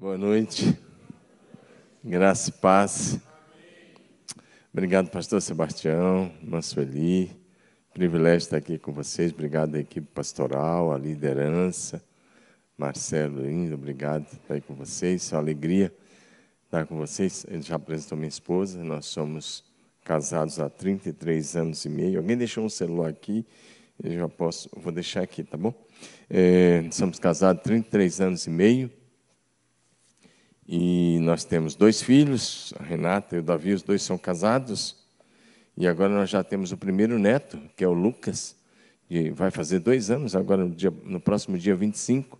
Boa 0.00 0.16
noite. 0.16 0.78
Graça 2.02 2.48
e 2.48 2.52
paz. 2.54 3.20
Obrigado, 4.72 5.10
pastor 5.10 5.42
Sebastião, 5.42 6.32
irmã 6.42 6.62
Sueli. 6.62 7.30
Privilégio 7.92 8.46
estar 8.46 8.56
aqui 8.56 8.78
com 8.78 8.94
vocês. 8.94 9.30
Obrigado 9.30 9.74
à 9.74 9.78
equipe 9.78 10.06
pastoral, 10.14 10.90
à 10.90 10.96
liderança. 10.96 12.02
Marcelo, 12.78 13.42
lindo, 13.42 13.74
obrigado 13.74 14.24
por 14.24 14.36
estar 14.36 14.54
aí 14.54 14.62
com 14.62 14.74
vocês. 14.74 15.30
É 15.30 15.36
uma 15.36 15.42
alegria 15.42 15.94
estar 16.64 16.86
com 16.86 16.96
vocês. 16.96 17.44
Ele 17.46 17.60
já 17.60 17.76
apresentou 17.76 18.16
minha 18.16 18.30
esposa. 18.30 18.82
Nós 18.82 19.04
somos 19.04 19.62
casados 20.02 20.58
há 20.58 20.70
33 20.70 21.56
anos 21.56 21.84
e 21.84 21.90
meio. 21.90 22.20
Alguém 22.20 22.38
deixou 22.38 22.64
um 22.64 22.70
celular 22.70 23.10
aqui? 23.10 23.44
Eu 24.02 24.12
já 24.12 24.28
posso, 24.30 24.70
vou 24.74 24.92
deixar 24.92 25.20
aqui, 25.20 25.44
tá 25.44 25.58
bom? 25.58 25.74
É, 26.30 26.88
somos 26.90 27.18
casados 27.18 27.60
há 27.60 27.62
33 27.62 28.18
anos 28.22 28.46
e 28.46 28.50
meio. 28.50 28.99
E 30.72 31.18
nós 31.22 31.42
temos 31.42 31.74
dois 31.74 32.00
filhos, 32.00 32.72
a 32.78 32.84
Renata 32.84 33.34
e 33.34 33.40
o 33.40 33.42
Davi, 33.42 33.72
os 33.72 33.82
dois 33.82 34.02
são 34.02 34.16
casados. 34.16 34.94
E 35.76 35.84
agora 35.84 36.14
nós 36.14 36.30
já 36.30 36.44
temos 36.44 36.70
o 36.70 36.76
primeiro 36.76 37.18
neto, 37.18 37.58
que 37.76 37.82
é 37.82 37.88
o 37.88 37.92
Lucas, 37.92 38.54
que 39.08 39.32
vai 39.32 39.50
fazer 39.50 39.80
dois 39.80 40.12
anos, 40.12 40.36
agora 40.36 40.64
no, 40.64 40.72
dia, 40.72 40.92
no 41.02 41.18
próximo 41.18 41.58
dia 41.58 41.74
25. 41.74 42.38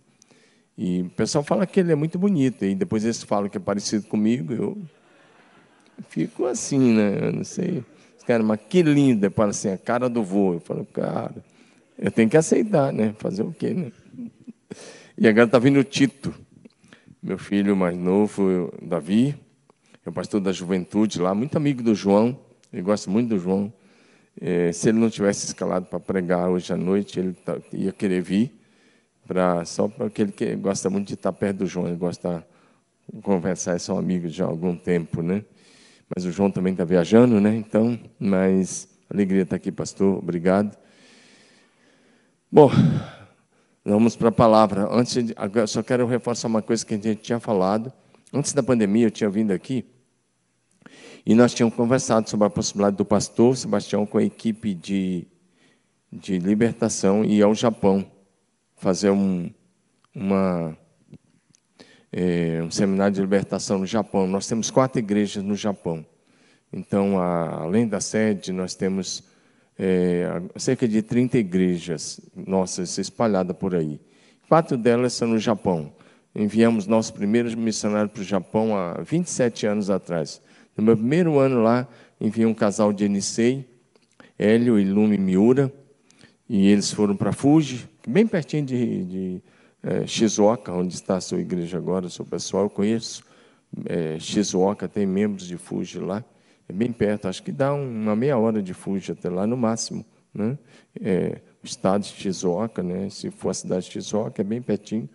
E 0.77 1.01
o 1.01 1.09
pessoal 1.09 1.43
fala 1.43 1.67
que 1.67 1.81
ele 1.81 1.91
é 1.91 1.95
muito 1.95 2.17
bonito, 2.17 2.63
e 2.63 2.73
depois 2.73 3.03
eles 3.03 3.21
falam 3.21 3.49
que 3.49 3.57
é 3.57 3.59
parecido 3.59 4.07
comigo, 4.07 4.53
eu 4.53 4.77
fico 6.07 6.45
assim, 6.45 6.93
né? 6.93 7.27
Eu 7.27 7.33
não 7.33 7.43
sei. 7.43 7.83
Cara, 8.25 8.41
mas 8.41 8.61
que 8.61 8.81
lindo, 8.81 9.29
fala 9.31 9.49
assim, 9.49 9.71
a 9.71 9.77
cara 9.77 10.07
do 10.07 10.23
vô. 10.23 10.53
Eu 10.53 10.61
falo, 10.61 10.85
cara, 10.85 11.35
eu 11.99 12.09
tenho 12.09 12.29
que 12.29 12.37
aceitar, 12.37 12.93
né? 12.93 13.13
Fazer 13.17 13.43
o 13.43 13.51
quê, 13.51 13.73
né? 13.73 13.91
E 15.17 15.27
agora 15.27 15.47
está 15.47 15.59
vindo 15.59 15.81
o 15.81 15.83
Tito 15.83 16.33
meu 17.21 17.37
filho 17.37 17.75
mais 17.75 17.95
novo, 17.95 18.73
Davi, 18.81 19.35
é 20.03 20.09
o 20.09 20.11
pastor 20.11 20.41
da 20.41 20.51
juventude 20.51 21.21
lá, 21.21 21.35
muito 21.35 21.55
amigo 21.55 21.83
do 21.83 21.93
João, 21.93 22.39
ele 22.73 22.81
gosta 22.81 23.11
muito 23.11 23.29
do 23.29 23.37
João. 23.37 23.71
É, 24.39 24.71
se 24.71 24.89
ele 24.89 24.97
não 24.97 25.09
tivesse 25.09 25.45
escalado 25.45 25.85
para 25.85 25.99
pregar 25.99 26.49
hoje 26.49 26.73
à 26.73 26.77
noite, 26.77 27.19
ele 27.19 27.33
tá, 27.33 27.57
ia 27.71 27.91
querer 27.91 28.21
vir, 28.21 28.51
pra, 29.27 29.63
só 29.65 29.87
porque 29.87 30.23
ele 30.23 30.55
gosta 30.55 30.89
muito 30.89 31.09
de 31.09 31.13
estar 31.13 31.31
perto 31.31 31.57
do 31.57 31.67
João, 31.67 31.87
ele 31.87 31.97
gosta 31.97 32.43
de 33.13 33.21
conversar, 33.21 33.79
são 33.79 33.99
amigos 33.99 34.33
já 34.33 34.45
há 34.45 34.47
algum 34.47 34.75
tempo, 34.75 35.21
né? 35.21 35.45
Mas 36.13 36.25
o 36.25 36.31
João 36.31 36.49
também 36.49 36.73
está 36.73 36.83
viajando, 36.83 37.39
né? 37.39 37.55
Então, 37.55 37.99
mas 38.19 38.87
alegria 39.07 39.43
estar 39.43 39.57
aqui, 39.57 39.71
pastor, 39.71 40.17
obrigado. 40.17 40.75
Bom, 42.51 42.71
Vamos 43.83 44.15
para 44.15 44.29
a 44.29 44.31
palavra. 44.31 44.87
Antes, 44.91 45.23
de, 45.25 45.35
só 45.67 45.81
quero 45.81 46.05
reforçar 46.05 46.47
uma 46.47 46.61
coisa 46.61 46.85
que 46.85 46.93
a 46.93 46.97
gente 46.97 47.21
tinha 47.21 47.39
falado. 47.39 47.91
Antes 48.33 48.53
da 48.53 48.61
pandemia, 48.61 49.07
eu 49.07 49.11
tinha 49.11 49.29
vindo 49.29 49.51
aqui 49.51 49.85
e 51.25 51.35
nós 51.35 51.53
tínhamos 51.53 51.75
conversado 51.75 52.29
sobre 52.29 52.47
a 52.47 52.49
possibilidade 52.49 52.97
do 52.97 53.05
pastor 53.05 53.55
Sebastião 53.55 54.05
com 54.05 54.17
a 54.17 54.23
equipe 54.23 54.73
de, 54.73 55.27
de 56.11 56.39
libertação 56.39 57.23
ir 57.23 57.41
ao 57.43 57.53
Japão 57.53 58.09
fazer 58.75 59.11
um, 59.11 59.51
uma, 60.15 60.75
é, 62.11 62.61
um 62.63 62.71
seminário 62.71 63.13
de 63.13 63.21
libertação 63.21 63.77
no 63.77 63.85
Japão. 63.85 64.25
Nós 64.25 64.47
temos 64.47 64.71
quatro 64.71 64.97
igrejas 64.97 65.43
no 65.43 65.55
Japão. 65.55 66.03
Então, 66.73 67.19
a, 67.19 67.61
além 67.61 67.87
da 67.87 67.99
sede, 67.99 68.51
nós 68.51 68.73
temos 68.73 69.23
é, 69.83 70.39
cerca 70.57 70.87
de 70.87 71.01
30 71.01 71.39
igrejas 71.39 72.21
nossas 72.35 72.95
espalhadas 72.99 73.57
por 73.57 73.73
aí. 73.73 73.99
Quatro 74.47 74.77
delas 74.77 75.13
são 75.13 75.29
no 75.29 75.39
Japão. 75.39 75.91
Enviamos 76.35 76.85
nosso 76.85 77.11
primeiro 77.11 77.57
missionário 77.57 78.07
para 78.07 78.21
o 78.21 78.23
Japão 78.23 78.77
há 78.77 79.01
27 79.01 79.65
anos 79.65 79.89
atrás. 79.89 80.39
No 80.77 80.83
meu 80.83 80.95
primeiro 80.95 81.39
ano 81.39 81.63
lá, 81.63 81.87
enviei 82.19 82.45
um 82.45 82.53
casal 82.53 82.93
de 82.93 83.05
Enisei, 83.05 83.67
Hélio 84.37 84.79
e 84.79 84.85
Lume 84.85 85.17
Miura, 85.17 85.73
e 86.47 86.67
eles 86.69 86.91
foram 86.93 87.15
para 87.15 87.31
Fuji, 87.31 87.89
bem 88.07 88.27
pertinho 88.27 88.65
de, 88.65 89.05
de 89.05 89.43
é, 89.81 90.05
Shizuoka, 90.05 90.71
onde 90.71 90.93
está 90.93 91.15
a 91.15 91.21
sua 91.21 91.39
igreja 91.39 91.79
agora, 91.79 92.05
o 92.05 92.09
seu 92.09 92.23
pessoal. 92.23 92.65
Eu 92.65 92.69
conheço 92.69 93.23
é, 93.85 94.19
Shizuoka, 94.19 94.87
tem 94.87 95.07
membros 95.07 95.47
de 95.47 95.57
Fuji 95.57 95.97
lá 95.97 96.23
é 96.71 96.73
bem 96.73 96.89
perto, 96.89 97.27
acho 97.27 97.43
que 97.43 97.51
dá 97.51 97.73
uma 97.73 98.15
meia 98.15 98.37
hora 98.37 98.63
de 98.63 98.73
Fuji 98.73 99.11
até 99.11 99.29
lá 99.29 99.45
no 99.45 99.57
máximo. 99.57 100.05
Né? 100.33 100.57
É, 101.01 101.41
o 101.61 101.65
estado 101.65 102.03
de 102.03 102.07
Shizuoka, 102.07 102.81
né? 102.81 103.09
se 103.09 103.29
for 103.29 103.49
a 103.49 103.53
cidade 103.53 103.87
de 103.87 103.91
Shizuoka, 103.91 104.41
é 104.41 104.45
bem 104.45 104.61
pertinho, 104.61 105.09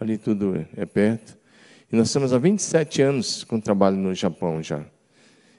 ali 0.00 0.16
tudo 0.16 0.66
é 0.74 0.86
perto. 0.86 1.36
E 1.92 1.96
nós 1.96 2.06
estamos 2.06 2.32
há 2.32 2.38
27 2.38 3.02
anos 3.02 3.44
com 3.44 3.60
trabalho 3.60 3.98
no 3.98 4.14
Japão 4.14 4.62
já. 4.62 4.82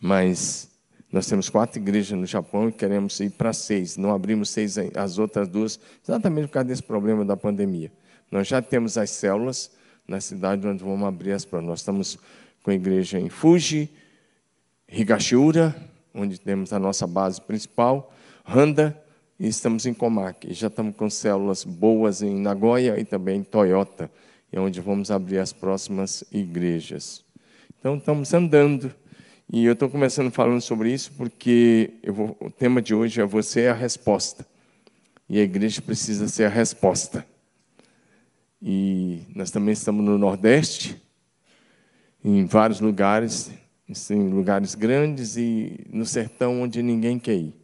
Mas 0.00 0.70
nós 1.12 1.26
temos 1.26 1.50
quatro 1.50 1.80
igrejas 1.80 2.18
no 2.18 2.26
Japão 2.26 2.68
e 2.68 2.72
queremos 2.72 3.18
ir 3.20 3.30
para 3.30 3.52
seis. 3.52 3.96
Não 3.96 4.12
abrimos 4.14 4.50
seis, 4.50 4.76
as 4.94 5.18
outras 5.18 5.48
duas, 5.48 5.78
exatamente 6.02 6.46
por 6.46 6.54
causa 6.54 6.68
desse 6.68 6.82
problema 6.82 7.24
da 7.24 7.36
pandemia. 7.36 7.92
Nós 8.30 8.46
já 8.46 8.62
temos 8.62 8.96
as 8.96 9.10
células 9.10 9.70
na 10.06 10.20
cidade 10.20 10.66
onde 10.66 10.82
vamos 10.82 11.06
abrir 11.06 11.32
as 11.32 11.44
para 11.44 11.60
Nós 11.60 11.80
estamos 11.80 12.18
com 12.62 12.70
a 12.70 12.74
igreja 12.74 13.18
em 13.18 13.28
Fuji, 13.28 13.90
Higashiura, 14.88 15.74
onde 16.14 16.38
temos 16.40 16.72
a 16.72 16.78
nossa 16.78 17.06
base 17.06 17.40
principal, 17.40 18.12
Handa, 18.46 19.00
e 19.40 19.48
estamos 19.48 19.86
em 19.86 19.94
Comac. 19.94 20.52
Já 20.52 20.66
estamos 20.66 20.94
com 20.94 21.08
células 21.08 21.64
boas 21.64 22.20
em 22.20 22.38
Nagoya 22.38 23.00
e 23.00 23.06
também 23.06 23.40
em 23.40 23.42
Toyota, 23.42 24.10
é 24.52 24.60
onde 24.60 24.82
vamos 24.82 25.10
abrir 25.10 25.38
as 25.38 25.50
próximas 25.50 26.22
igrejas. 26.30 27.24
Então, 27.78 27.96
estamos 27.96 28.34
andando. 28.34 28.94
E 29.50 29.64
eu 29.64 29.72
estou 29.72 29.88
começando 29.88 30.30
falando 30.30 30.60
sobre 30.60 30.92
isso 30.92 31.12
porque 31.16 31.90
vou, 32.06 32.36
o 32.38 32.50
tema 32.50 32.82
de 32.82 32.94
hoje 32.94 33.22
é 33.22 33.24
Você 33.24 33.62
é 33.62 33.70
a 33.70 33.74
Resposta. 33.74 34.46
E 35.26 35.40
a 35.40 35.42
igreja 35.42 35.80
precisa 35.80 36.28
ser 36.28 36.44
a 36.44 36.48
resposta. 36.48 37.24
E 38.60 39.22
nós 39.34 39.50
também 39.50 39.72
estamos 39.72 40.04
no 40.04 40.18
Nordeste, 40.18 41.00
em 42.22 42.44
vários 42.44 42.80
lugares, 42.80 43.50
em 44.10 44.28
lugares 44.28 44.74
grandes 44.74 45.36
e 45.36 45.86
no 45.90 46.04
sertão 46.04 46.60
onde 46.60 46.82
ninguém 46.82 47.18
quer 47.18 47.36
ir 47.36 47.59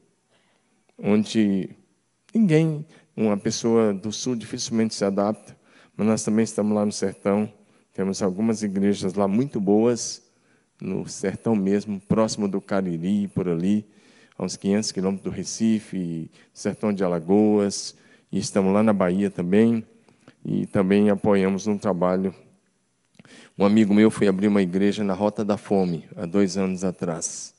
onde 0.99 1.71
ninguém, 2.35 2.87
uma 3.17 3.37
pessoa 3.37 3.93
do 3.93 4.13
sul 4.13 4.37
dificilmente 4.37 4.95
se 4.95 5.05
adapta, 5.05 5.57
mas 5.97 6.07
nós 6.07 6.25
também 6.25 6.45
estamos 6.45 6.75
lá 6.75 6.85
no 6.85 6.93
sertão, 6.93 7.51
temos 7.93 8.23
algumas 8.23 8.63
igrejas 8.63 9.15
lá 9.15 9.27
muito 9.27 9.61
boas, 9.61 10.23
no 10.81 11.09
sertão 11.09 11.57
mesmo, 11.57 11.99
próximo 12.01 12.47
do 12.47 12.61
Cariri, 12.61 13.29
por 13.29 13.49
ali, 13.49 13.87
a 14.37 14.45
uns 14.45 14.57
500 14.57 14.93
quilômetros 14.93 15.25
do 15.25 15.35
Recife, 15.35 16.31
sertão 16.53 16.93
de 16.93 17.03
Alagoas, 17.03 17.97
e 18.31 18.39
estamos 18.39 18.73
lá 18.75 18.83
na 18.83 18.93
Bahia 18.93 19.31
também, 19.31 19.83
e 20.45 20.67
também 20.67 21.09
apoiamos 21.09 21.67
um 21.67 21.79
trabalho. 21.79 22.35
Um 23.59 23.65
amigo 23.65 23.95
meu 23.95 24.11
foi 24.11 24.29
abrir 24.29 24.49
uma 24.49 24.61
igreja 24.61 25.03
na 25.03 25.15
Rota 25.15 25.43
da 25.43 25.57
Fome, 25.57 26.05
há 26.15 26.27
dois 26.27 26.59
anos 26.59 26.85
atrás. 26.85 27.56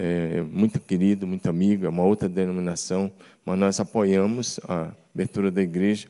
É, 0.00 0.42
muito 0.42 0.78
querido, 0.78 1.26
muito 1.26 1.50
amigo, 1.50 1.84
é 1.84 1.88
uma 1.88 2.04
outra 2.04 2.28
denominação, 2.28 3.10
mas 3.44 3.58
nós 3.58 3.80
apoiamos 3.80 4.60
a 4.68 4.92
abertura 5.12 5.50
da 5.50 5.60
igreja. 5.60 6.06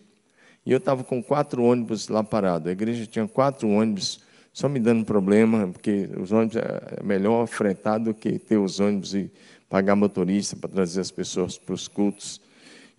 E 0.67 0.71
eu 0.71 0.77
estava 0.77 1.03
com 1.03 1.23
quatro 1.23 1.63
ônibus 1.65 2.07
lá 2.09 2.23
parados. 2.23 2.69
A 2.69 2.73
igreja 2.73 3.07
tinha 3.07 3.27
quatro 3.27 3.67
ônibus 3.67 4.21
só 4.53 4.69
me 4.69 4.79
dando 4.79 5.07
problema, 5.07 5.69
porque 5.69 6.07
os 6.21 6.31
ônibus 6.33 6.57
é 6.57 7.03
melhor 7.03 7.47
fretar 7.47 7.99
do 7.99 8.13
que 8.13 8.39
ter 8.39 8.59
os 8.59 8.79
ônibus 8.79 9.15
e 9.15 9.33
pagar 9.71 9.97
motorista 9.97 10.55
para 10.55 10.69
trazer 10.69 11.01
as 11.01 11.11
pessoas 11.11 11.57
para 11.57 11.73
os 11.73 11.89
cultos. 11.89 12.43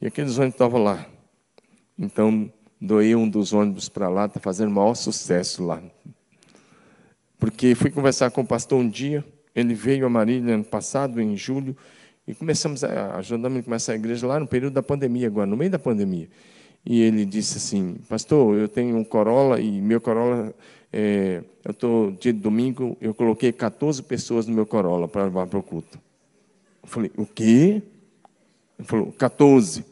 E 0.02 0.08
aqueles 0.08 0.40
ônibus 0.40 0.56
estavam 0.56 0.82
lá. 0.82 1.06
Então, 2.00 2.52
doei 2.82 3.14
um 3.16 3.30
dos 3.30 3.54
ônibus 3.54 3.90
para 3.90 4.10
lá, 4.10 4.26
está 4.26 4.40
fazendo 4.40 4.72
maior 4.72 4.96
sucesso 4.96 5.64
lá. 5.64 5.84
Porque 7.38 7.76
fui 7.76 7.92
conversar 7.92 8.32
com 8.32 8.42
o 8.42 8.48
pastor 8.48 8.80
um 8.80 8.90
dia, 8.90 9.24
ele 9.56 9.74
veio 9.74 10.06
a 10.06 10.10
Marília 10.10 10.56
ano 10.56 10.64
passado, 10.64 11.22
em 11.22 11.36
julho, 11.36 11.76
e 12.28 12.34
começamos 12.34 12.84
a 12.84 13.16
ajudar 13.18 13.50
a 13.50 13.64
começar 13.64 13.94
a 13.94 13.96
igreja 13.96 14.28
lá 14.28 14.40
no 14.40 14.48
período 14.48 14.74
da 14.74 14.84
pandemia, 14.84 15.28
agora, 15.28 15.48
no 15.48 15.58
meio 15.58 15.72
da 15.72 15.80
pandemia. 15.80 16.30
E 16.86 17.02
ele 17.02 17.26
disse 17.26 17.58
assim: 17.58 17.98
Pastor, 18.08 18.56
eu 18.58 18.68
tenho 18.68 18.96
um 18.96 19.04
Corolla 19.04 19.60
e 19.60 19.82
meu 19.82 20.00
Corolla 20.00 20.54
é, 20.92 21.44
eu 21.64 21.72
estou, 21.72 22.12
dia 22.12 22.34
de 22.34 22.40
domingo, 22.40 22.98
eu 23.00 23.14
coloquei 23.14 23.52
14 23.52 24.02
pessoas 24.04 24.48
no 24.48 24.54
meu 24.54 24.66
Corolla 24.66 25.08
para 25.08 25.26
levar 25.26 25.46
para 25.48 25.60
o 25.60 25.64
culto. 25.64 26.00
Eu 26.82 26.90
falei, 26.90 27.12
o 27.16 27.26
quê? 27.26 27.82
Ele 28.78 28.88
falou, 28.88 29.12
14. 29.12 29.86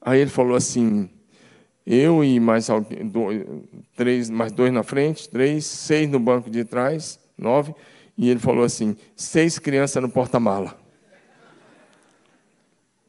Aí 0.00 0.20
ele 0.20 0.30
falou 0.30 0.56
assim, 0.56 1.08
eu 1.86 2.22
e 2.22 2.38
mais 2.38 2.68
alguém, 2.68 3.06
dois, 3.06 3.46
três, 3.96 4.28
mais 4.28 4.52
dois 4.52 4.72
na 4.72 4.82
frente, 4.82 5.28
três, 5.28 5.64
seis 5.64 6.08
no 6.10 6.20
banco 6.20 6.50
de 6.50 6.64
trás, 6.64 7.18
nove, 7.38 7.74
e 8.22 8.28
ele 8.28 8.38
falou 8.38 8.62
assim, 8.62 8.96
seis 9.16 9.58
crianças 9.58 10.00
no 10.00 10.08
porta-mala. 10.08 10.78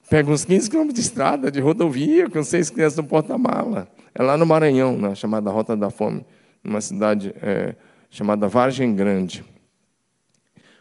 Pega 0.10 0.32
uns 0.32 0.44
15 0.44 0.72
quilômetros 0.72 0.96
de 0.96 1.08
estrada, 1.08 1.52
de 1.52 1.60
rodovia, 1.60 2.28
com 2.28 2.44
seis 2.44 2.72
crianças 2.72 2.98
no 2.98 3.04
porta-mala. 3.04 3.88
É 4.16 4.24
lá 4.24 4.36
no 4.36 4.44
Maranhão, 4.44 4.98
na 4.98 5.14
chamada 5.14 5.52
Rota 5.52 5.78
da 5.78 5.92
Fome 5.92 6.26
numa 6.64 6.82
cidade 6.82 7.32
é, 7.44 7.76
chamada 8.10 8.48
Vargem 8.48 8.96
Grande. 8.96 9.46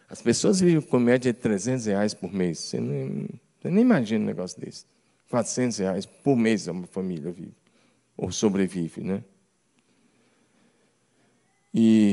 As 0.08 0.22
pessoas 0.22 0.60
vivem 0.60 0.80
com 0.80 0.98
média 0.98 1.30
de 1.30 1.38
300 1.38 1.84
reais 1.84 2.14
por 2.14 2.32
mês. 2.32 2.58
Você 2.58 2.80
nem, 2.80 3.28
você 3.60 3.70
nem 3.70 3.82
imagina 3.82 4.24
um 4.24 4.28
negócio 4.28 4.58
desse. 4.58 4.86
400 5.28 5.76
reais 5.76 6.06
por 6.06 6.38
mês 6.38 6.66
uma 6.68 6.86
família 6.86 7.30
vive, 7.30 7.52
ou 8.16 8.32
sobrevive, 8.32 9.02
né? 9.02 9.22
E 11.74 12.11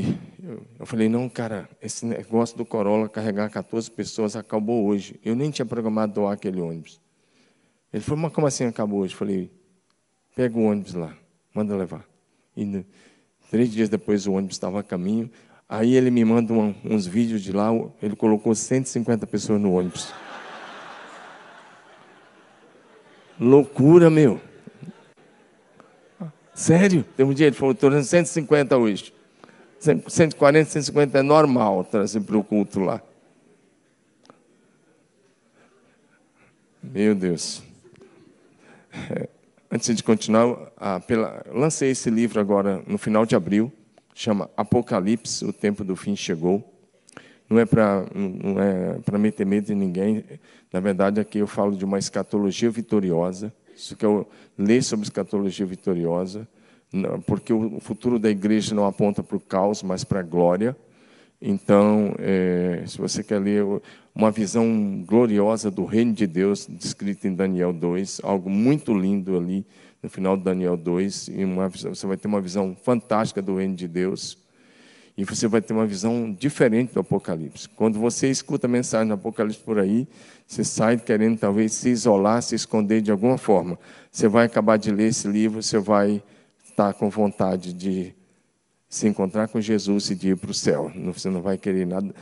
eu 0.80 0.86
falei, 0.86 1.10
não, 1.10 1.28
cara, 1.28 1.68
esse 1.82 2.06
negócio 2.06 2.56
do 2.56 2.64
Corolla 2.64 3.06
carregar 3.06 3.50
14 3.50 3.90
pessoas 3.90 4.34
acabou 4.34 4.86
hoje. 4.86 5.20
Eu 5.22 5.36
nem 5.36 5.50
tinha 5.50 5.66
programado 5.66 6.14
doar 6.14 6.32
aquele 6.32 6.58
ônibus. 6.58 6.98
Ele 7.92 8.02
falou, 8.02 8.22
mas 8.22 8.32
como 8.32 8.46
assim 8.46 8.64
acabou 8.64 9.00
hoje? 9.00 9.12
Eu 9.12 9.18
falei, 9.18 9.52
pega 10.34 10.56
o 10.56 10.62
ônibus 10.62 10.94
lá, 10.94 11.14
manda 11.54 11.76
levar. 11.76 12.02
E 12.56 12.82
Três 13.50 13.70
dias 13.70 13.90
depois 13.90 14.26
o 14.26 14.32
ônibus 14.32 14.56
estava 14.56 14.80
a 14.80 14.82
caminho. 14.82 15.30
Aí 15.68 15.94
ele 15.94 16.10
me 16.10 16.24
manda 16.24 16.50
um, 16.54 16.74
uns 16.82 17.06
vídeos 17.06 17.42
de 17.42 17.52
lá, 17.52 17.68
ele 18.00 18.16
colocou 18.16 18.54
150 18.54 19.26
pessoas 19.26 19.60
no 19.60 19.74
ônibus. 19.74 20.14
Loucura, 23.38 24.08
meu. 24.08 24.40
Sério? 26.54 27.04
Tem 27.14 27.26
um 27.26 27.34
dia 27.34 27.48
ele 27.48 27.56
falou, 27.56 27.72
estou 27.72 28.02
150 28.02 28.78
hoje. 28.78 29.19
140, 29.80 30.68
150 30.68 31.18
é 31.18 31.22
normal 31.22 31.84
trazer 31.84 32.20
para 32.20 32.36
o 32.36 32.44
culto 32.44 32.80
lá. 32.80 33.02
Meu 36.82 37.14
Deus. 37.14 37.62
É. 39.10 39.28
Antes 39.72 39.94
de 39.94 40.02
continuar, 40.02 40.72
ah, 40.76 41.00
pela, 41.00 41.46
lancei 41.50 41.90
esse 41.90 42.10
livro 42.10 42.40
agora 42.40 42.82
no 42.86 42.98
final 42.98 43.24
de 43.24 43.34
abril, 43.34 43.72
chama 44.14 44.50
Apocalipse, 44.56 45.44
o 45.44 45.52
tempo 45.52 45.82
do 45.84 45.96
fim 45.96 46.14
chegou. 46.14 46.68
Não 47.48 47.58
é 47.58 47.64
para 47.64 48.04
não 48.14 48.60
é 48.60 48.98
para 49.04 49.18
meter 49.18 49.46
medo 49.46 49.72
em 49.72 49.76
ninguém. 49.76 50.24
Na 50.72 50.80
verdade, 50.80 51.20
aqui 51.20 51.38
eu 51.38 51.46
falo 51.46 51.74
de 51.74 51.84
uma 51.84 51.98
escatologia 51.98 52.70
vitoriosa. 52.70 53.52
Isso 53.74 53.96
que 53.96 54.04
eu 54.04 54.28
leio 54.58 54.82
sobre 54.82 55.04
escatologia 55.04 55.64
vitoriosa, 55.64 56.46
porque 57.26 57.52
o 57.52 57.78
futuro 57.80 58.18
da 58.18 58.30
igreja 58.30 58.74
não 58.74 58.86
aponta 58.86 59.22
para 59.22 59.36
o 59.36 59.40
caos, 59.40 59.82
mas 59.82 60.04
para 60.04 60.20
a 60.20 60.22
glória. 60.22 60.76
Então, 61.40 62.14
é, 62.18 62.82
se 62.86 62.98
você 62.98 63.22
quer 63.22 63.38
ler 63.38 63.64
uma 64.14 64.30
visão 64.30 65.02
gloriosa 65.06 65.70
do 65.70 65.84
reino 65.84 66.12
de 66.12 66.26
Deus, 66.26 66.66
descrita 66.68 67.26
em 67.26 67.34
Daniel 67.34 67.72
2, 67.72 68.20
algo 68.22 68.50
muito 68.50 68.92
lindo 68.92 69.36
ali 69.36 69.64
no 70.02 70.08
final 70.10 70.36
de 70.36 70.42
Daniel 70.42 70.76
2, 70.76 71.28
e 71.28 71.44
uma, 71.44 71.68
você 71.68 72.06
vai 72.06 72.16
ter 72.16 72.28
uma 72.28 72.40
visão 72.40 72.76
fantástica 72.82 73.40
do 73.40 73.56
reino 73.56 73.74
de 73.74 73.88
Deus, 73.88 74.36
e 75.16 75.24
você 75.24 75.46
vai 75.46 75.60
ter 75.60 75.72
uma 75.72 75.86
visão 75.86 76.32
diferente 76.32 76.94
do 76.94 77.00
Apocalipse. 77.00 77.68
Quando 77.68 77.98
você 77.98 78.30
escuta 78.30 78.66
a 78.66 78.70
mensagem 78.70 79.08
do 79.08 79.14
Apocalipse 79.14 79.60
por 79.60 79.78
aí, 79.78 80.08
você 80.46 80.64
sai 80.64 80.98
querendo 80.98 81.38
talvez 81.38 81.72
se 81.72 81.90
isolar, 81.90 82.42
se 82.42 82.54
esconder 82.54 83.00
de 83.02 83.10
alguma 83.10 83.36
forma. 83.36 83.78
Você 84.10 84.28
vai 84.28 84.46
acabar 84.46 84.78
de 84.78 84.90
ler 84.90 85.08
esse 85.08 85.28
livro, 85.28 85.62
você 85.62 85.78
vai 85.78 86.22
estar 86.70 86.94
com 86.94 87.08
vontade 87.10 87.72
de 87.72 88.14
se 88.88 89.06
encontrar 89.06 89.46
com 89.48 89.60
Jesus 89.60 90.10
e 90.10 90.16
de 90.16 90.30
ir 90.30 90.36
para 90.36 90.50
o 90.50 90.54
céu. 90.54 90.90
Você 91.14 91.30
não 91.30 91.40
vai 91.40 91.56
querer 91.56 91.86
nada, 91.86 92.12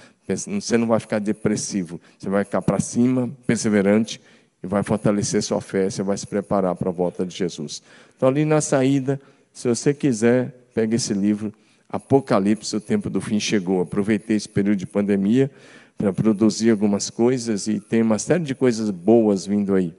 você 0.46 0.76
não 0.76 0.86
vai 0.86 1.00
ficar 1.00 1.18
depressivo, 1.18 2.00
você 2.18 2.28
vai 2.28 2.44
ficar 2.44 2.60
para 2.60 2.78
cima, 2.78 3.30
perseverante 3.46 4.20
e 4.62 4.66
vai 4.66 4.82
fortalecer 4.82 5.42
sua 5.42 5.60
fé, 5.60 5.88
você 5.88 6.02
vai 6.02 6.16
se 6.18 6.26
preparar 6.26 6.74
para 6.74 6.90
a 6.90 6.92
volta 6.92 7.24
de 7.24 7.34
Jesus. 7.34 7.82
Então, 8.14 8.28
ali 8.28 8.44
na 8.44 8.60
saída, 8.60 9.20
se 9.52 9.66
você 9.66 9.94
quiser, 9.94 10.54
pegue 10.74 10.96
esse 10.96 11.14
livro, 11.14 11.52
Apocalipse, 11.88 12.76
o 12.76 12.80
tempo 12.80 13.08
do 13.08 13.20
fim 13.20 13.40
chegou. 13.40 13.80
Aproveitei 13.80 14.36
esse 14.36 14.48
período 14.48 14.76
de 14.76 14.86
pandemia 14.86 15.50
para 15.96 16.12
produzir 16.12 16.70
algumas 16.70 17.08
coisas 17.08 17.66
e 17.66 17.80
tem 17.80 18.02
uma 18.02 18.18
série 18.18 18.44
de 18.44 18.54
coisas 18.54 18.90
boas 18.90 19.46
vindo 19.46 19.74
aí. 19.74 19.94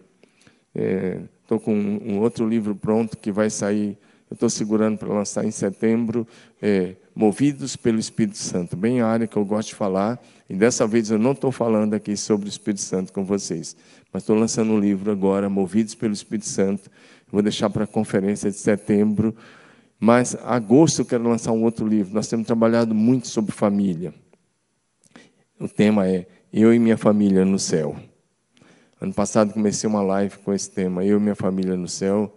Estou 1.42 1.58
é, 1.58 1.60
com 1.60 1.74
um 1.74 2.20
outro 2.20 2.48
livro 2.48 2.76
pronto 2.76 3.18
que 3.18 3.32
vai 3.32 3.50
sair 3.50 3.98
eu 4.30 4.36
estou 4.36 4.50
segurando 4.50 4.98
para 4.98 5.12
lançar 5.12 5.44
em 5.44 5.52
setembro, 5.52 6.28
é, 6.62 6.96
Movidos 7.16 7.76
pelo 7.76 7.98
Espírito 7.98 8.38
Santo, 8.38 8.78
bem 8.78 9.02
a 9.02 9.08
área 9.08 9.28
que 9.28 9.36
eu 9.36 9.44
gosto 9.44 9.70
de 9.70 9.76
falar. 9.76 10.22
E 10.48 10.56
dessa 10.56 10.86
vez 10.86 11.10
eu 11.10 11.18
não 11.18 11.32
estou 11.32 11.52
falando 11.52 11.96
aqui 11.96 12.16
sobre 12.16 12.48
o 12.48 12.50
Espírito 12.50 12.82
Santo 12.82 13.12
com 13.12 13.26
vocês, 13.26 13.76
mas 14.14 14.24
estou 14.24 14.38
lançando 14.38 14.72
um 14.72 14.80
livro 14.80 15.12
agora, 15.12 15.50
Movidos 15.50 15.96
pelo 15.96 16.14
Espírito 16.14 16.48
Santo. 16.48 16.90
Vou 17.32 17.42
deixar 17.42 17.70
para 17.70 17.84
a 17.84 17.88
conferência 17.88 18.50
de 18.50 18.58
setembro. 18.58 19.36
Mas 20.00 20.36
agosto 20.46 21.00
eu 21.00 21.06
quero 21.06 21.28
lançar 21.28 21.52
um 21.52 21.64
outro 21.64 21.86
livro. 21.86 22.14
Nós 22.14 22.28
temos 22.28 22.48
trabalhado 22.48 22.96
muito 22.96 23.28
sobre 23.28 23.52
família. 23.52 24.14
O 25.60 25.68
tema 25.68 26.08
é 26.08 26.26
Eu 26.54 26.74
e 26.74 26.80
minha 26.80 26.98
família 26.98 27.44
no 27.44 27.60
céu. 27.60 27.98
Ano 29.02 29.14
passado 29.14 29.54
comecei 29.54 29.90
uma 29.90 30.02
live 30.02 30.38
com 30.38 30.54
esse 30.54 30.72
tema, 30.72 31.04
Eu 31.04 31.18
e 31.18 31.22
minha 31.22 31.36
família 31.36 31.76
no 31.76 31.88
céu 31.88 32.34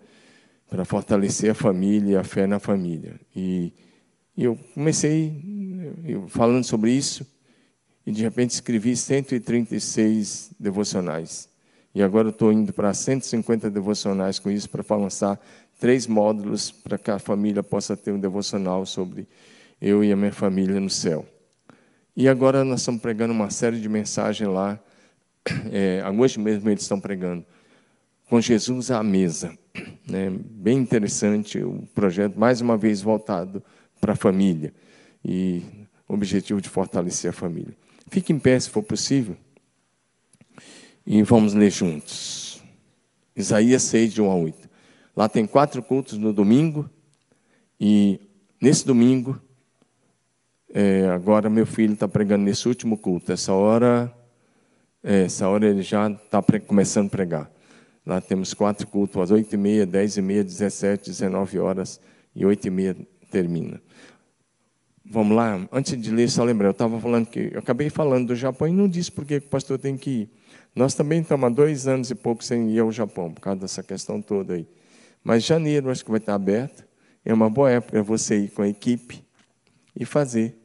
para 0.72 0.86
fortalecer 0.86 1.50
a 1.50 1.54
família 1.54 2.20
a 2.20 2.24
fé 2.24 2.46
na 2.46 2.58
família. 2.58 3.20
E, 3.36 3.74
e 4.34 4.44
eu 4.44 4.58
comecei 4.72 5.92
falando 6.28 6.64
sobre 6.64 6.90
isso 6.90 7.26
e 8.06 8.10
de 8.10 8.22
repente 8.22 8.52
escrevi 8.52 8.96
136 8.96 10.52
devocionais. 10.58 11.46
E 11.94 12.02
agora 12.02 12.30
estou 12.30 12.50
indo 12.50 12.72
para 12.72 12.94
150 12.94 13.70
devocionais 13.70 14.38
com 14.38 14.50
isso 14.50 14.70
para 14.70 14.96
lançar 14.96 15.38
três 15.78 16.06
módulos 16.06 16.70
para 16.70 16.96
que 16.96 17.10
a 17.10 17.18
família 17.18 17.62
possa 17.62 17.94
ter 17.94 18.10
um 18.10 18.18
devocional 18.18 18.86
sobre 18.86 19.28
eu 19.78 20.02
e 20.02 20.10
a 20.10 20.16
minha 20.16 20.32
família 20.32 20.80
no 20.80 20.88
céu. 20.88 21.26
E 22.16 22.26
agora 22.26 22.64
nós 22.64 22.80
estamos 22.80 23.02
pregando 23.02 23.34
uma 23.34 23.50
série 23.50 23.78
de 23.78 23.90
mensagens 23.90 24.48
lá. 24.48 24.80
É, 25.70 26.02
hoje 26.18 26.40
mesmo 26.40 26.70
eles 26.70 26.82
estão 26.82 26.98
pregando 26.98 27.44
com 28.26 28.40
Jesus 28.40 28.90
à 28.90 29.02
mesa. 29.02 29.58
Né? 30.08 30.30
Bem 30.30 30.78
interessante 30.78 31.62
o 31.62 31.86
projeto, 31.94 32.38
mais 32.38 32.60
uma 32.60 32.76
vez 32.76 33.00
voltado 33.00 33.62
para 34.00 34.12
a 34.12 34.16
família 34.16 34.72
e 35.24 35.62
objetivo 36.06 36.60
de 36.60 36.68
fortalecer 36.68 37.30
a 37.30 37.32
família. 37.32 37.74
Fique 38.08 38.32
em 38.32 38.38
pé 38.38 38.58
se 38.58 38.68
for 38.68 38.82
possível 38.82 39.36
e 41.06 41.22
vamos 41.22 41.54
ler 41.54 41.70
juntos. 41.70 42.62
Isaías 43.34 43.82
6, 43.84 44.12
de 44.12 44.20
1 44.22 44.30
a 44.30 44.34
8. 44.34 44.70
Lá 45.16 45.28
tem 45.28 45.46
quatro 45.46 45.82
cultos 45.82 46.18
no 46.18 46.32
domingo 46.32 46.88
e 47.80 48.20
nesse 48.60 48.86
domingo, 48.86 49.40
é, 50.74 51.08
agora 51.08 51.48
meu 51.48 51.66
filho 51.66 51.94
está 51.94 52.06
pregando 52.06 52.44
nesse 52.44 52.68
último 52.68 52.98
culto. 52.98 53.32
Essa 53.32 53.52
hora 53.52 54.12
É, 55.04 55.24
essa 55.24 55.48
hora 55.48 55.66
ele 55.66 55.82
já 55.82 56.08
está 56.08 56.40
começando 56.64 57.08
a 57.08 57.10
pregar. 57.10 57.50
Lá 58.04 58.20
temos 58.20 58.52
quatro 58.52 58.86
cultos, 58.86 59.20
às 59.22 59.30
oito 59.30 59.54
e 59.54 59.56
meia, 59.56 59.86
dez 59.86 60.16
e 60.16 60.22
meia, 60.22 60.42
dezessete, 60.42 61.10
dezenove 61.10 61.58
horas 61.58 62.00
e 62.34 62.44
oito 62.44 62.66
e 62.66 62.70
meia 62.70 62.96
termina. 63.30 63.80
Vamos 65.04 65.36
lá, 65.36 65.68
antes 65.70 66.00
de 66.00 66.10
ler, 66.10 66.28
só 66.28 66.42
lembrar, 66.42 66.68
eu 66.68 66.72
estava 66.72 66.98
falando 67.00 67.26
que 67.26 67.50
eu 67.52 67.58
acabei 67.58 67.90
falando 67.90 68.28
do 68.28 68.36
Japão 68.36 68.66
e 68.66 68.72
não 68.72 68.88
disse 68.88 69.10
por 69.10 69.24
que 69.24 69.36
o 69.36 69.42
pastor 69.42 69.78
tem 69.78 69.96
que 69.96 70.10
ir. 70.10 70.30
Nós 70.74 70.94
também 70.94 71.20
estamos 71.20 71.46
há 71.46 71.48
dois 71.50 71.86
anos 71.86 72.10
e 72.10 72.14
pouco 72.14 72.42
sem 72.42 72.70
ir 72.70 72.78
ao 72.80 72.90
Japão, 72.90 73.32
por 73.32 73.40
causa 73.40 73.60
dessa 73.60 73.82
questão 73.82 74.22
toda 74.22 74.54
aí. 74.54 74.66
Mas 75.22 75.44
janeiro 75.44 75.90
acho 75.90 76.04
que 76.04 76.10
vai 76.10 76.18
estar 76.18 76.34
aberto. 76.34 76.84
É 77.24 77.32
uma 77.32 77.48
boa 77.48 77.70
época 77.70 78.02
você 78.02 78.38
ir 78.38 78.48
com 78.50 78.62
a 78.62 78.68
equipe 78.68 79.24
e 79.94 80.04
fazer. 80.04 80.58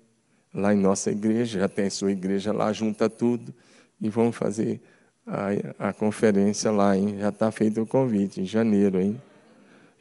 Lá 0.54 0.74
em 0.74 0.78
nossa 0.78 1.12
igreja, 1.12 1.60
já 1.60 1.68
tem 1.68 1.86
a 1.86 1.92
sua 1.92 2.12
igreja 2.12 2.52
lá, 2.52 2.72
junta 2.74 3.10
tudo 3.10 3.54
e 4.02 4.10
vamos 4.10 4.36
fazer 4.36 4.82
a, 5.28 5.90
a 5.90 5.94
conferência 5.94 6.72
lá, 6.72 6.96
hein? 6.96 7.18
Já 7.20 7.30
está 7.30 7.52
feito 7.52 7.82
o 7.82 7.86
convite, 7.86 8.40
em 8.40 8.46
janeiro, 8.46 9.02
hein? 9.02 9.22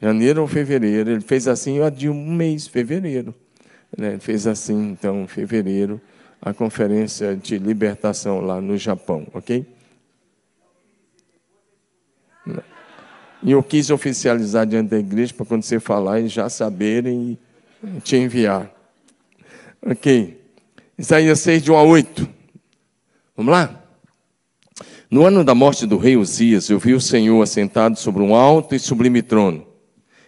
Janeiro 0.01 0.43
ou 0.43 0.47
fevereiro. 0.47 1.11
Ele 1.11 1.21
fez 1.21 1.49
assim, 1.49 1.79
eu 1.79 1.91
de 1.91 2.09
um 2.09 2.33
mês, 2.33 2.69
fevereiro. 2.69 3.35
Né? 3.97 4.11
Ele 4.11 4.21
fez 4.21 4.47
assim, 4.47 4.91
então, 4.91 5.27
fevereiro, 5.27 6.01
a 6.41 6.55
conferência 6.55 7.35
de 7.35 7.59
libertação 7.59 8.41
lá 8.41 8.61
no 8.61 8.77
Japão, 8.77 9.27
ok? 9.35 9.67
E 13.43 13.51
eu 13.51 13.63
quis 13.63 13.91
oficializar 13.91 14.67
diante 14.67 14.91
da 14.91 14.99
igreja 14.99 15.35
para 15.35 15.47
quando 15.47 15.63
você 15.63 15.81
falar, 15.81 16.21
eles 16.21 16.33
já 16.33 16.49
saberem 16.49 17.39
e 17.83 18.01
te 18.01 18.17
enviar. 18.17 18.71
Ok. 19.85 20.41
Isaías 20.99 21.41
6, 21.41 21.63
de 21.65 21.73
1 21.73 21.77
a 21.77 21.83
8. 21.83 22.29
Vamos 23.37 23.53
lá? 23.53 23.86
No 25.09 25.25
ano 25.25 25.45
da 25.45 25.55
morte 25.55 25.87
do 25.87 25.99
rei 25.99 26.17
Uzias, 26.17 26.69
eu 26.69 26.81
vi 26.81 26.93
o 26.93 27.01
Senhor 27.01 27.41
assentado 27.41 27.97
sobre 27.97 28.23
um 28.23 28.35
alto 28.35 28.75
e 28.75 28.79
sublime 28.79 29.23
trono, 29.23 29.65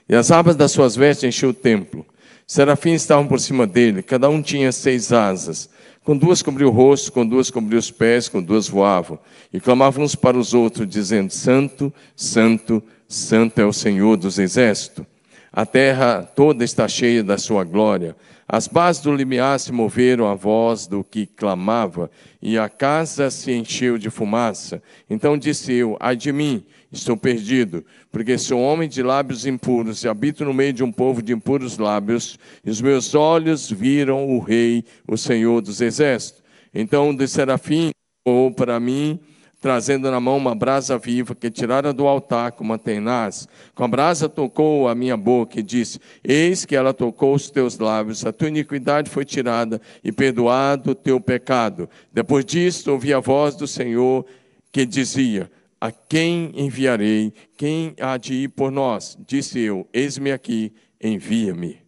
e 0.08 0.14
as 0.14 0.30
abas 0.30 0.54
das 0.54 0.70
suas 0.70 0.94
vestes 0.94 1.25
encheu 1.25 1.50
o 1.50 1.54
templo. 1.54 2.06
Serafins 2.47 3.02
estavam 3.02 3.26
por 3.26 3.40
cima 3.40 3.66
dele, 3.66 4.02
cada 4.02 4.28
um 4.30 4.40
tinha 4.40 4.70
seis 4.70 5.12
asas. 5.12 5.68
Com 6.04 6.16
duas 6.16 6.40
cobriu 6.40 6.68
o 6.68 6.70
rosto, 6.70 7.12
com 7.12 7.26
duas 7.26 7.50
cobriu 7.50 7.78
os 7.78 7.90
pés, 7.90 8.28
com 8.28 8.40
duas 8.40 8.68
voavam. 8.68 9.18
E 9.52 9.61
clamavam 9.61 10.04
uns 10.04 10.14
para 10.14 10.38
os 10.38 10.54
outros, 10.54 10.88
dizendo: 10.88 11.30
Santo, 11.30 11.92
Santo, 12.16 12.82
Santo 13.06 13.61
é 13.61 13.66
o 13.66 13.73
Senhor 13.73 14.16
dos 14.16 14.38
exércitos. 14.38 15.04
A 15.52 15.66
terra 15.66 16.23
toda 16.23 16.64
está 16.64 16.88
cheia 16.88 17.23
da 17.23 17.37
sua 17.37 17.64
glória. 17.64 18.16
As 18.50 18.67
bases 18.67 19.02
do 19.02 19.14
limiar 19.14 19.61
se 19.61 19.71
moveram 19.71 20.26
à 20.26 20.35
voz 20.35 20.87
do 20.87 21.05
que 21.05 21.26
clamava, 21.26 22.11
e 22.40 22.57
a 22.57 22.67
casa 22.67 23.31
se 23.31 23.52
encheu 23.52 23.99
de 23.99 24.09
fumaça. 24.09 24.83
Então 25.11 25.37
disse 25.37 25.71
eu: 25.75 25.99
Ai 26.00 26.17
de 26.17 26.33
mim, 26.33 26.64
estou 26.90 27.14
perdido, 27.14 27.85
porque 28.11 28.38
sou 28.38 28.59
homem 28.59 28.88
de 28.88 29.02
lábios 29.02 29.45
impuros 29.45 30.02
e 30.02 30.09
habito 30.09 30.47
no 30.47 30.55
meio 30.55 30.73
de 30.73 30.83
um 30.83 30.90
povo 30.90 31.21
de 31.21 31.35
impuros 31.35 31.76
lábios, 31.76 32.38
e 32.64 32.71
os 32.71 32.81
meus 32.81 33.14
olhos 33.14 33.71
viram 33.71 34.26
o 34.26 34.38
Rei, 34.38 34.83
o 35.07 35.19
Senhor 35.19 35.61
dos 35.61 35.83
Exércitos. 35.83 36.43
Então 36.73 37.11
o 37.11 37.28
serafim 37.28 37.90
ou 38.25 38.50
para 38.50 38.81
mim 38.81 39.21
trazendo 39.60 40.10
na 40.10 40.20
mão 40.20 40.36
uma 40.36 40.54
brasa 40.54 40.96
viva 40.98 41.34
que 41.34 41.50
tirara 41.50 41.92
do 41.92 42.06
altar 42.06 42.52
com 42.52 42.62
uma 42.62 42.78
tenaz. 42.78 43.48
Com 43.74 43.84
a 43.84 43.88
brasa 43.88 44.28
tocou 44.28 44.88
a 44.88 44.94
minha 44.94 45.16
boca 45.16 45.58
e 45.58 45.62
disse: 45.62 46.00
Eis 46.22 46.64
que 46.64 46.76
ela 46.76 46.94
tocou 46.94 47.34
os 47.34 47.50
teus 47.50 47.78
lábios, 47.78 48.24
a 48.24 48.32
tua 48.32 48.48
iniquidade 48.48 49.10
foi 49.10 49.24
tirada 49.24 49.80
e 50.02 50.12
perdoado 50.12 50.92
o 50.92 50.94
teu 50.94 51.20
pecado. 51.20 51.88
Depois 52.12 52.44
disto, 52.44 52.92
ouvi 52.92 53.12
a 53.12 53.20
voz 53.20 53.56
do 53.56 53.66
Senhor 53.66 54.24
que 54.70 54.86
dizia: 54.86 55.50
A 55.80 55.90
quem 55.90 56.52
enviarei? 56.54 57.32
Quem 57.56 57.94
há 58.00 58.16
de 58.16 58.34
ir 58.34 58.48
por 58.48 58.70
nós? 58.70 59.18
Disse 59.26 59.58
eu: 59.58 59.88
Eis-me 59.92 60.30
aqui, 60.30 60.72
envia-me. 61.02 61.78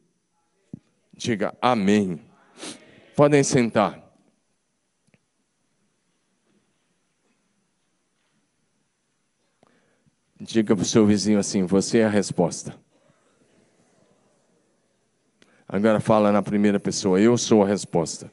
Diga 1.16 1.54
amém. 1.60 2.18
Podem 3.14 3.42
sentar. 3.44 3.99
Diga 10.40 10.74
para 10.74 10.82
o 10.82 10.86
seu 10.86 11.04
vizinho 11.04 11.38
assim: 11.38 11.64
você 11.66 11.98
é 11.98 12.06
a 12.06 12.08
resposta. 12.08 12.74
Agora 15.68 16.00
fala 16.00 16.32
na 16.32 16.42
primeira 16.42 16.80
pessoa: 16.80 17.20
eu 17.20 17.36
sou 17.36 17.62
a 17.62 17.66
resposta. 17.66 18.32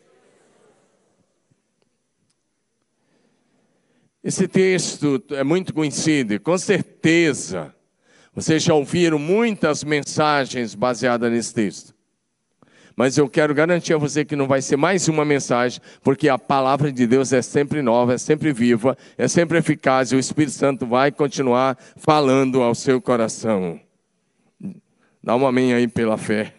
Esse 4.24 4.48
texto 4.48 5.24
é 5.32 5.44
muito 5.44 5.74
conhecido 5.74 6.34
e 6.34 6.40
com 6.40 6.58
certeza 6.58 7.74
vocês 8.34 8.62
já 8.62 8.74
ouviram 8.74 9.18
muitas 9.18 9.84
mensagens 9.84 10.76
baseadas 10.76 11.32
nesse 11.32 11.54
texto. 11.54 11.97
Mas 12.98 13.16
eu 13.16 13.30
quero 13.30 13.54
garantir 13.54 13.94
a 13.94 13.98
você 13.98 14.25
que 14.25 14.36
não 14.36 14.48
vai 14.48 14.60
ser 14.60 14.75
mais 14.75 15.08
uma 15.08 15.24
mensagem, 15.24 15.80
porque 16.01 16.27
a 16.27 16.39
palavra 16.39 16.92
de 16.92 17.06
Deus 17.06 17.32
é 17.32 17.44
sempre 17.44 17.84
nova, 17.84 18.16
é 18.16 18.18
sempre 18.18 18.51
viva, 18.51 18.98
é 19.16 19.27
sempre 19.27 19.60
eficaz 19.60 20.12
e 20.12 20.16
o 20.16 20.20
Espírito 20.20 20.54
Santo 20.54 20.88
vai 20.88 21.12
continuar 21.12 21.77
falando 21.96 22.60
ao 22.63 22.74
seu 22.74 23.00
coração. 23.00 23.80
Dá 25.24 25.36
um 25.36 25.46
amém 25.46 25.75
aí 25.75 25.88
pela 25.88 26.18
fé. 26.18 26.56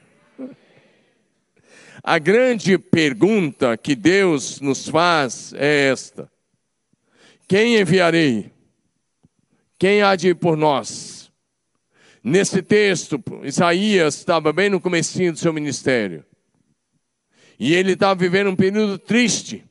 A 2.05 2.21
grande 2.21 2.79
pergunta 2.79 3.77
que 3.77 3.97
Deus 3.97 4.61
nos 4.61 4.89
faz 4.89 5.53
é 5.55 5.89
esta: 5.89 6.31
Quem 7.49 7.81
enviarei? 7.81 8.53
Quem 9.77 10.03
há 10.03 10.15
de 10.15 10.29
ir 10.29 10.35
por 10.37 10.57
nós? 10.57 11.18
Nesse 12.23 12.63
texto, 12.63 13.23
Isaías 13.43 14.17
estava 14.17 14.53
bem 14.53 14.69
no 14.69 14.81
comecinho 14.81 15.33
do 15.33 15.39
seu 15.39 15.53
ministério. 15.53 16.25
E 17.59 17.75
ele 17.75 17.93
estava 17.93 18.15
vivendo 18.15 18.51
um 18.51 18.57
período 18.57 18.99
triste. 18.99 19.65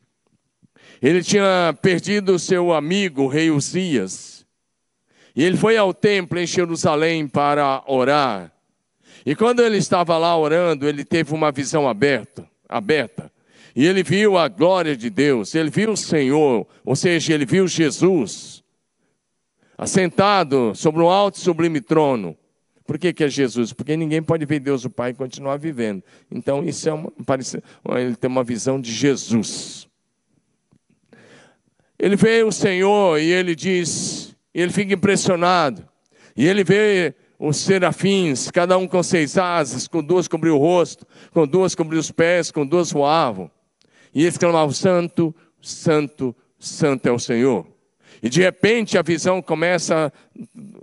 Ele 1.01 1.23
tinha 1.23 1.77
perdido 1.81 2.39
seu 2.39 2.73
amigo, 2.73 3.23
o 3.23 3.27
rei 3.27 3.51
Uzias. 3.51 4.45
E 5.35 5.43
ele 5.43 5.57
foi 5.57 5.77
ao 5.77 5.93
templo 5.93 6.39
em 6.39 6.47
Jerusalém 6.47 7.27
para 7.27 7.83
orar. 7.85 8.51
E 9.25 9.35
quando 9.35 9.61
ele 9.61 9.77
estava 9.77 10.17
lá 10.17 10.37
orando, 10.37 10.87
ele 10.87 11.03
teve 11.03 11.33
uma 11.33 11.51
visão 11.51 11.87
aberta, 11.87 12.49
aberta. 12.67 13.31
E 13.75 13.85
ele 13.85 14.01
viu 14.01 14.37
a 14.37 14.47
glória 14.47 14.97
de 14.97 15.09
Deus, 15.09 15.53
ele 15.53 15.69
viu 15.69 15.91
o 15.91 15.97
Senhor, 15.97 16.65
ou 16.83 16.95
seja, 16.95 17.33
ele 17.33 17.45
viu 17.45 17.67
Jesus 17.67 18.63
assentado 19.77 20.73
sobre 20.73 21.01
um 21.01 21.09
alto 21.09 21.35
e 21.35 21.41
sublime 21.41 21.79
trono. 21.79 22.35
Por 22.85 22.97
que, 22.97 23.11
que 23.11 23.23
é 23.25 23.29
Jesus? 23.29 23.73
Porque 23.73 23.97
ninguém 23.97 24.23
pode 24.23 24.45
ver 24.45 24.59
Deus 24.59 24.85
o 24.85 24.89
Pai 24.89 25.11
e 25.11 25.13
continuar 25.13 25.57
vivendo. 25.57 26.01
Então, 26.31 26.63
isso 26.63 26.87
é 26.87 26.93
uma, 26.93 27.11
parece, 27.25 27.61
ele 27.97 28.15
tem 28.15 28.29
uma 28.29 28.43
visão 28.43 28.79
de 28.79 28.91
Jesus. 28.91 29.87
Ele 31.99 32.15
vê 32.15 32.43
o 32.43 32.51
Senhor 32.51 33.19
e 33.19 33.29
ele 33.29 33.53
diz, 33.55 34.35
ele 34.53 34.71
fica 34.71 34.93
impressionado. 34.93 35.87
E 36.35 36.47
ele 36.47 36.63
vê 36.63 37.13
os 37.37 37.57
serafins, 37.57 38.49
cada 38.49 38.77
um 38.77 38.87
com 38.87 39.03
seis 39.03 39.37
asas, 39.37 39.87
com 39.87 40.01
duas 40.01 40.27
cobriu 40.27 40.55
o 40.55 40.59
rosto, 40.59 41.05
com 41.31 41.45
duas 41.45 41.75
cobriu 41.75 41.99
os 41.99 42.09
pés, 42.09 42.51
com 42.51 42.65
duas 42.65 42.91
voavam. 42.91 43.51
E 44.13 44.23
eles 44.23 44.37
clamavam: 44.37 44.71
Santo, 44.71 45.35
Santo, 45.61 46.35
Santo 46.57 47.07
é 47.07 47.11
o 47.11 47.19
Senhor. 47.19 47.67
E 48.21 48.29
de 48.29 48.41
repente 48.41 48.97
a 48.97 49.01
visão 49.01 49.41
começa 49.41 50.07
a 50.07 50.11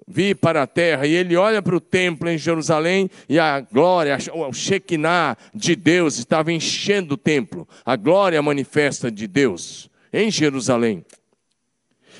vir 0.06 0.36
para 0.36 0.62
a 0.62 0.66
terra, 0.66 1.06
e 1.06 1.12
ele 1.12 1.36
olha 1.36 1.60
para 1.60 1.76
o 1.76 1.80
templo 1.80 2.28
em 2.28 2.38
Jerusalém, 2.38 3.10
e 3.28 3.38
a 3.38 3.60
glória, 3.60 4.16
o 4.32 4.52
Shekinah 4.52 5.36
de 5.54 5.74
Deus 5.74 6.18
estava 6.18 6.52
enchendo 6.52 7.14
o 7.14 7.18
templo, 7.18 7.68
a 7.84 7.96
glória 7.96 8.40
manifesta 8.40 9.10
de 9.10 9.26
Deus 9.26 9.90
em 10.12 10.30
Jerusalém. 10.30 11.04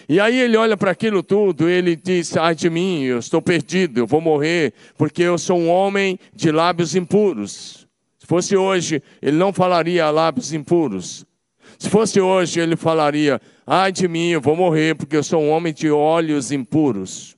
E 0.09 0.21
aí 0.21 0.39
ele 0.39 0.57
olha 0.57 0.77
para 0.77 0.91
aquilo 0.91 1.23
tudo, 1.23 1.69
ele 1.69 1.97
diz: 1.97 2.37
Ai 2.37 2.55
de 2.55 2.69
mim, 2.69 3.03
eu 3.05 3.19
estou 3.19 3.41
perdido, 3.41 4.01
eu 4.01 4.07
vou 4.07 4.21
morrer, 4.21 4.75
porque 4.99 5.23
eu 5.23 5.39
sou 5.39 5.59
um 5.59 5.71
homem 5.71 6.19
de 6.35 6.51
lábios 6.51 6.95
impuros. 6.95 7.87
Se 8.19 8.27
fosse 8.27 8.57
hoje, 8.57 9.03
ele 9.23 9.37
não 9.37 9.53
falaria 9.53 10.11
lábios 10.11 10.53
impuros. 10.53 11.25
Se 11.79 11.89
fosse 11.89 12.21
hoje, 12.21 12.61
ele 12.61 12.77
falaria: 12.77 13.41
Ai 13.67 13.93
de 13.93 14.07
mim, 14.09 14.29
eu 14.29 14.41
vou 14.41 14.57
morrer, 14.57 14.95
porque 14.95 15.17
eu 15.17 15.23
sou 15.23 15.43
um 15.43 15.51
homem 15.51 15.73
de 15.73 15.91
olhos 15.91 16.53
impuros. 16.53 17.37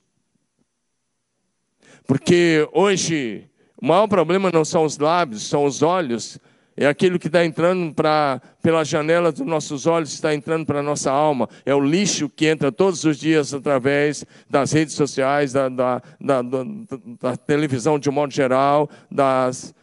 Porque 2.05 2.67
hoje, 2.71 3.49
o 3.81 3.85
maior 3.85 4.07
problema 4.07 4.49
não 4.51 4.63
são 4.63 4.85
os 4.85 4.97
lábios, 4.97 5.47
são 5.47 5.65
os 5.65 5.81
olhos. 5.81 6.39
É 6.79 6.85
aquilo 6.85 7.17
que 7.17 7.25
está 7.25 7.43
entrando 7.43 7.91
pra, 7.91 8.39
pela 8.61 8.83
janela 8.83 9.31
dos 9.31 9.45
nossos 9.45 9.87
olhos, 9.87 10.13
está 10.13 10.33
entrando 10.33 10.63
para 10.63 10.79
a 10.79 10.83
nossa 10.83 11.11
alma. 11.11 11.49
É 11.65 11.73
o 11.73 11.79
lixo 11.79 12.29
que 12.29 12.45
entra 12.45 12.71
todos 12.71 13.03
os 13.03 13.17
dias 13.17 13.51
através 13.51 14.23
das 14.47 14.71
redes 14.71 14.93
sociais, 14.93 15.51
da, 15.51 15.69
da, 15.69 16.01
da, 16.21 16.41
da 17.19 17.35
televisão 17.35 17.97
de 17.97 18.09
um 18.09 18.13
modo 18.13 18.31
geral, 18.31 18.87
das, 19.09 19.73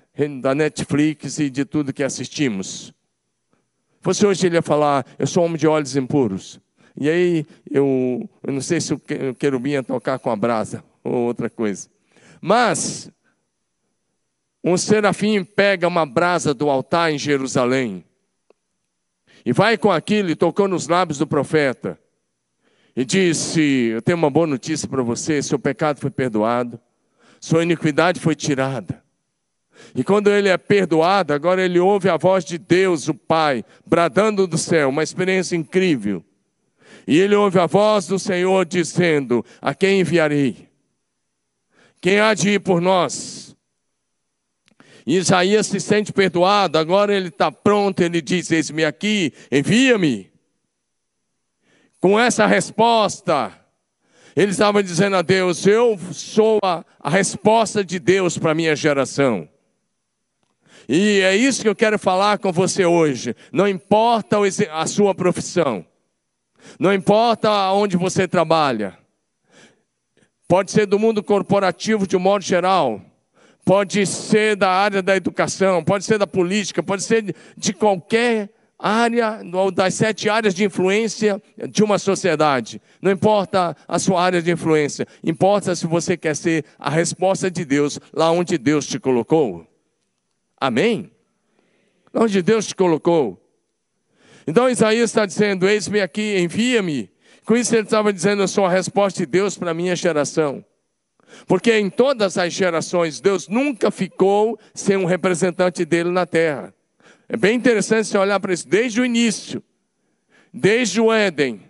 da 0.40 0.54
Netflix 0.54 1.40
e 1.40 1.50
de 1.50 1.64
tudo 1.64 1.92
que 1.92 2.04
assistimos. 2.04 2.94
Fosse 4.04 4.26
hoje 4.26 4.46
ele 4.46 4.56
ia 4.56 4.62
falar, 4.62 5.06
eu 5.18 5.26
sou 5.26 5.42
homem 5.42 5.56
de 5.56 5.66
olhos 5.66 5.96
impuros. 5.96 6.60
E 6.94 7.08
aí, 7.08 7.46
eu, 7.70 8.28
eu 8.42 8.52
não 8.52 8.60
sei 8.60 8.78
se 8.78 8.92
o 8.92 9.00
querubim 9.38 9.70
ia 9.70 9.82
tocar 9.82 10.18
com 10.18 10.30
a 10.30 10.36
brasa 10.36 10.84
ou 11.02 11.22
outra 11.22 11.48
coisa. 11.48 11.88
Mas, 12.38 13.10
um 14.62 14.76
serafim 14.76 15.42
pega 15.42 15.88
uma 15.88 16.04
brasa 16.04 16.52
do 16.52 16.68
altar 16.68 17.12
em 17.12 17.18
Jerusalém 17.18 18.04
e 19.42 19.54
vai 19.54 19.78
com 19.78 19.90
aquilo 19.90 20.28
e 20.28 20.36
tocou 20.36 20.68
nos 20.68 20.86
lábios 20.86 21.16
do 21.16 21.26
profeta 21.26 21.98
e 22.94 23.06
disse: 23.06 23.60
Eu 23.86 24.02
tenho 24.02 24.18
uma 24.18 24.30
boa 24.30 24.46
notícia 24.46 24.86
para 24.86 25.02
você: 25.02 25.42
seu 25.42 25.58
pecado 25.58 25.98
foi 25.98 26.10
perdoado, 26.10 26.78
sua 27.40 27.62
iniquidade 27.62 28.20
foi 28.20 28.34
tirada. 28.34 29.03
E 29.94 30.02
quando 30.02 30.30
ele 30.30 30.48
é 30.48 30.56
perdoado, 30.56 31.32
agora 31.32 31.62
ele 31.62 31.78
ouve 31.78 32.08
a 32.08 32.16
voz 32.16 32.44
de 32.44 32.58
Deus, 32.58 33.08
o 33.08 33.14
Pai, 33.14 33.64
bradando 33.86 34.46
do 34.46 34.58
céu, 34.58 34.88
uma 34.88 35.02
experiência 35.02 35.56
incrível. 35.56 36.24
E 37.06 37.18
ele 37.18 37.34
ouve 37.34 37.58
a 37.58 37.66
voz 37.66 38.06
do 38.06 38.18
Senhor 38.18 38.64
dizendo: 38.64 39.44
A 39.60 39.74
quem 39.74 40.00
enviarei? 40.00 40.68
Quem 42.00 42.20
há 42.20 42.34
de 42.34 42.50
ir 42.50 42.60
por 42.60 42.80
nós? 42.80 43.56
E 45.06 45.16
Isaías 45.16 45.66
se 45.66 45.80
sente 45.80 46.12
perdoado, 46.12 46.78
agora 46.78 47.14
ele 47.14 47.28
está 47.28 47.52
pronto, 47.52 48.00
ele 48.00 48.22
diz: 48.22 48.50
Eis-me 48.50 48.84
aqui, 48.84 49.32
envia-me. 49.52 50.32
Com 52.00 52.18
essa 52.18 52.46
resposta, 52.46 53.52
ele 54.34 54.50
estava 54.50 54.82
dizendo 54.82 55.16
a 55.16 55.22
Deus: 55.22 55.66
Eu 55.66 55.98
sou 56.12 56.58
a, 56.62 56.84
a 56.98 57.10
resposta 57.10 57.84
de 57.84 57.98
Deus 57.98 58.38
para 58.38 58.52
a 58.52 58.54
minha 58.54 58.74
geração. 58.74 59.48
E 60.88 61.20
é 61.20 61.34
isso 61.34 61.62
que 61.62 61.68
eu 61.68 61.74
quero 61.74 61.98
falar 61.98 62.38
com 62.38 62.52
você 62.52 62.84
hoje. 62.84 63.34
Não 63.52 63.66
importa 63.66 64.38
a 64.72 64.86
sua 64.86 65.14
profissão, 65.14 65.84
não 66.78 66.92
importa 66.92 67.50
onde 67.72 67.96
você 67.96 68.26
trabalha, 68.26 68.98
pode 70.48 70.70
ser 70.70 70.86
do 70.86 70.98
mundo 70.98 71.22
corporativo 71.22 72.06
de 72.06 72.16
um 72.16 72.20
modo 72.20 72.44
geral, 72.44 73.00
pode 73.64 74.06
ser 74.06 74.56
da 74.56 74.70
área 74.70 75.02
da 75.02 75.16
educação, 75.16 75.82
pode 75.82 76.04
ser 76.04 76.18
da 76.18 76.26
política, 76.26 76.82
pode 76.82 77.02
ser 77.02 77.34
de 77.56 77.72
qualquer 77.72 78.50
área, 78.78 79.40
das 79.72 79.94
sete 79.94 80.28
áreas 80.28 80.54
de 80.54 80.64
influência 80.64 81.40
de 81.70 81.82
uma 81.82 81.98
sociedade. 81.98 82.80
Não 83.00 83.10
importa 83.10 83.74
a 83.88 83.98
sua 83.98 84.22
área 84.22 84.42
de 84.42 84.50
influência, 84.50 85.06
importa 85.22 85.74
se 85.74 85.86
você 85.86 86.16
quer 86.16 86.36
ser 86.36 86.64
a 86.78 86.90
resposta 86.90 87.50
de 87.50 87.64
Deus 87.64 87.98
lá 88.12 88.30
onde 88.30 88.58
Deus 88.58 88.86
te 88.86 88.98
colocou. 88.98 89.66
Amém? 90.60 91.10
Onde 92.12 92.42
Deus 92.42 92.66
te 92.66 92.74
colocou. 92.74 93.40
Então 94.46 94.68
Isaías 94.68 95.10
está 95.10 95.26
dizendo: 95.26 95.68
Eis-me 95.68 96.00
aqui, 96.00 96.38
envia-me. 96.38 97.10
Com 97.44 97.56
isso 97.56 97.74
ele 97.74 97.82
estava 97.82 98.12
dizendo: 98.12 98.42
Eu 98.42 98.48
sou 98.48 98.64
a 98.64 98.70
resposta 98.70 99.18
de 99.18 99.26
Deus 99.26 99.56
para 99.56 99.70
a 99.72 99.74
minha 99.74 99.96
geração. 99.96 100.64
Porque 101.46 101.76
em 101.76 101.90
todas 101.90 102.38
as 102.38 102.52
gerações, 102.52 103.20
Deus 103.20 103.48
nunca 103.48 103.90
ficou 103.90 104.58
sem 104.72 104.96
um 104.96 105.04
representante 105.04 105.84
dele 105.84 106.10
na 106.10 106.26
terra. 106.26 106.72
É 107.28 107.36
bem 107.36 107.56
interessante 107.56 108.06
você 108.06 108.18
olhar 108.18 108.38
para 108.38 108.52
isso, 108.52 108.68
desde 108.68 109.00
o 109.00 109.04
início, 109.04 109.62
desde 110.52 111.00
o 111.00 111.12
Éden, 111.12 111.62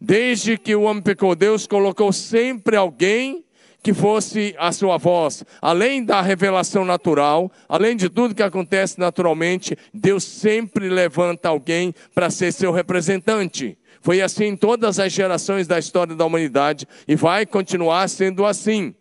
desde 0.00 0.58
que 0.58 0.74
o 0.74 0.82
homem 0.82 1.02
pecou, 1.02 1.34
Deus 1.34 1.66
colocou 1.66 2.12
sempre 2.12 2.76
alguém 2.76 3.45
que 3.82 3.94
fosse 3.94 4.54
a 4.58 4.72
sua 4.72 4.96
voz. 4.98 5.44
Além 5.60 6.04
da 6.04 6.20
revelação 6.20 6.84
natural, 6.84 7.50
além 7.68 7.96
de 7.96 8.08
tudo 8.08 8.34
que 8.34 8.42
acontece 8.42 8.98
naturalmente, 8.98 9.76
Deus 9.92 10.24
sempre 10.24 10.88
levanta 10.88 11.48
alguém 11.48 11.94
para 12.14 12.30
ser 12.30 12.52
seu 12.52 12.72
representante. 12.72 13.78
Foi 14.00 14.20
assim 14.20 14.44
em 14.44 14.56
todas 14.56 14.98
as 14.98 15.12
gerações 15.12 15.66
da 15.66 15.78
história 15.78 16.14
da 16.14 16.24
humanidade 16.24 16.86
e 17.08 17.16
vai 17.16 17.44
continuar 17.46 18.08
sendo 18.08 18.44
assim. 18.44 18.94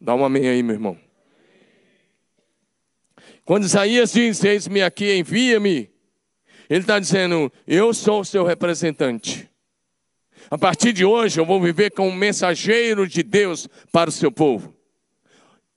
Dá 0.00 0.14
um 0.14 0.24
amém 0.24 0.48
aí, 0.48 0.62
meu 0.62 0.74
irmão. 0.74 0.96
Quando 3.44 3.64
Isaías 3.64 4.12
diz: 4.12 4.44
Eis-me 4.44 4.82
aqui, 4.82 5.12
envia-me, 5.16 5.90
ele 6.68 6.80
está 6.80 6.98
dizendo: 6.98 7.50
Eu 7.66 7.92
sou 7.94 8.20
o 8.20 8.24
seu 8.24 8.44
representante. 8.44 9.48
A 10.50 10.56
partir 10.56 10.92
de 10.92 11.04
hoje 11.04 11.38
eu 11.38 11.44
vou 11.44 11.60
viver 11.60 11.90
como 11.90 12.10
mensageiro 12.12 13.06
de 13.06 13.22
Deus 13.22 13.68
para 13.92 14.08
o 14.08 14.12
seu 14.12 14.32
povo. 14.32 14.74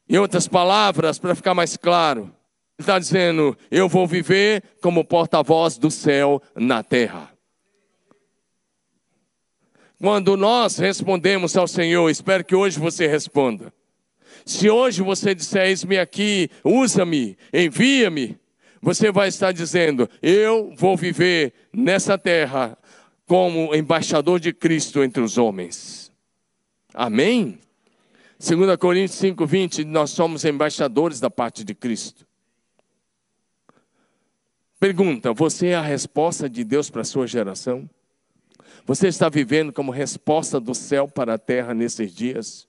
Em 0.08 0.18
outras 0.18 0.48
palavras, 0.48 1.20
para 1.20 1.36
ficar 1.36 1.54
mais 1.54 1.76
claro, 1.76 2.24
ele 2.24 2.34
está 2.82 2.98
dizendo: 2.98 3.58
eu 3.70 3.88
vou 3.90 4.08
viver 4.08 4.64
como 4.82 5.04
porta-voz 5.04 5.78
do 5.78 5.92
céu 5.92 6.42
na 6.56 6.84
terra. 6.84 7.32
Quando 10.00 10.36
nós 10.36 10.78
respondemos 10.78 11.56
ao 11.56 11.68
Senhor, 11.68 12.10
espero 12.10 12.44
que 12.44 12.56
hoje 12.56 12.80
você 12.80 13.08
responda. 13.08 13.72
Se 14.46 14.70
hoje 14.70 15.04
você 15.04 15.36
disser, 15.36 15.68
eis-me 15.68 16.00
aqui, 16.00 16.50
usa-me, 16.64 17.38
envia-me, 17.54 18.40
você 18.82 19.12
vai 19.12 19.28
estar 19.28 19.52
dizendo: 19.52 20.10
Eu 20.22 20.74
vou 20.76 20.98
viver 20.98 21.54
nessa 21.72 22.18
terra 22.18 22.78
como 23.32 23.74
embaixador 23.74 24.42
de 24.42 24.52
Cristo 24.52 25.02
entre 25.02 25.24
os 25.24 25.38
homens. 25.38 26.12
Amém? 26.94 27.62
2 28.38 28.76
Coríntios 28.76 29.18
5, 29.20 29.46
20, 29.46 29.86
nós 29.86 30.10
somos 30.10 30.44
embaixadores 30.44 31.22
da 31.22 31.30
parte 31.30 31.64
de 31.64 31.74
Cristo. 31.74 32.28
Pergunta: 34.78 35.32
você 35.32 35.68
é 35.68 35.76
a 35.76 35.82
resposta 35.82 36.50
de 36.50 36.66
Deus 36.66 36.90
para 36.90 37.04
a 37.04 37.06
sua 37.06 37.26
geração? 37.26 37.90
Você 38.86 39.08
está 39.08 39.30
vivendo 39.30 39.72
como 39.72 39.94
resposta 39.94 40.60
do 40.60 40.76
céu 40.76 41.08
para 41.08 41.36
a 41.36 41.38
terra 41.38 41.74
nesses 41.74 42.14
dias? 42.14 42.68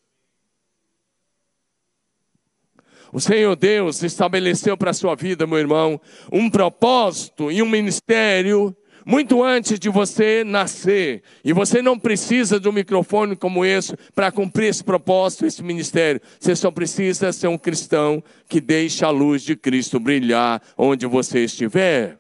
O 3.12 3.18
Senhor 3.18 3.57
Deus 3.57 4.01
estabeleceu 4.05 4.77
para 4.77 4.92
a 4.92 4.94
sua 4.94 5.16
vida, 5.16 5.44
meu 5.44 5.59
irmão, 5.59 6.01
um 6.31 6.48
propósito 6.48 7.51
e 7.51 7.61
um 7.61 7.68
ministério 7.68 8.77
muito 9.05 9.43
antes 9.43 9.79
de 9.79 9.88
você 9.88 10.45
nascer. 10.45 11.23
E 11.45 11.53
você 11.53 11.83
não 11.83 11.99
precisa 11.99 12.59
de 12.59 12.69
um 12.69 12.73
microfone 12.73 13.37
como 13.37 13.65
esse 13.65 13.97
para 14.15 14.33
cumprir 14.33 14.69
esse 14.69 14.85
propósito, 14.85 15.47
esse 15.47 15.62
ministério. 15.62 16.21
Você 16.38 16.55
só 16.55 16.71
precisa 16.71 17.33
ser 17.33 17.49
um 17.49 17.59
cristão 17.59 18.23
que 18.49 18.61
deixa 18.61 19.07
a 19.07 19.11
luz 19.11 19.43
de 19.43 19.57
Cristo 19.57 19.99
brilhar 19.99 20.62
onde 20.77 21.07
você 21.07 21.45
estiver. 21.45 22.19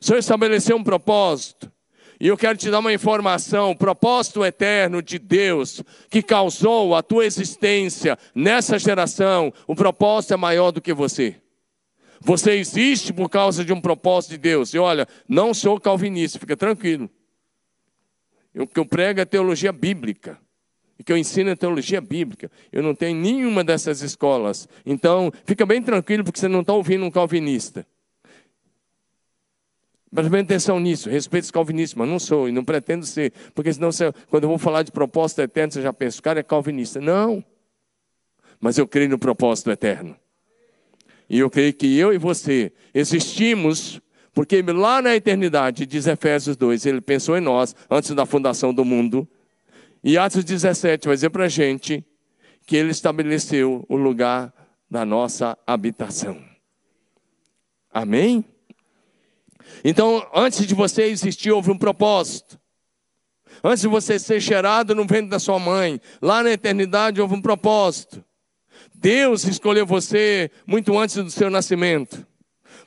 O 0.00 0.04
Senhor 0.04 0.18
estabeleceu 0.18 0.76
um 0.76 0.84
propósito. 0.84 1.72
E 2.20 2.28
eu 2.28 2.36
quero 2.36 2.56
te 2.56 2.70
dar 2.70 2.78
uma 2.78 2.92
informação: 2.92 3.70
o 3.70 3.76
propósito 3.76 4.44
eterno 4.44 5.02
de 5.02 5.18
Deus 5.18 5.82
que 6.10 6.22
causou 6.22 6.94
a 6.94 7.02
tua 7.02 7.26
existência 7.26 8.18
nessa 8.34 8.78
geração, 8.78 9.52
o 9.66 9.74
propósito 9.74 10.34
é 10.34 10.36
maior 10.36 10.70
do 10.70 10.80
que 10.80 10.92
você. 10.92 11.36
Você 12.24 12.52
existe 12.52 13.12
por 13.12 13.28
causa 13.28 13.62
de 13.62 13.72
um 13.72 13.80
propósito 13.80 14.32
de 14.32 14.38
Deus. 14.38 14.72
E 14.72 14.78
olha, 14.78 15.06
não 15.28 15.52
sou 15.52 15.78
calvinista, 15.78 16.38
fica 16.38 16.56
tranquilo. 16.56 17.08
O 18.54 18.66
que 18.66 18.80
eu 18.80 18.86
prego 18.86 19.20
é 19.20 19.24
teologia 19.26 19.70
bíblica. 19.70 20.38
O 20.98 21.04
que 21.04 21.12
eu 21.12 21.18
ensino 21.18 21.50
é 21.50 21.56
teologia 21.56 22.00
bíblica. 22.00 22.50
Eu 22.72 22.82
não 22.82 22.94
tenho 22.94 23.20
nenhuma 23.20 23.62
dessas 23.62 24.00
escolas. 24.00 24.66
Então, 24.86 25.30
fica 25.44 25.66
bem 25.66 25.82
tranquilo, 25.82 26.24
porque 26.24 26.40
você 26.40 26.48
não 26.48 26.60
está 26.60 26.72
ouvindo 26.72 27.04
um 27.04 27.10
calvinista. 27.10 27.86
Preste 30.10 30.30
bem 30.30 30.42
atenção 30.42 30.78
nisso, 30.78 31.10
respeito 31.10 31.44
os 31.44 31.50
calvinistas, 31.50 31.98
mas 31.98 32.08
não 32.08 32.20
sou 32.20 32.48
e 32.48 32.52
não 32.52 32.64
pretendo 32.64 33.04
ser, 33.04 33.32
porque 33.52 33.72
senão, 33.72 33.90
você, 33.90 34.12
quando 34.30 34.44
eu 34.44 34.48
vou 34.48 34.58
falar 34.58 34.84
de 34.84 34.92
propósito 34.92 35.42
eterno, 35.42 35.72
você 35.72 35.82
já 35.82 35.92
pensa, 35.92 36.20
o 36.20 36.22
cara 36.22 36.38
é 36.38 36.42
calvinista. 36.44 37.00
Não, 37.00 37.44
mas 38.60 38.78
eu 38.78 38.86
creio 38.86 39.10
no 39.10 39.18
propósito 39.18 39.72
eterno. 39.72 40.16
E 41.28 41.38
eu 41.38 41.50
creio 41.50 41.72
que 41.72 41.98
eu 41.98 42.12
e 42.12 42.18
você 42.18 42.72
existimos 42.92 44.00
porque 44.34 44.60
lá 44.62 45.00
na 45.00 45.14
eternidade, 45.14 45.86
diz 45.86 46.08
Efésios 46.08 46.56
2, 46.56 46.86
ele 46.86 47.00
pensou 47.00 47.38
em 47.38 47.40
nós 47.40 47.74
antes 47.88 48.10
da 48.10 48.26
fundação 48.26 48.74
do 48.74 48.84
mundo. 48.84 49.28
E 50.02 50.18
Atos 50.18 50.44
17 50.44 51.06
vai 51.06 51.16
dizer 51.16 51.30
para 51.30 51.44
a 51.44 51.48
gente 51.48 52.04
que 52.66 52.76
ele 52.76 52.90
estabeleceu 52.90 53.86
o 53.88 53.96
lugar 53.96 54.52
da 54.90 55.04
nossa 55.04 55.56
habitação. 55.64 56.42
Amém? 57.92 58.44
Então, 59.84 60.26
antes 60.34 60.66
de 60.66 60.74
você 60.74 61.04
existir, 61.04 61.52
houve 61.52 61.70
um 61.70 61.78
propósito. 61.78 62.58
Antes 63.62 63.82
de 63.82 63.88
você 63.88 64.18
ser 64.18 64.40
gerado 64.40 64.96
no 64.96 65.06
ventre 65.06 65.30
da 65.30 65.38
sua 65.38 65.60
mãe, 65.60 66.00
lá 66.20 66.42
na 66.42 66.50
eternidade 66.50 67.20
houve 67.20 67.34
um 67.34 67.40
propósito. 67.40 68.22
Deus 69.04 69.44
escolheu 69.44 69.84
você 69.84 70.50
muito 70.66 70.98
antes 70.98 71.16
do 71.16 71.30
seu 71.30 71.50
nascimento. 71.50 72.26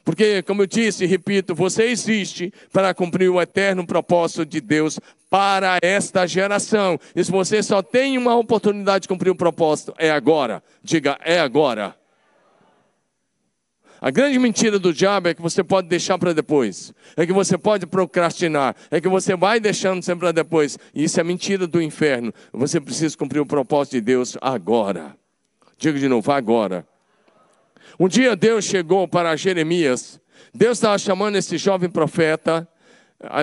Porque, 0.04 0.42
como 0.42 0.64
eu 0.64 0.66
disse 0.66 1.04
e 1.04 1.08
repito, 1.08 1.54
você 1.54 1.84
existe 1.84 2.52
para 2.74 2.92
cumprir 2.92 3.30
o 3.30 3.40
eterno 3.40 3.86
propósito 3.86 4.44
de 4.44 4.60
Deus 4.60 5.00
para 5.30 5.78
esta 5.80 6.26
geração. 6.26 7.00
E 7.16 7.24
se 7.24 7.30
você 7.30 7.62
só 7.62 7.84
tem 7.84 8.18
uma 8.18 8.36
oportunidade 8.36 9.04
de 9.04 9.08
cumprir 9.08 9.30
o 9.30 9.36
propósito, 9.36 9.94
é 9.96 10.10
agora. 10.10 10.64
Diga, 10.82 11.20
é 11.24 11.40
agora. 11.40 11.96
A 14.02 14.10
grande 14.10 14.40
mentira 14.40 14.80
do 14.80 14.92
diabo 14.92 15.28
é 15.28 15.36
que 15.36 15.42
você 15.42 15.64
pode 15.64 15.88
deixar 15.88 16.18
para 16.18 16.34
depois, 16.34 16.94
é 17.16 17.28
que 17.28 17.34
você 17.34 17.60
pode 17.60 17.86
procrastinar, 17.86 18.76
é 18.90 19.00
que 19.00 19.08
você 19.08 19.36
vai 19.36 19.60
deixando 19.60 20.02
sempre 20.02 20.22
para 20.22 20.32
depois. 20.32 20.80
E 20.96 21.04
isso 21.04 21.20
é 21.20 21.24
mentira 21.24 21.68
do 21.68 21.80
inferno. 21.80 22.34
Você 22.54 22.82
precisa 22.82 23.16
cumprir 23.16 23.40
o 23.40 23.46
propósito 23.46 23.94
de 23.94 24.02
Deus 24.02 24.36
agora. 24.42 25.16
Digo 25.78 26.00
de 26.00 26.08
novo, 26.08 26.32
agora. 26.32 26.88
Um 28.00 28.08
dia 28.08 28.36
Deus 28.36 28.66
chegou 28.66 29.08
para 29.08 29.36
Jeremias. 29.36 30.20
Deus 30.54 30.78
estava 30.78 30.98
chamando 30.98 31.36
esse 31.36 31.58
jovem 31.58 31.90
profeta. 31.90 32.68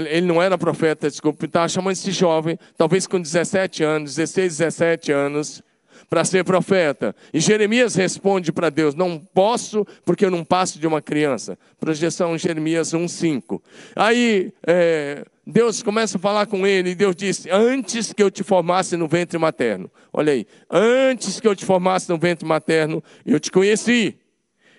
Ele 0.08 0.26
não 0.26 0.40
era 0.40 0.56
profeta, 0.56 1.08
desculpe, 1.08 1.46
estava 1.46 1.68
chamando 1.68 1.92
esse 1.92 2.12
jovem, 2.12 2.56
talvez 2.76 3.08
com 3.08 3.20
17 3.20 3.82
anos, 3.82 4.14
16, 4.14 4.58
17 4.58 5.10
anos 5.10 5.62
para 6.08 6.24
ser 6.24 6.44
profeta. 6.44 7.14
E 7.32 7.40
Jeremias 7.40 7.94
responde 7.94 8.52
para 8.52 8.70
Deus: 8.70 8.94
Não 8.94 9.18
posso, 9.18 9.86
porque 10.04 10.24
eu 10.24 10.30
não 10.30 10.44
passo 10.44 10.78
de 10.78 10.86
uma 10.86 11.02
criança. 11.02 11.58
Projeção 11.80 12.38
Jeremias 12.38 12.92
1,5. 12.92 13.60
Aí 13.96 14.52
é, 14.66 15.24
Deus 15.46 15.82
começa 15.82 16.16
a 16.16 16.20
falar 16.20 16.46
com 16.46 16.66
ele, 16.66 16.90
e 16.90 16.94
Deus 16.94 17.14
disse: 17.14 17.50
Antes 17.50 18.12
que 18.12 18.22
eu 18.22 18.30
te 18.30 18.42
formasse 18.42 18.96
no 18.96 19.06
ventre 19.06 19.38
materno, 19.38 19.90
olha 20.12 20.32
aí, 20.32 20.46
antes 20.70 21.38
que 21.38 21.46
eu 21.46 21.54
te 21.54 21.64
formasse 21.64 22.08
no 22.08 22.16
ventre 22.16 22.46
materno, 22.46 23.02
eu 23.26 23.38
te 23.38 23.50
conheci. 23.50 24.18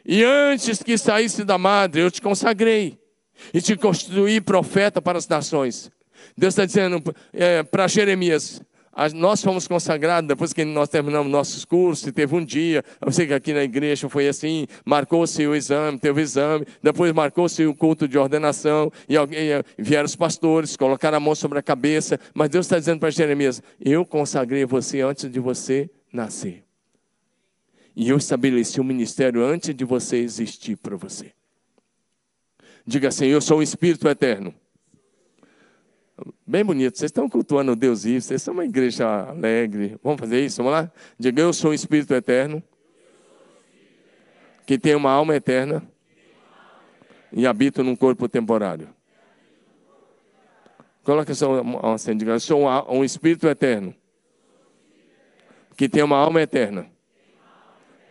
E 0.04 0.24
antes 0.24 0.82
que 0.82 0.98
saísse 0.98 1.44
da 1.44 1.58
madre, 1.58 2.02
eu 2.02 2.12
te 2.12 2.22
consagrei. 2.22 3.00
E 3.54 3.62
te 3.62 3.76
constituí 3.76 4.40
profeta 4.40 5.02
para 5.02 5.18
as 5.18 5.28
nações. 5.28 5.92
Deus 6.38 6.54
está 6.54 6.66
dizendo 6.66 7.02
é, 7.34 7.62
para 7.64 7.88
Jeremias: 7.88 8.62
nós 9.14 9.44
fomos 9.44 9.68
consagrados 9.68 10.28
depois 10.28 10.54
que 10.54 10.64
nós 10.64 10.88
terminamos 10.88 11.30
nossos 11.30 11.66
cursos, 11.66 12.12
teve 12.14 12.34
um 12.34 12.44
dia, 12.44 12.84
eu 13.06 13.12
sei 13.12 13.28
que 13.28 13.34
aqui 13.34 13.54
na 13.54 13.64
igreja 13.64 14.08
foi 14.08 14.28
assim, 14.28 14.66
marcou-se 14.86 15.46
o 15.46 15.54
exame, 15.54 16.00
teve 16.00 16.22
o 16.22 16.24
exame, 16.24 16.66
depois 16.82 17.12
marcou-se 17.12 17.66
o 17.66 17.76
culto 17.76 18.08
de 18.08 18.18
ordenação, 18.18 18.92
e 19.10 19.16
vieram 19.78 20.06
os 20.06 20.16
pastores, 20.16 20.78
colocaram 20.78 21.18
a 21.18 21.20
mão 21.20 21.36
sobre 21.36 21.60
a 21.60 21.62
cabeça, 21.62 22.20
mas 22.34 22.50
Deus 22.50 22.66
está 22.66 22.80
dizendo 22.80 23.00
para 23.00 23.10
Jeremias, 23.10 23.62
eu 23.80 24.06
consagrei 24.06 24.66
você 24.66 25.02
antes 25.02 25.30
de 25.30 25.40
você 25.40 25.90
nascer. 26.12 26.64
E 27.96 28.10
eu 28.10 28.18
estabeleci 28.18 28.80
o 28.80 28.84
um 28.84 28.86
ministério 28.86 29.44
antes 29.44 29.74
de 29.74 29.86
você 29.86 30.18
existir 30.18 30.78
para 30.78 30.96
você. 30.96 31.32
Diga 32.88 33.10
assim, 33.10 33.26
eu 33.26 33.42
sou 33.42 33.60
o 33.60 33.64
Espírito 33.64 34.08
Eterno 34.08 34.54
Bem 36.48 36.64
bonito. 36.64 36.98
Vocês 36.98 37.10
estão 37.10 37.30
cultuando 37.30 37.76
Deus 37.76 38.04
vivo. 38.04 38.22
Vocês 38.22 38.42
são 38.42 38.54
uma 38.54 38.66
igreja 38.66 39.30
alegre. 39.30 40.00
Vamos 40.02 40.20
fazer 40.20 40.46
isso? 40.46 40.58
Vamos 40.64 40.72
lá? 40.72 40.92
Diga, 41.20 41.42
eu 41.42 41.52
sou 41.52 41.72
o 41.72 41.74
Espírito 41.74 42.14
Eterno. 42.14 42.64
Que 44.66 44.78
tem 44.78 44.96
uma 44.96 45.12
alma 45.12 45.36
eterna. 45.36 45.84
E 47.32 47.46
habito 47.46 47.84
num 47.84 47.96
corpo 47.96 48.30
temporário. 48.30 48.90
Coloque 51.04 51.34
essa 51.34 51.46
assim, 51.94 52.16
diga, 52.16 52.32
eu 52.32 52.40
sou 52.40 52.66
um 52.90 53.04
Espírito 53.04 53.48
Eterno. 53.48 53.94
Que 55.76 55.90
tem 55.90 56.02
uma 56.02 56.18
alma 56.18 56.42
eterna. 56.42 56.90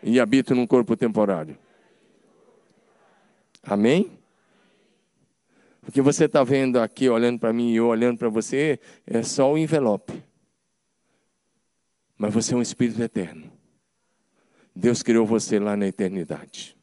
E 0.02 0.20
habito 0.20 0.54
num 0.54 0.66
corpo 0.66 0.94
temporário. 0.96 1.56
Amém? 3.62 4.12
O 5.86 5.92
que 5.92 6.00
você 6.00 6.24
está 6.24 6.42
vendo 6.42 6.80
aqui, 6.80 7.08
olhando 7.08 7.38
para 7.38 7.52
mim 7.52 7.72
e 7.72 7.76
eu 7.76 7.86
olhando 7.86 8.18
para 8.18 8.28
você, 8.28 8.80
é 9.06 9.22
só 9.22 9.52
o 9.52 9.58
envelope. 9.58 10.22
Mas 12.16 12.32
você 12.32 12.54
é 12.54 12.56
um 12.56 12.62
espírito 12.62 13.02
eterno. 13.02 13.52
Deus 14.74 15.02
criou 15.02 15.26
você 15.26 15.58
lá 15.58 15.76
na 15.76 15.86
eternidade. 15.86 16.76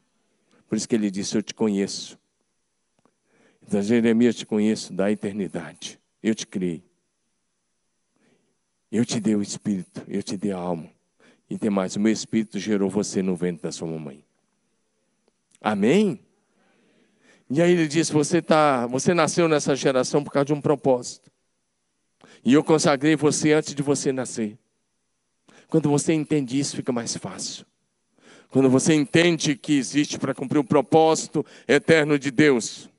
Por 0.68 0.76
isso 0.76 0.88
que 0.88 0.94
ele 0.94 1.10
disse: 1.10 1.36
Eu 1.36 1.42
te 1.42 1.52
conheço. 1.52 2.18
Então, 3.66 3.82
Jeremias, 3.82 4.34
eu 4.34 4.38
te 4.40 4.46
conheço 4.46 4.92
da 4.92 5.10
eternidade. 5.10 6.00
Eu 6.22 6.34
te 6.34 6.46
criei. 6.46 6.82
Eu 8.90 9.04
te 9.04 9.18
dei 9.18 9.34
o 9.34 9.42
espírito, 9.42 10.04
eu 10.06 10.22
te 10.22 10.36
dei 10.36 10.52
a 10.52 10.58
alma. 10.58 10.88
E 11.48 11.58
tem 11.58 11.70
mais: 11.70 11.96
o 11.96 12.00
meu 12.00 12.12
espírito 12.12 12.58
gerou 12.58 12.88
você 12.88 13.22
no 13.22 13.34
ventre 13.34 13.62
da 13.62 13.72
sua 13.72 13.88
mamãe. 13.88 14.24
Amém? 15.60 16.20
E 17.50 17.60
aí 17.60 17.72
ele 17.72 17.86
diz: 17.86 18.10
você, 18.10 18.40
tá, 18.40 18.86
você 18.86 19.14
nasceu 19.14 19.48
nessa 19.48 19.74
geração 19.76 20.22
por 20.22 20.32
causa 20.32 20.46
de 20.46 20.52
um 20.52 20.60
propósito. 20.60 21.30
E 22.44 22.54
eu 22.54 22.64
consagrei 22.64 23.14
você 23.14 23.52
antes 23.52 23.74
de 23.74 23.82
você 23.82 24.12
nascer. 24.12 24.58
Quando 25.68 25.88
você 25.88 26.12
entende 26.12 26.58
isso, 26.58 26.76
fica 26.76 26.92
mais 26.92 27.16
fácil. 27.16 27.64
Quando 28.50 28.68
você 28.68 28.94
entende 28.94 29.56
que 29.56 29.74
existe 29.74 30.18
para 30.18 30.34
cumprir 30.34 30.58
o 30.58 30.64
propósito 30.64 31.44
eterno 31.66 32.18
de 32.18 32.30
Deus. 32.30 32.90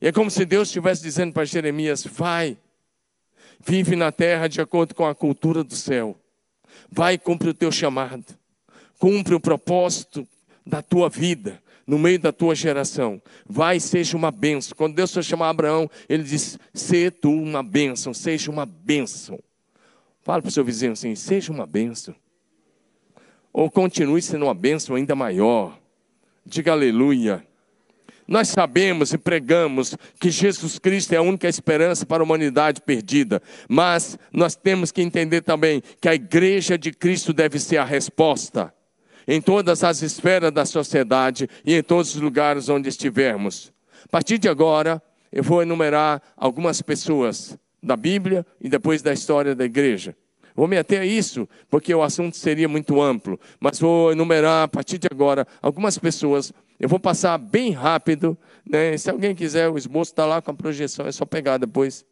E 0.00 0.06
é 0.06 0.12
como 0.12 0.30
se 0.30 0.44
Deus 0.44 0.68
estivesse 0.68 1.02
dizendo 1.02 1.32
para 1.32 1.44
Jeremias: 1.44 2.04
vai, 2.04 2.56
vive 3.64 3.96
na 3.96 4.12
terra 4.12 4.48
de 4.48 4.60
acordo 4.60 4.94
com 4.94 5.06
a 5.06 5.14
cultura 5.14 5.64
do 5.64 5.74
céu. 5.74 6.16
Vai, 6.90 7.18
cumpre 7.18 7.48
o 7.48 7.54
teu 7.54 7.72
chamado. 7.72 8.24
Cumpre 8.98 9.34
o 9.34 9.40
propósito 9.40 10.26
da 10.66 10.82
tua 10.82 11.08
vida 11.08 11.62
no 11.86 11.98
meio 11.98 12.18
da 12.18 12.32
tua 12.32 12.54
geração. 12.54 13.20
Vai, 13.46 13.80
seja 13.80 14.16
uma 14.16 14.30
bênção. 14.30 14.76
Quando 14.76 14.94
Deus 14.94 15.12
foi 15.12 15.22
chamar 15.22 15.50
Abraão, 15.50 15.90
ele 16.08 16.22
disse: 16.22 16.58
Sê 16.72 17.10
tu 17.10 17.30
uma 17.30 17.62
bênção, 17.62 18.14
seja 18.14 18.50
uma 18.50 18.66
bênção. 18.66 19.38
Fala 20.24 20.40
para 20.40 20.48
o 20.48 20.52
seu 20.52 20.64
vizinho 20.64 20.92
assim: 20.92 21.14
seja 21.14 21.52
uma 21.52 21.66
bênção. 21.66 22.14
Ou 23.52 23.70
continue 23.70 24.22
sendo 24.22 24.46
uma 24.46 24.54
bênção 24.54 24.96
ainda 24.96 25.14
maior. 25.14 25.78
Diga 26.44 26.72
aleluia. 26.72 27.46
Nós 28.26 28.48
sabemos 28.48 29.12
e 29.12 29.18
pregamos 29.18 29.94
que 30.18 30.30
Jesus 30.30 30.78
Cristo 30.78 31.12
é 31.12 31.18
a 31.18 31.22
única 31.22 31.46
esperança 31.46 32.06
para 32.06 32.22
a 32.22 32.24
humanidade 32.24 32.80
perdida, 32.80 33.42
mas 33.68 34.18
nós 34.32 34.56
temos 34.56 34.90
que 34.90 35.02
entender 35.02 35.42
também 35.42 35.82
que 36.00 36.08
a 36.08 36.14
igreja 36.14 36.78
de 36.78 36.90
Cristo 36.90 37.34
deve 37.34 37.58
ser 37.58 37.76
a 37.76 37.84
resposta 37.84 38.72
em 39.26 39.40
todas 39.40 39.82
as 39.84 40.02
esferas 40.02 40.52
da 40.52 40.64
sociedade 40.64 41.48
e 41.64 41.74
em 41.74 41.82
todos 41.82 42.14
os 42.14 42.20
lugares 42.20 42.68
onde 42.68 42.88
estivermos. 42.88 43.72
A 44.04 44.08
partir 44.08 44.38
de 44.38 44.48
agora, 44.48 45.02
eu 45.32 45.42
vou 45.42 45.62
enumerar 45.62 46.22
algumas 46.36 46.80
pessoas 46.82 47.58
da 47.82 47.96
Bíblia 47.96 48.46
e 48.60 48.68
depois 48.68 49.02
da 49.02 49.12
história 49.12 49.54
da 49.54 49.64
igreja. 49.64 50.16
Vou 50.54 50.68
me 50.68 50.78
ater 50.78 51.00
a 51.00 51.04
isso, 51.04 51.48
porque 51.68 51.92
o 51.92 52.02
assunto 52.02 52.36
seria 52.36 52.68
muito 52.68 53.02
amplo, 53.02 53.40
mas 53.58 53.80
vou 53.80 54.12
enumerar 54.12 54.64
a 54.64 54.68
partir 54.68 54.98
de 54.98 55.08
agora 55.10 55.46
algumas 55.60 55.98
pessoas. 55.98 56.52
Eu 56.78 56.88
vou 56.88 57.00
passar 57.00 57.36
bem 57.38 57.72
rápido, 57.72 58.38
né? 58.64 58.96
se 58.96 59.10
alguém 59.10 59.34
quiser, 59.34 59.68
o 59.68 59.76
esboço 59.76 60.12
está 60.12 60.24
lá 60.24 60.40
com 60.40 60.52
a 60.52 60.54
projeção, 60.54 61.06
é 61.06 61.12
só 61.12 61.24
pegar 61.24 61.58
depois. 61.58 62.06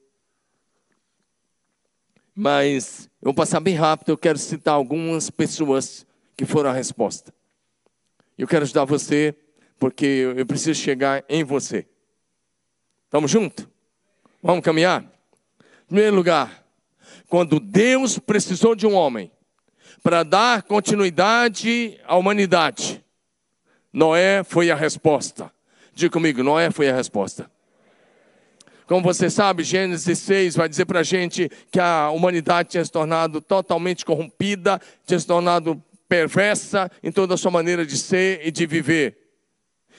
Mas 2.35 3.09
eu 3.21 3.27
vou 3.27 3.35
passar 3.35 3.61
bem 3.61 3.77
rápido, 3.77 4.09
eu 4.11 4.19
quero 4.19 4.39
citar 4.39 4.75
algumas 4.75 5.31
pessoas 5.31 6.05
que 6.37 6.45
foram 6.45 6.71
a 6.71 6.73
resposta. 6.73 7.33
Eu 8.37 8.47
quero 8.49 8.65
ajudar 8.65 8.85
você, 8.85 9.35
porque 9.79 10.33
eu 10.37 10.47
preciso 10.47 10.81
chegar 10.81 11.25
em 11.29 11.45
você. 11.45 11.87
Estamos 13.05 13.31
juntos? 13.31 13.67
Vamos 14.43 14.65
caminhar? 14.65 15.03
Em 15.03 15.87
primeiro 15.87 16.17
lugar, 16.17 16.65
quando 17.29 17.61
Deus 17.61 18.19
precisou 18.19 18.75
de 18.75 18.87
um 18.87 18.95
homem 18.95 19.31
para 20.03 20.23
dar 20.23 20.63
continuidade 20.63 22.01
à 22.05 22.17
humanidade, 22.17 23.05
Noé 23.93 24.43
foi 24.43 24.71
a 24.71 24.75
resposta. 24.75 25.53
Diga 25.95 26.11
comigo, 26.11 26.43
Noé 26.43 26.71
foi 26.71 26.89
a 26.89 26.97
resposta. 26.97 27.51
Como 28.87 29.03
você 29.03 29.31
sabe, 29.31 29.63
Gênesis 29.63 30.19
6 30.19 30.57
vai 30.57 30.69
dizer 30.69 30.87
para 30.87 31.01
a 31.01 31.05
gente 31.05 31.51
que 31.71 31.79
a 31.79 32.11
humanidade 32.11 32.71
tinha 32.71 32.85
se 32.85 32.91
tornado 32.91 33.41
totalmente 33.41 34.05
corrompida, 34.05 34.81
tinha 35.07 35.19
se 35.21 35.27
tornado 35.27 35.83
perversa 36.13 36.91
em 37.03 37.11
toda 37.11 37.33
a 37.33 37.37
sua 37.39 37.51
maneira 37.51 37.87
de 37.87 37.97
ser 37.97 38.47
e 38.47 38.51
de 38.51 38.67
viver. 38.67 39.17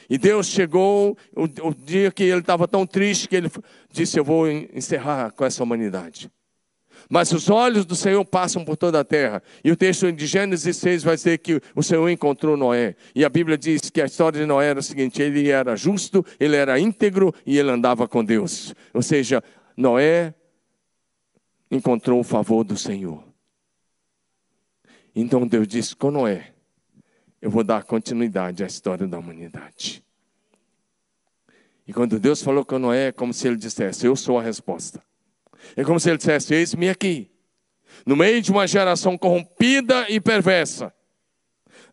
E 0.08 0.16
Deus 0.16 0.46
chegou, 0.46 1.18
o, 1.36 1.70
o 1.70 1.74
dia 1.74 2.12
que 2.12 2.22
ele 2.22 2.42
estava 2.42 2.68
tão 2.68 2.86
triste, 2.86 3.28
que 3.28 3.36
ele 3.36 3.50
disse: 3.92 4.20
Eu 4.20 4.24
vou 4.24 4.48
encerrar 4.48 5.32
com 5.32 5.44
essa 5.44 5.64
humanidade. 5.64 6.30
Mas 7.10 7.32
os 7.32 7.50
olhos 7.50 7.84
do 7.84 7.96
Senhor 7.96 8.24
passam 8.24 8.64
por 8.64 8.78
toda 8.78 9.00
a 9.00 9.04
terra. 9.04 9.42
E 9.64 9.72
o 9.72 9.76
texto 9.76 10.12
de 10.12 10.28
Gênesis 10.28 10.78
6 10.78 11.04
vai 11.04 11.16
dizer 11.16 11.40
que 11.40 11.60
o 11.76 11.82
Senhor 11.82 12.08
encontrou 12.08 12.56
Noé. 12.56 12.96
E 13.16 13.26
a 13.26 13.30
Bíblia 13.30 13.58
diz 13.58 13.90
que 13.90 14.00
a 14.00 14.06
história 14.06 14.40
de 14.40 14.46
Noé 14.46 14.68
era 14.68 14.80
o 14.80 14.84
seguinte: 14.84 15.20
ele 15.20 15.50
era 15.50 15.76
justo, 15.76 16.24
ele 16.40 16.56
era 16.56 16.80
íntegro 16.80 17.34
e 17.44 17.58
ele 17.58 17.72
andava 17.72 18.08
com 18.08 18.24
Deus. 18.24 18.76
Ou 18.94 19.02
seja, 19.02 19.44
Noé 19.76 20.36
encontrou 21.72 22.20
o 22.20 22.24
favor 22.24 22.64
do 22.64 22.78
Senhor. 22.78 23.33
Então 25.16 25.46
Deus 25.46 25.68
disse 25.68 25.96
com 25.96 26.12
Noé: 26.12 26.54
Eu 27.42 27.52
vou 27.52 27.64
dar 27.64 27.84
continuidade 27.84 28.64
à 28.64 28.68
história 28.68 29.08
da 29.08 29.18
humanidade. 29.18 30.04
E 31.88 31.94
quando 31.94 32.20
Deus 32.20 32.42
falou 32.42 32.64
com 32.64 32.80
Noé, 32.80 33.08
é 33.08 33.12
como 33.12 33.34
se 33.34 33.48
ele 33.48 33.58
dissesse: 33.58 34.06
Eu 34.06 34.16
sou 34.16 34.40
a 34.40 34.42
resposta. 34.42 35.04
É 35.76 35.84
como 35.84 36.00
se 36.00 36.10
ele 36.10 36.18
dissesse: 36.18 36.54
Eis-me 36.54 36.90
aqui, 36.90 37.30
no 38.06 38.16
meio 38.16 38.42
de 38.42 38.52
uma 38.52 38.68
geração 38.68 39.18
corrompida 39.18 40.10
e 40.10 40.20
perversa. 40.20 40.94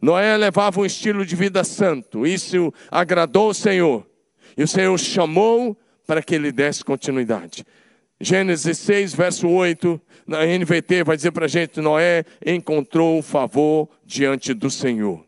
Noé 0.01 0.37
levava 0.37 0.81
um 0.81 0.87
estilo 0.87 1.27
de 1.27 1.37
vida 1.37 1.63
santo, 1.63 2.27
isso 2.27 2.73
agradou 2.91 3.51
o 3.51 3.55
Senhor. 3.55 4.09
E 4.57 4.63
o 4.63 4.69
Senhor 4.69 4.97
chamou 4.99 5.77
para 6.07 6.23
que 6.23 6.35
ele 6.35 6.51
desse 6.51 6.83
continuidade. 6.83 7.65
Gênesis 8.23 8.77
6, 8.79 9.15
verso 9.15 9.49
8, 9.49 9.99
na 10.27 10.45
NVT 10.45 11.05
vai 11.05 11.17
dizer 11.17 11.31
para 11.31 11.47
a 11.47 11.49
gente: 11.49 11.81
Noé 11.81 12.27
encontrou 12.45 13.23
favor 13.23 13.89
diante 14.05 14.53
do 14.53 14.71
Senhor. 14.71 15.25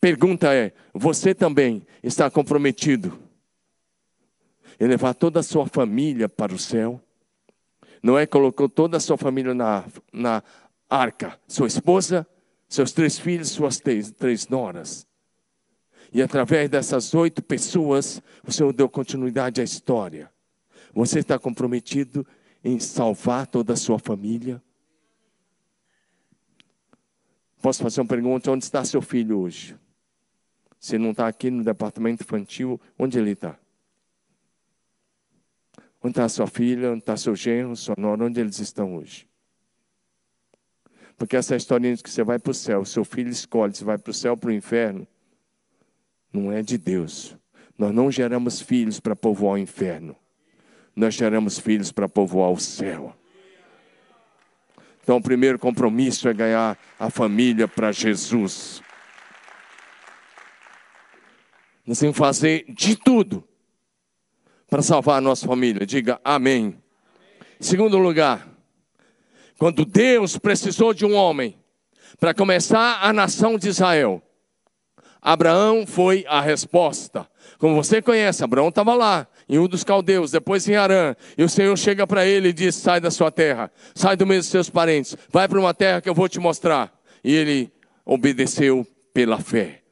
Pergunta 0.00 0.54
é: 0.54 0.72
você 0.94 1.34
também 1.34 1.84
está 2.04 2.30
comprometido 2.30 3.18
em 4.78 4.86
levar 4.86 5.14
toda 5.14 5.40
a 5.40 5.42
sua 5.42 5.66
família 5.66 6.28
para 6.28 6.54
o 6.54 6.58
céu? 6.58 7.00
Noé 8.00 8.24
colocou 8.24 8.68
toda 8.68 8.98
a 8.98 9.00
sua 9.00 9.16
família 9.16 9.52
na, 9.52 9.84
na 10.12 10.44
arca, 10.88 11.36
sua 11.48 11.66
esposa, 11.66 12.24
seus 12.68 12.92
três 12.92 13.18
filhos, 13.18 13.48
suas 13.48 13.80
três, 13.80 14.12
três 14.12 14.46
noras. 14.46 15.04
E 16.12 16.22
através 16.22 16.70
dessas 16.70 17.14
oito 17.14 17.42
pessoas, 17.42 18.22
o 18.46 18.52
Senhor 18.52 18.72
deu 18.72 18.88
continuidade 18.88 19.60
à 19.60 19.64
história. 19.64 20.30
Você 20.96 21.18
está 21.18 21.38
comprometido 21.38 22.26
em 22.64 22.80
salvar 22.80 23.46
toda 23.46 23.74
a 23.74 23.76
sua 23.76 23.98
família? 23.98 24.62
Posso 27.60 27.82
fazer 27.82 28.00
uma 28.00 28.06
pergunta? 28.06 28.50
Onde 28.50 28.64
está 28.64 28.82
seu 28.82 29.02
filho 29.02 29.40
hoje? 29.40 29.76
Se 30.80 30.96
não 30.96 31.10
está 31.10 31.28
aqui 31.28 31.50
no 31.50 31.62
departamento 31.62 32.22
infantil, 32.22 32.80
onde 32.98 33.18
ele 33.18 33.32
está? 33.32 33.58
Onde 36.02 36.12
está 36.12 36.26
sua 36.30 36.46
filha? 36.46 36.92
Onde 36.92 37.00
está 37.00 37.14
seu 37.14 37.36
genro, 37.36 37.76
sua 37.76 37.94
nora? 37.98 38.24
Onde 38.24 38.40
eles 38.40 38.58
estão 38.58 38.96
hoje? 38.96 39.28
Porque 41.18 41.36
essa 41.36 41.54
historinha 41.54 41.94
de 41.94 42.02
que 42.02 42.08
você 42.08 42.24
vai 42.24 42.38
para 42.38 42.52
o 42.52 42.54
céu, 42.54 42.86
seu 42.86 43.04
filho 43.04 43.28
escolhe 43.28 43.74
se 43.74 43.84
vai 43.84 43.98
para 43.98 44.12
o 44.12 44.14
céu 44.14 44.30
ou 44.32 44.38
para 44.38 44.48
o 44.48 44.52
inferno, 44.52 45.06
não 46.32 46.50
é 46.50 46.62
de 46.62 46.78
Deus. 46.78 47.36
Nós 47.76 47.94
não 47.94 48.10
geramos 48.10 48.62
filhos 48.62 48.98
para 48.98 49.14
povoar 49.14 49.56
o 49.56 49.58
inferno. 49.58 50.16
Nós 50.96 51.14
geramos 51.14 51.58
filhos 51.58 51.92
para 51.92 52.08
povoar 52.08 52.50
o 52.50 52.58
céu. 52.58 53.14
Então, 55.02 55.18
o 55.18 55.22
primeiro 55.22 55.58
compromisso 55.58 56.26
é 56.28 56.32
ganhar 56.32 56.76
a 56.98 57.10
família 57.10 57.68
para 57.68 57.92
Jesus. 57.92 58.82
Nós 61.86 61.98
temos 61.98 62.14
que 62.14 62.18
fazer 62.18 62.64
de 62.68 62.96
tudo 62.96 63.46
para 64.68 64.82
salvar 64.82 65.18
a 65.18 65.20
nossa 65.20 65.46
família. 65.46 65.86
Diga 65.86 66.18
amém. 66.24 66.64
amém. 66.64 66.82
Segundo 67.60 67.98
lugar, 67.98 68.48
quando 69.58 69.84
Deus 69.84 70.36
precisou 70.36 70.92
de 70.92 71.06
um 71.06 71.14
homem 71.14 71.56
para 72.18 72.34
começar 72.34 72.98
a 73.00 73.12
nação 73.12 73.56
de 73.56 73.68
Israel, 73.68 74.22
Abraão 75.22 75.86
foi 75.86 76.24
a 76.28 76.40
resposta. 76.40 77.28
Como 77.58 77.74
você 77.74 78.02
conhece, 78.02 78.44
Abraão 78.44 78.68
estava 78.68 78.94
lá, 78.94 79.26
em 79.48 79.58
um 79.58 79.68
dos 79.68 79.84
caldeus, 79.84 80.30
depois 80.30 80.68
em 80.68 80.74
Arã, 80.74 81.14
e 81.38 81.44
o 81.44 81.48
Senhor 81.48 81.76
chega 81.76 82.06
para 82.06 82.26
ele 82.26 82.48
e 82.48 82.52
diz: 82.52 82.74
Sai 82.74 83.00
da 83.00 83.10
sua 83.10 83.30
terra, 83.30 83.70
sai 83.94 84.16
do 84.16 84.26
meio 84.26 84.40
dos 84.40 84.48
seus 84.48 84.68
parentes, 84.68 85.16
vai 85.30 85.48
para 85.48 85.60
uma 85.60 85.74
terra 85.74 86.00
que 86.00 86.08
eu 86.08 86.14
vou 86.14 86.28
te 86.28 86.40
mostrar. 86.40 86.92
E 87.22 87.34
ele 87.34 87.72
obedeceu 88.04 88.86
pela 89.12 89.38
fé. 89.38 89.82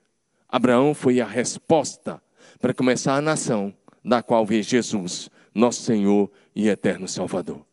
Abraão 0.49 0.95
foi 0.95 1.21
a 1.21 1.27
resposta 1.27 2.21
para 2.61 2.75
começar 2.75 3.17
a 3.17 3.21
nação 3.21 3.75
da 4.05 4.23
qual 4.23 4.45
veio 4.45 4.62
Jesus, 4.62 5.31
nosso 5.55 5.83
Senhor 5.83 6.31
e 6.55 6.69
eterno 6.69 7.09
Salvador. 7.09 7.64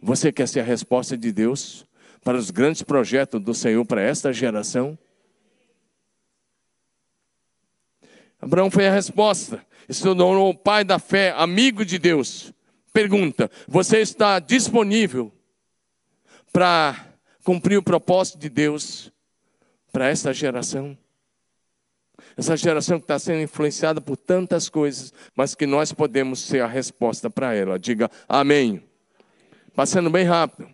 Você 0.00 0.32
quer 0.32 0.48
ser 0.48 0.60
a 0.60 0.64
resposta 0.64 1.16
de 1.16 1.32
Deus 1.32 1.86
para 2.24 2.36
os 2.36 2.50
grandes 2.50 2.82
projetos 2.82 3.40
do 3.40 3.54
Senhor 3.54 3.84
para 3.84 4.02
esta 4.02 4.32
geração? 4.32 4.98
Abraão 8.46 8.70
foi 8.70 8.86
a 8.86 8.92
resposta. 8.92 9.60
Se 9.90 10.04
tornou 10.04 10.48
o 10.48 10.54
pai 10.54 10.84
da 10.84 11.00
fé, 11.00 11.34
amigo 11.36 11.84
de 11.84 11.98
Deus. 11.98 12.52
Pergunta: 12.92 13.50
você 13.66 13.98
está 13.98 14.38
disponível 14.38 15.32
para 16.52 17.08
cumprir 17.42 17.76
o 17.76 17.82
propósito 17.82 18.38
de 18.38 18.48
Deus 18.48 19.12
para 19.92 20.08
esta 20.08 20.32
geração? 20.32 20.96
Essa 22.36 22.56
geração 22.56 23.00
que 23.00 23.04
está 23.04 23.18
sendo 23.18 23.42
influenciada 23.42 24.00
por 24.00 24.16
tantas 24.16 24.68
coisas, 24.68 25.12
mas 25.34 25.56
que 25.56 25.66
nós 25.66 25.92
podemos 25.92 26.38
ser 26.38 26.62
a 26.62 26.68
resposta 26.68 27.28
para 27.28 27.52
ela. 27.52 27.80
Diga 27.80 28.08
amém. 28.28 28.80
Passando 29.74 30.08
bem 30.08 30.24
rápido. 30.24 30.70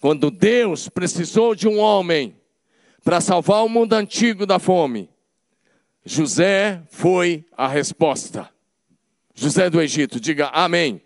Quando 0.00 0.28
Deus 0.28 0.88
precisou 0.88 1.54
de 1.54 1.68
um 1.68 1.78
homem 1.78 2.34
para 3.04 3.20
salvar 3.20 3.64
o 3.64 3.68
mundo 3.68 3.92
antigo 3.92 4.44
da 4.44 4.58
fome, 4.58 5.08
José 6.08 6.80
foi 6.88 7.44
a 7.54 7.68
resposta. 7.68 8.48
José 9.34 9.68
do 9.68 9.78
Egito, 9.78 10.18
diga 10.18 10.46
amém. 10.46 11.02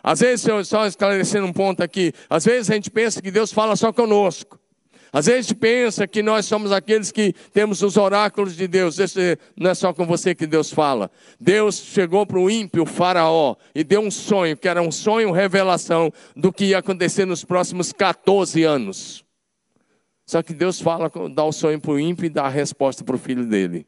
Às 0.00 0.20
vezes, 0.20 0.48
só 0.68 0.86
esclarecendo 0.86 1.48
um 1.48 1.52
ponto 1.52 1.82
aqui, 1.82 2.12
às 2.30 2.44
vezes 2.44 2.70
a 2.70 2.74
gente 2.74 2.90
pensa 2.90 3.20
que 3.20 3.30
Deus 3.30 3.52
fala 3.52 3.74
só 3.74 3.92
conosco. 3.92 4.56
Às 5.12 5.26
vezes 5.26 5.38
a 5.38 5.42
gente 5.42 5.54
pensa 5.56 6.06
que 6.06 6.22
nós 6.22 6.46
somos 6.46 6.70
aqueles 6.70 7.10
que 7.10 7.34
temos 7.52 7.82
os 7.82 7.96
oráculos 7.96 8.56
de 8.56 8.68
Deus. 8.68 9.00
Esse 9.00 9.36
não 9.56 9.70
é 9.70 9.74
só 9.74 9.92
com 9.92 10.06
você 10.06 10.32
que 10.32 10.46
Deus 10.46 10.72
fala. 10.72 11.10
Deus 11.40 11.76
chegou 11.76 12.24
para 12.24 12.38
o 12.38 12.48
ímpio 12.48 12.86
faraó 12.86 13.56
e 13.74 13.82
deu 13.82 14.00
um 14.00 14.12
sonho, 14.12 14.56
que 14.56 14.68
era 14.68 14.80
um 14.80 14.92
sonho 14.92 15.32
revelação 15.32 16.12
do 16.36 16.52
que 16.52 16.66
ia 16.66 16.78
acontecer 16.78 17.26
nos 17.26 17.44
próximos 17.44 17.92
14 17.92 18.62
anos. 18.62 19.21
Só 20.32 20.42
que 20.42 20.54
Deus 20.54 20.80
fala, 20.80 21.12
dá 21.30 21.44
o 21.44 21.52
sonho 21.52 21.78
para 21.78 21.90
o 21.90 22.00
ímpio 22.00 22.24
e 22.24 22.30
dá 22.30 22.44
a 22.44 22.48
resposta 22.48 23.04
para 23.04 23.14
o 23.14 23.18
filho 23.18 23.44
dele. 23.44 23.86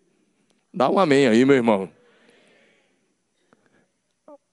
Dá 0.74 0.90
um 0.90 0.98
amém 0.98 1.26
aí, 1.26 1.42
meu 1.42 1.57
irmão. 1.57 1.88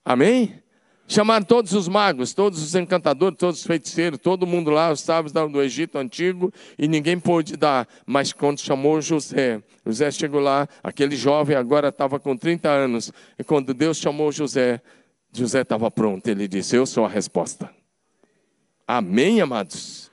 Amém? 0.02 0.58
Chamaram 1.06 1.44
todos 1.44 1.74
os 1.74 1.88
magos, 1.88 2.32
todos 2.32 2.62
os 2.62 2.74
encantadores, 2.74 3.38
todos 3.38 3.60
os 3.60 3.66
feiticeiros, 3.66 4.18
todo 4.18 4.46
mundo 4.46 4.70
lá, 4.70 4.90
os 4.90 5.02
sábios 5.02 5.34
do 5.34 5.60
Egito 5.60 5.98
antigo, 5.98 6.50
e 6.78 6.88
ninguém 6.88 7.20
pôde 7.20 7.58
dar. 7.58 7.86
Mas 8.06 8.32
quando 8.32 8.58
chamou 8.58 8.98
José, 9.02 9.62
José 9.84 10.10
chegou 10.10 10.40
lá, 10.40 10.66
aquele 10.82 11.14
jovem 11.14 11.54
agora 11.54 11.88
estava 11.88 12.18
com 12.18 12.34
30 12.34 12.70
anos, 12.70 13.12
e 13.38 13.44
quando 13.44 13.74
Deus 13.74 13.98
chamou 13.98 14.32
José, 14.32 14.80
José 15.30 15.60
estava 15.60 15.90
pronto, 15.90 16.26
ele 16.26 16.48
disse: 16.48 16.74
Eu 16.74 16.86
sou 16.86 17.04
a 17.04 17.08
resposta. 17.08 17.68
Amém, 18.88 19.42
amados? 19.42 20.10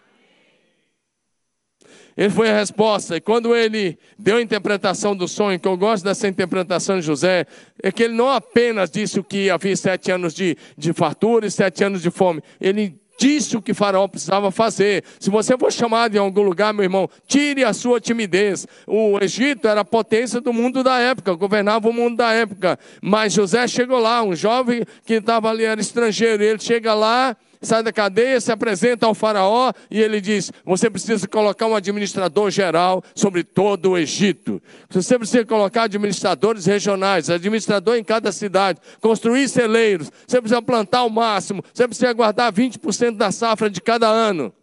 Ele 2.20 2.30
foi 2.30 2.50
a 2.50 2.54
resposta. 2.54 3.16
E 3.16 3.22
quando 3.22 3.56
ele 3.56 3.98
deu 4.18 4.36
a 4.36 4.42
interpretação 4.42 5.16
do 5.16 5.26
sonho, 5.26 5.58
que 5.58 5.66
eu 5.66 5.78
gosto 5.78 6.04
dessa 6.04 6.28
interpretação 6.28 7.00
de 7.00 7.06
José, 7.06 7.46
é 7.82 7.94
que 7.94 8.04
ele 8.04 8.14
não 8.14 8.30
apenas 8.30 8.92
disse 8.92 9.24
que 9.24 9.50
havia 9.50 9.74
sete 9.78 10.12
anos 10.12 10.34
de, 10.34 10.58
de 10.78 10.92
fartura 10.92 11.48
e 11.48 11.52
sete 11.52 11.82
anos 11.82 12.02
de 12.02 12.12
fome. 12.12 12.44
Ele 12.60 13.00
disse 13.18 13.56
o 13.56 13.62
que 13.62 13.74
Faraó 13.74 14.06
precisava 14.06 14.52
fazer. 14.52 15.06
Se 15.18 15.30
você 15.30 15.58
for 15.58 15.72
chamado 15.72 16.14
em 16.14 16.20
algum 16.20 16.42
lugar, 16.42 16.74
meu 16.74 16.84
irmão, 16.84 17.10
tire 17.26 17.64
a 17.64 17.72
sua 17.72 18.02
timidez. 18.02 18.68
O 18.86 19.18
Egito 19.22 19.66
era 19.66 19.80
a 19.80 19.86
potência 19.86 20.42
do 20.42 20.52
mundo 20.52 20.84
da 20.84 21.00
época, 21.00 21.34
governava 21.36 21.88
o 21.88 21.94
mundo 21.94 22.18
da 22.18 22.34
época. 22.34 22.78
Mas 23.02 23.32
José 23.32 23.66
chegou 23.66 23.98
lá, 23.98 24.22
um 24.24 24.36
jovem 24.36 24.84
que 25.06 25.14
estava 25.14 25.50
ali, 25.50 25.64
era 25.64 25.80
estrangeiro, 25.80 26.44
ele 26.44 26.60
chega 26.60 26.94
lá 26.94 27.38
sai 27.62 27.84
da 27.84 27.92
cadeia, 27.92 28.40
se 28.40 28.52
apresenta 28.52 29.06
ao 29.06 29.14
faraó 29.14 29.72
e 29.92 30.02
ele 30.02 30.22
diz: 30.22 30.52
Você 30.66 30.90
precisa 30.90 31.28
colocar 31.28 31.66
um 31.66 31.76
administrador 31.76 32.50
geral 32.50 33.04
sobre 33.14 33.44
todo 33.44 33.92
o 33.92 33.98
Egito. 33.98 34.62
Você 34.90 35.18
precisa 35.18 35.46
colocar 35.46 35.84
administradores 35.84 36.66
regionais, 36.66 37.30
administrador 37.30 37.96
em 37.96 38.04
cada 38.04 38.32
cidade, 38.32 38.80
construir 39.02 39.48
celeiros. 39.50 40.12
Você 40.26 40.40
precisa 40.40 40.62
plantar 40.62 41.04
o 41.04 41.10
máximo. 41.10 41.64
Você 41.74 41.88
precisa 41.88 42.14
guardar 42.14 42.52
20% 42.52 43.18
da 43.18 43.32
safra 43.32 43.70
de 43.70 43.82
cada 43.82 44.08
ano. 44.08 44.54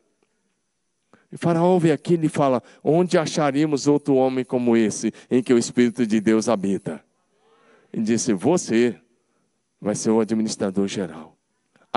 E 1.31 1.37
Faraó 1.37 1.73
ouve 1.73 1.93
aquilo 1.93 2.25
e 2.25 2.29
fala: 2.29 2.63
Onde 2.83 3.19
acharíamos 3.19 3.87
outro 3.87 4.15
homem 4.15 4.45
como 4.45 4.77
esse, 4.77 5.13
em 5.31 5.43
que 5.43 5.53
o 5.53 5.59
Espírito 5.59 6.07
de 6.07 6.21
Deus 6.21 6.49
habita? 6.49 7.05
E 7.93 8.01
disse: 8.01 8.33
Você 8.33 8.97
vai 9.81 9.95
ser 9.95 10.11
o 10.11 10.21
administrador 10.21 10.89
geral. 10.89 11.36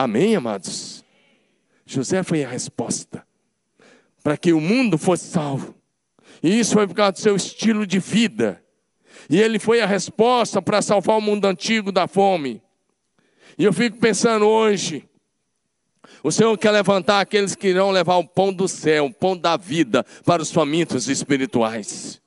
Amém, 0.02 0.34
amados? 0.34 1.04
José 1.86 2.24
foi 2.24 2.42
a 2.42 2.48
resposta 2.48 3.28
para 4.24 4.38
que 4.38 4.54
o 4.54 4.62
mundo 4.62 4.98
fosse 4.98 5.26
salvo. 5.26 5.76
E 6.42 6.58
isso 6.58 6.74
foi 6.74 6.88
por 6.88 6.94
causa 6.94 7.12
do 7.12 7.20
seu 7.20 7.36
estilo 7.36 7.86
de 7.86 8.00
vida. 8.00 8.64
E 9.30 9.42
ele 9.42 9.60
foi 9.60 9.82
a 9.82 9.86
resposta 9.86 10.62
para 10.62 10.82
salvar 10.82 11.18
o 11.18 11.22
mundo 11.22 11.44
antigo 11.44 11.92
da 11.92 12.08
fome. 12.08 12.62
E 13.58 13.66
eu 13.66 13.74
fico 13.74 13.98
pensando 13.98 14.48
hoje, 14.48 15.04
o 16.24 16.32
Senhor 16.32 16.58
quer 16.58 16.72
levantar 16.72 17.20
aqueles 17.20 17.54
que 17.54 17.68
irão 17.68 17.92
levar 17.92 18.16
o 18.16 18.26
pão 18.26 18.54
do 18.54 18.70
céu, 18.70 19.08
o 19.08 19.14
pão 19.14 19.36
da 19.36 19.58
vida 19.58 20.06
para 20.24 20.42
os 20.42 20.50
famintos 20.50 21.10
espirituais. 21.10 22.22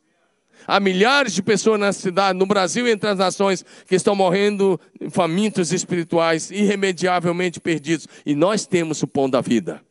Há 0.67 0.81
milhares 0.81 1.33
de 1.33 1.43
pessoas 1.43 1.79
na 1.79 1.93
cidade, 1.93 2.39
no 2.39 2.47
Brasil 2.47 2.87
e 2.87 2.91
entre 2.91 3.09
as 3.09 3.19
nações, 3.19 3.65
que 3.87 3.95
estão 3.95 4.15
morrendo 4.15 4.81
famintos 5.11 5.73
espirituais, 5.73 6.51
irremediavelmente 6.51 7.61
perdidos. 7.61 8.07
E 8.25 8.35
nós 8.35 8.67
temos 8.67 9.03
o 9.03 9.07
pão 9.07 9.29
da 9.29 9.41
vida, 9.41 9.83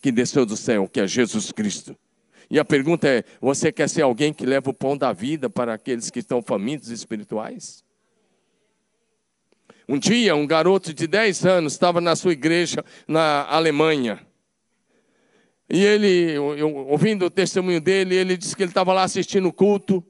que 0.00 0.12
desceu 0.12 0.44
do 0.44 0.56
céu, 0.56 0.88
que 0.88 1.00
é 1.00 1.06
Jesus 1.06 1.52
Cristo. 1.52 1.96
E 2.50 2.58
a 2.58 2.64
pergunta 2.64 3.06
é: 3.08 3.24
você 3.40 3.70
quer 3.70 3.88
ser 3.88 4.02
alguém 4.02 4.32
que 4.32 4.44
leva 4.44 4.70
o 4.70 4.74
pão 4.74 4.96
da 4.96 5.12
vida 5.12 5.48
para 5.48 5.74
aqueles 5.74 6.10
que 6.10 6.18
estão 6.18 6.42
famintos 6.42 6.90
espirituais? 6.90 7.84
Um 9.88 9.98
dia, 9.98 10.36
um 10.36 10.46
garoto 10.46 10.94
de 10.94 11.06
10 11.06 11.46
anos 11.46 11.72
estava 11.72 12.00
na 12.00 12.14
sua 12.14 12.32
igreja 12.32 12.84
na 13.08 13.44
Alemanha. 13.44 14.24
E 15.72 15.84
ele, 15.84 16.36
ouvindo 16.36 17.26
o 17.26 17.30
testemunho 17.30 17.80
dele, 17.80 18.16
ele 18.16 18.36
disse 18.36 18.56
que 18.56 18.62
ele 18.62 18.72
estava 18.72 18.92
lá 18.92 19.04
assistindo 19.04 19.48
o 19.48 19.52
culto. 19.52 20.04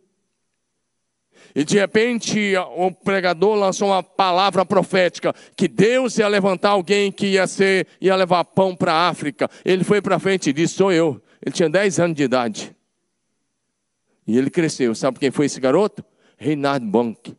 E 1.55 1.65
de 1.65 1.79
repente 1.79 2.55
o 2.77 2.91
pregador 2.93 3.57
lançou 3.57 3.89
uma 3.89 4.03
palavra 4.03 4.65
profética 4.65 5.35
que 5.57 5.69
Deus 5.69 6.17
ia 6.17 6.29
levantar 6.29 6.71
alguém 6.71 7.13
que 7.13 7.27
ia 7.27 7.47
ser, 7.47 7.87
ia 8.01 8.17
levar 8.17 8.45
pão 8.45 8.75
para 8.75 8.93
a 8.93 9.09
África. 9.09 9.51
Ele 9.65 9.85
foi 9.85 10.01
para 10.01 10.19
frente 10.19 10.49
e 10.49 10.53
disse: 10.53 10.75
Sou 10.75 10.93
eu. 10.93 11.21
Ele 11.45 11.55
tinha 11.55 11.69
10 11.69 12.01
anos 12.01 12.17
de 12.17 12.23
idade. 12.23 12.75
E 14.27 14.39
ele 14.39 14.49
cresceu. 14.49 14.95
Sabe 14.95 15.19
quem 15.19 15.31
foi 15.31 15.47
esse 15.47 15.61
garoto? 15.61 16.05
Reinhard 16.39 16.87
Bonk. 16.87 17.37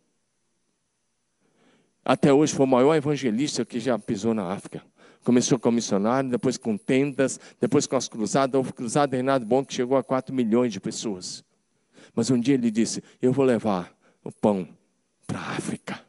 Até 2.04 2.34
hoje 2.34 2.54
foi 2.54 2.66
o 2.66 2.70
maior 2.70 2.96
evangelista 2.96 3.64
que 3.64 3.80
já 3.80 3.98
pisou 3.98 4.34
na 4.34 4.52
África. 4.52 4.84
Começou 5.24 5.60
como 5.60 5.76
missionário, 5.76 6.30
depois 6.30 6.58
com 6.58 6.76
tendas, 6.78 7.40
depois 7.60 7.86
com 7.86 7.96
as 7.96 8.08
cruzadas. 8.08 8.58
Houve 8.58 8.74
cruzada 8.74 9.16
Reinhard 9.16 9.46
Bonk 9.46 9.68
que 9.68 9.74
chegou 9.76 9.98
a 9.98 10.04
4 10.04 10.34
milhões 10.34 10.74
de 10.74 10.80
pessoas. 10.80 11.44
Mas 12.16 12.30
um 12.32 12.40
dia 12.40 12.56
ele 12.56 12.72
disse: 12.72 13.04
Eu 13.22 13.32
vou 13.32 13.46
levar 13.46 13.96
o 14.24 14.32
pão 14.32 14.68
para 15.28 15.40
a 15.40 15.52
África. 15.52 16.04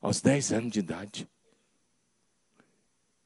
Aos 0.00 0.20
10 0.20 0.52
anos 0.52 0.72
de 0.72 0.78
idade. 0.78 1.28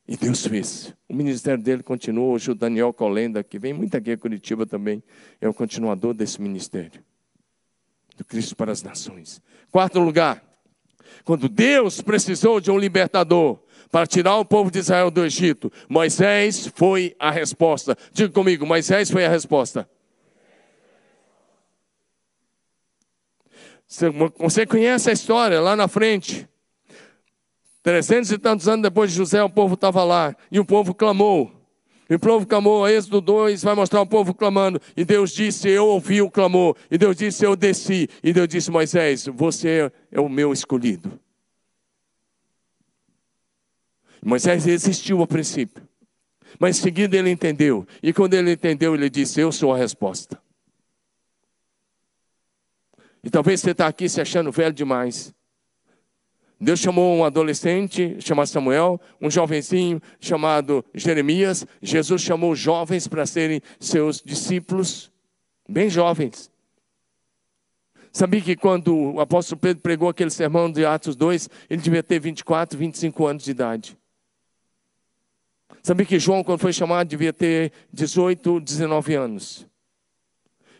E 0.06 0.16
Deus 0.16 0.46
fez. 0.46 0.94
O 1.06 1.14
ministério 1.14 1.62
dele 1.62 1.82
continuou. 1.82 2.32
Hoje 2.32 2.50
o 2.50 2.54
Daniel 2.54 2.94
Colenda, 2.94 3.44
que 3.44 3.58
vem 3.58 3.74
muito 3.74 3.94
aqui 3.94 4.12
a 4.12 4.16
Curitiba 4.16 4.64
também, 4.64 5.02
é 5.38 5.46
o 5.46 5.52
continuador 5.52 6.14
desse 6.14 6.40
ministério. 6.40 7.04
Do 8.16 8.24
Cristo 8.24 8.56
para 8.56 8.72
as 8.72 8.82
nações. 8.82 9.42
Quarto 9.70 10.00
lugar, 10.00 10.42
quando 11.24 11.48
Deus 11.48 12.00
precisou 12.00 12.60
de 12.60 12.70
um 12.70 12.78
libertador 12.78 13.58
para 13.90 14.06
tirar 14.06 14.36
o 14.36 14.44
povo 14.44 14.70
de 14.70 14.78
Israel 14.78 15.10
do 15.10 15.24
Egito, 15.24 15.72
Moisés 15.88 16.70
foi 16.74 17.14
a 17.18 17.30
resposta. 17.30 17.96
Diga 18.12 18.32
comigo, 18.32 18.66
Moisés 18.66 19.10
foi 19.10 19.24
a 19.24 19.28
resposta. 19.28 19.88
Você 24.38 24.66
conhece 24.66 25.08
a 25.08 25.12
história 25.12 25.60
lá 25.60 25.74
na 25.74 25.88
frente. 25.88 26.46
Trezentos 27.82 28.30
e 28.30 28.38
tantos 28.38 28.68
anos 28.68 28.82
depois 28.82 29.10
de 29.10 29.16
José, 29.16 29.42
o 29.42 29.48
povo 29.48 29.74
estava 29.74 30.04
lá 30.04 30.36
e 30.52 30.60
o 30.60 30.64
povo 30.64 30.94
clamou. 30.94 31.57
E 32.10 32.16
povo 32.16 32.46
clamou, 32.46 32.88
Êxodo 32.88 33.20
2 33.20 33.62
vai 33.62 33.74
mostrar 33.74 34.00
o 34.00 34.06
povo 34.06 34.32
clamando. 34.32 34.80
E 34.96 35.04
Deus 35.04 35.30
disse: 35.30 35.68
Eu 35.68 35.86
ouvi 35.86 36.22
o 36.22 36.30
clamor. 36.30 36.74
E 36.90 36.96
Deus 36.96 37.16
disse: 37.16 37.44
Eu 37.44 37.54
desci. 37.54 38.08
E 38.22 38.32
Deus 38.32 38.48
disse: 38.48 38.70
Moisés, 38.70 39.26
você 39.26 39.92
é 40.10 40.18
o 40.18 40.28
meu 40.28 40.52
escolhido. 40.52 41.20
Moisés 44.24 44.64
resistiu 44.64 45.20
ao 45.20 45.26
princípio. 45.26 45.86
Mas 46.58 46.78
em 46.78 46.82
seguida 46.82 47.16
ele 47.16 47.30
entendeu. 47.30 47.86
E 48.02 48.12
quando 48.12 48.32
ele 48.34 48.52
entendeu, 48.52 48.94
ele 48.94 49.10
disse: 49.10 49.40
Eu 49.40 49.52
sou 49.52 49.72
a 49.74 49.76
resposta. 49.76 50.40
E 53.22 53.28
talvez 53.28 53.60
você 53.60 53.72
está 53.72 53.86
aqui 53.86 54.08
se 54.08 54.20
achando 54.20 54.50
velho 54.50 54.72
demais. 54.72 55.34
Deus 56.60 56.80
chamou 56.80 57.16
um 57.16 57.24
adolescente 57.24 58.16
chamado 58.20 58.48
Samuel, 58.48 59.00
um 59.20 59.30
jovenzinho 59.30 60.02
chamado 60.18 60.84
Jeremias. 60.92 61.64
Jesus 61.80 62.20
chamou 62.20 62.54
jovens 62.56 63.06
para 63.06 63.24
serem 63.26 63.60
seus 63.78 64.20
discípulos, 64.20 65.12
bem 65.68 65.88
jovens. 65.88 66.50
Sabia 68.10 68.40
que 68.40 68.56
quando 68.56 69.14
o 69.14 69.20
apóstolo 69.20 69.60
Pedro 69.60 69.80
pregou 69.80 70.08
aquele 70.08 70.30
sermão 70.30 70.70
de 70.72 70.84
Atos 70.84 71.14
2, 71.14 71.48
ele 71.70 71.80
devia 71.80 72.02
ter 72.02 72.18
24, 72.18 72.76
25 72.76 73.26
anos 73.26 73.44
de 73.44 73.52
idade. 73.52 73.96
Sabia 75.80 76.04
que 76.04 76.18
João, 76.18 76.42
quando 76.42 76.58
foi 76.58 76.72
chamado, 76.72 77.06
devia 77.06 77.32
ter 77.32 77.72
18, 77.92 78.58
19 78.58 79.14
anos. 79.14 79.67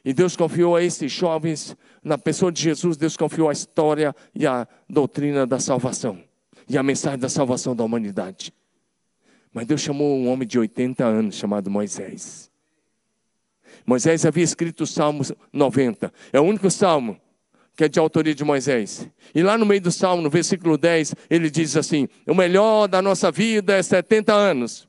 E 0.09 0.14
Deus 0.14 0.35
confiou 0.35 0.75
a 0.75 0.83
esses 0.83 1.12
jovens, 1.12 1.77
na 2.03 2.16
pessoa 2.16 2.51
de 2.51 2.62
Jesus, 2.62 2.97
Deus 2.97 3.14
confiou 3.14 3.51
a 3.51 3.53
história 3.53 4.16
e 4.35 4.47
a 4.47 4.66
doutrina 4.88 5.47
da 5.47 5.61
salvação. 5.61 6.18
E 6.66 6.79
a 6.79 6.83
mensagem 6.83 7.18
da 7.18 7.29
salvação 7.29 7.77
da 7.77 7.85
humanidade. 7.85 8.51
Mas 9.53 9.66
Deus 9.66 9.83
chamou 9.83 10.16
um 10.16 10.31
homem 10.31 10.49
de 10.49 10.59
80 10.59 11.05
anos, 11.05 11.35
chamado 11.35 11.71
Moisés. 11.71 12.51
Moisés 13.85 14.25
havia 14.25 14.42
escrito 14.42 14.85
o 14.85 14.87
Salmo 14.87 15.21
90. 15.53 16.11
É 16.33 16.40
o 16.40 16.44
único 16.44 16.71
salmo 16.71 17.21
que 17.77 17.85
é 17.85 17.88
de 17.88 17.99
autoria 17.99 18.35
de 18.35 18.42
Moisés. 18.42 19.07
E 19.35 19.42
lá 19.42 19.59
no 19.59 19.66
meio 19.66 19.83
do 19.83 19.92
salmo, 19.92 20.23
no 20.23 20.31
versículo 20.31 20.79
10, 20.79 21.14
ele 21.29 21.51
diz 21.51 21.77
assim: 21.77 22.09
O 22.27 22.35
melhor 22.35 22.88
da 22.88 23.03
nossa 23.03 23.31
vida 23.31 23.77
é 23.77 23.83
70 23.83 24.33
anos. 24.33 24.88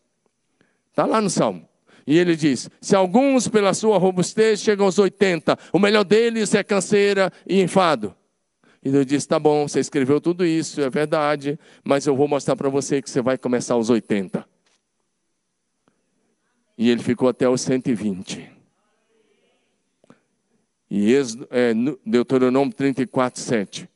Está 0.92 1.06
lá 1.06 1.20
no 1.20 1.30
salmo. 1.30 1.69
E 2.10 2.18
ele 2.18 2.36
diz: 2.36 2.72
se 2.82 2.96
alguns 2.96 3.48
pela 3.48 3.72
sua 3.72 4.00
robustez 4.00 4.60
chegam 4.62 4.88
aos 4.88 4.98
80, 4.98 5.56
o 5.72 5.78
melhor 5.78 6.04
deles 6.04 6.56
é 6.56 6.64
canseira 6.64 7.32
e 7.48 7.62
enfado. 7.62 8.16
E 8.84 8.90
Deus 8.90 9.06
disse: 9.06 9.28
tá 9.28 9.38
bom, 9.38 9.68
você 9.68 9.80
escreveu 9.80 10.20
tudo 10.20 10.44
isso, 10.44 10.82
é 10.82 10.90
verdade, 10.90 11.60
mas 11.84 12.08
eu 12.08 12.16
vou 12.16 12.28
mostrar 12.28 12.56
para 12.56 12.68
você 12.68 13.00
que 13.00 13.08
você 13.08 13.22
vai 13.22 13.38
começar 13.38 13.76
aos 13.76 13.92
80. 13.92 14.44
E 16.76 16.90
ele 16.90 17.04
ficou 17.04 17.30
até 17.30 17.48
os 17.48 17.62
120. 17.62 18.52
E 20.90 21.14
é, 21.52 21.74
Deuteronômio 22.04 22.74
34, 22.74 23.40
7. 23.40 23.88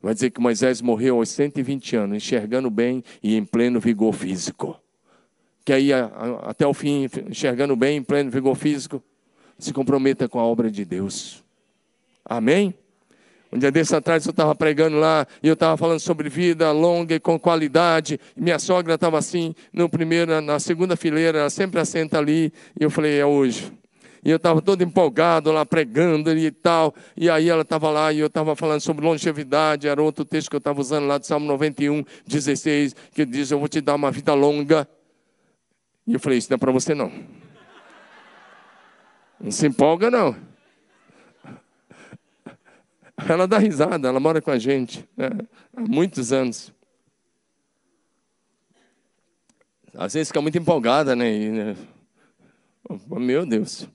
Vai 0.00 0.14
dizer 0.14 0.30
que 0.30 0.40
Moisés 0.40 0.80
morreu 0.80 1.18
aos 1.18 1.28
120 1.28 1.96
anos, 1.96 2.16
enxergando 2.16 2.70
bem 2.70 3.04
e 3.22 3.36
em 3.36 3.44
pleno 3.44 3.78
vigor 3.78 4.14
físico 4.14 4.82
quer 5.64 5.80
ir 5.80 5.94
até 6.42 6.66
o 6.66 6.74
fim, 6.74 7.08
enxergando 7.28 7.76
bem, 7.76 7.98
em 7.98 8.02
pleno 8.02 8.30
vigor 8.30 8.54
físico, 8.56 9.02
se 9.58 9.72
comprometa 9.72 10.28
com 10.28 10.38
a 10.38 10.44
obra 10.44 10.70
de 10.70 10.84
Deus. 10.84 11.42
Amém? 12.24 12.74
Um 13.52 13.58
dia 13.58 13.70
desse 13.70 13.94
atrás 13.94 14.24
eu 14.24 14.30
estava 14.30 14.54
pregando 14.54 14.96
lá 14.96 15.26
e 15.42 15.46
eu 15.46 15.52
estava 15.52 15.76
falando 15.76 16.00
sobre 16.00 16.30
vida 16.30 16.72
longa 16.72 17.14
e 17.14 17.20
com 17.20 17.38
qualidade. 17.38 18.18
E 18.34 18.40
minha 18.40 18.58
sogra 18.58 18.94
estava 18.94 19.18
assim, 19.18 19.54
no 19.70 19.90
primeiro, 19.90 20.40
na 20.40 20.58
segunda 20.58 20.96
fileira, 20.96 21.40
ela 21.40 21.50
sempre 21.50 21.78
assenta 21.78 22.18
ali. 22.18 22.50
E 22.80 22.82
eu 22.82 22.90
falei, 22.90 23.18
é 23.18 23.26
hoje. 23.26 23.70
E 24.24 24.30
eu 24.30 24.36
estava 24.36 24.62
todo 24.62 24.82
empolgado 24.82 25.52
lá 25.52 25.66
pregando 25.66 26.34
e 26.34 26.50
tal. 26.50 26.94
E 27.14 27.28
aí 27.28 27.50
ela 27.50 27.60
estava 27.60 27.90
lá 27.90 28.10
e 28.10 28.20
eu 28.20 28.28
estava 28.28 28.56
falando 28.56 28.80
sobre 28.80 29.04
longevidade. 29.04 29.86
Era 29.86 30.02
outro 30.02 30.24
texto 30.24 30.48
que 30.48 30.56
eu 30.56 30.58
estava 30.58 30.80
usando 30.80 31.06
lá 31.06 31.18
do 31.18 31.26
Salmo 31.26 31.46
91, 31.46 32.04
16, 32.26 32.96
que 33.12 33.26
diz: 33.26 33.50
Eu 33.50 33.58
vou 33.58 33.68
te 33.68 33.82
dar 33.82 33.96
uma 33.96 34.10
vida 34.10 34.32
longa. 34.32 34.88
E 36.06 36.14
eu 36.14 36.20
falei: 36.20 36.38
Isso 36.38 36.50
não 36.50 36.56
é 36.56 36.58
para 36.58 36.72
você, 36.72 36.94
não. 36.94 37.12
Não 39.40 39.50
se 39.50 39.66
empolga, 39.66 40.10
não. 40.10 40.36
Ela 43.28 43.46
dá 43.46 43.58
risada, 43.58 44.08
ela 44.08 44.20
mora 44.20 44.40
com 44.40 44.50
a 44.50 44.58
gente 44.58 45.08
né? 45.16 45.30
há 45.76 45.80
muitos 45.80 46.32
anos. 46.32 46.72
Às 49.94 50.14
vezes 50.14 50.28
fica 50.28 50.40
muito 50.40 50.58
empolgada, 50.58 51.14
né? 51.14 51.32
E, 51.32 51.50
né? 51.50 51.76
Oh, 52.88 53.18
meu 53.18 53.44
Deus. 53.44 53.86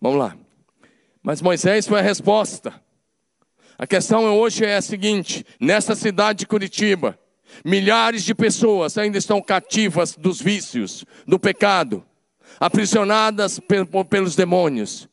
Vamos 0.00 0.18
lá. 0.18 0.36
Mas 1.22 1.42
Moisés 1.42 1.86
foi 1.86 1.98
a 1.98 2.02
resposta. 2.02 2.80
A 3.76 3.86
questão 3.86 4.38
hoje 4.38 4.64
é 4.64 4.76
a 4.76 4.82
seguinte: 4.82 5.44
nessa 5.60 5.94
cidade 5.94 6.40
de 6.40 6.46
Curitiba, 6.46 7.18
Milhares 7.64 8.24
de 8.24 8.34
pessoas 8.34 8.96
ainda 8.98 9.18
estão 9.18 9.40
cativas 9.40 10.16
dos 10.16 10.40
vícios, 10.40 11.04
do 11.26 11.38
pecado, 11.38 12.04
aprisionadas 12.60 13.60
pelos 14.08 14.36
demônios. 14.36 15.08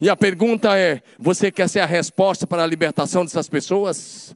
E 0.00 0.08
a 0.08 0.16
pergunta 0.16 0.78
é: 0.78 1.02
você 1.18 1.50
quer 1.50 1.68
ser 1.68 1.80
a 1.80 1.86
resposta 1.86 2.46
para 2.46 2.62
a 2.62 2.66
libertação 2.66 3.24
dessas 3.24 3.48
pessoas? 3.48 4.34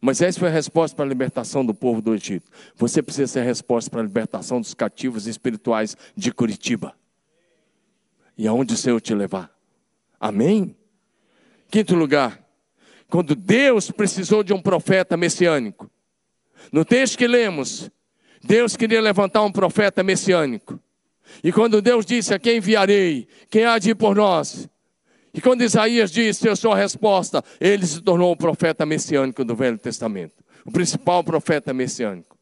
Moisés 0.00 0.38
foi 0.38 0.48
a 0.48 0.52
resposta 0.52 0.94
para 0.94 1.04
a 1.04 1.08
libertação 1.08 1.64
do 1.64 1.74
povo 1.74 2.00
do 2.00 2.14
Egito. 2.14 2.50
Você 2.76 3.02
precisa 3.02 3.26
ser 3.26 3.40
a 3.40 3.44
resposta 3.44 3.90
para 3.90 4.00
a 4.00 4.04
libertação 4.04 4.60
dos 4.60 4.74
cativos 4.74 5.26
espirituais 5.26 5.96
de 6.16 6.30
Curitiba. 6.30 6.94
E 8.38 8.46
aonde 8.46 8.74
o 8.74 8.76
Senhor 8.76 9.00
te 9.00 9.14
levar. 9.14 9.50
Amém? 10.20 10.76
Quinto 11.70 11.94
lugar, 11.94 12.45
quando 13.08 13.34
Deus 13.34 13.90
precisou 13.90 14.42
de 14.42 14.52
um 14.52 14.60
profeta 14.60 15.16
messiânico. 15.16 15.90
No 16.72 16.84
texto 16.84 17.18
que 17.18 17.26
lemos, 17.26 17.90
Deus 18.42 18.76
queria 18.76 19.00
levantar 19.00 19.42
um 19.42 19.52
profeta 19.52 20.02
messiânico. 20.02 20.80
E 21.42 21.52
quando 21.52 21.82
Deus 21.82 22.06
disse: 22.06 22.34
A 22.34 22.38
quem 22.38 22.58
enviarei? 22.58 23.28
Quem 23.50 23.64
há 23.64 23.78
de 23.78 23.90
ir 23.90 23.94
por 23.94 24.14
nós? 24.14 24.68
E 25.32 25.40
quando 25.40 25.62
Isaías 25.62 26.10
disse: 26.10 26.48
Eu 26.48 26.56
sou 26.56 26.72
a 26.72 26.76
resposta, 26.76 27.42
ele 27.60 27.86
se 27.86 28.00
tornou 28.00 28.32
o 28.32 28.36
profeta 28.36 28.86
messiânico 28.86 29.44
do 29.44 29.54
Velho 29.54 29.78
Testamento. 29.78 30.44
O 30.64 30.72
principal 30.72 31.22
profeta 31.22 31.72
messiânico. 31.72 32.36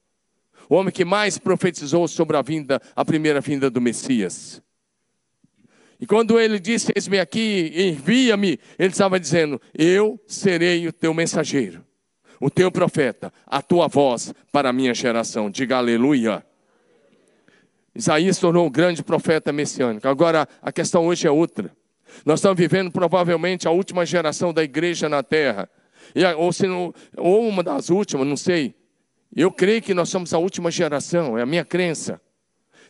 o 0.68 0.76
homem 0.76 0.92
que 0.92 1.04
mais 1.04 1.36
profetizou 1.36 2.08
sobre 2.08 2.36
a 2.36 2.42
vinda, 2.42 2.80
a 2.96 3.04
primeira 3.04 3.40
vinda 3.40 3.68
do 3.68 3.80
Messias. 3.80 4.62
E 6.00 6.06
quando 6.06 6.38
ele 6.38 6.58
disse: 6.58 6.92
Eis-me 6.94 7.18
aqui, 7.18 7.72
envia-me, 7.74 8.58
ele 8.78 8.90
estava 8.90 9.18
dizendo: 9.18 9.60
Eu 9.72 10.20
serei 10.26 10.86
o 10.86 10.92
teu 10.92 11.14
mensageiro, 11.14 11.84
o 12.40 12.50
teu 12.50 12.70
profeta, 12.70 13.32
a 13.46 13.62
tua 13.62 13.88
voz 13.88 14.34
para 14.52 14.70
a 14.70 14.72
minha 14.72 14.94
geração. 14.94 15.50
Diga 15.50 15.76
aleluia. 15.76 16.44
Isaías 17.94 18.38
tornou 18.38 18.66
um 18.66 18.70
grande 18.70 19.04
profeta 19.04 19.52
messiânico. 19.52 20.08
Agora, 20.08 20.48
a 20.60 20.72
questão 20.72 21.06
hoje 21.06 21.28
é 21.28 21.30
outra. 21.30 21.70
Nós 22.24 22.40
estamos 22.40 22.58
vivendo 22.58 22.90
provavelmente 22.90 23.68
a 23.68 23.70
última 23.70 24.04
geração 24.04 24.52
da 24.52 24.62
igreja 24.62 25.08
na 25.08 25.22
terra. 25.22 25.68
Ou, 26.36 26.52
se 26.52 26.66
não, 26.66 26.92
ou 27.16 27.48
uma 27.48 27.62
das 27.62 27.90
últimas, 27.90 28.26
não 28.26 28.36
sei. 28.36 28.74
Eu 29.34 29.50
creio 29.50 29.82
que 29.82 29.94
nós 29.94 30.08
somos 30.08 30.32
a 30.34 30.38
última 30.38 30.70
geração, 30.70 31.38
é 31.38 31.42
a 31.42 31.46
minha 31.46 31.64
crença. 31.64 32.20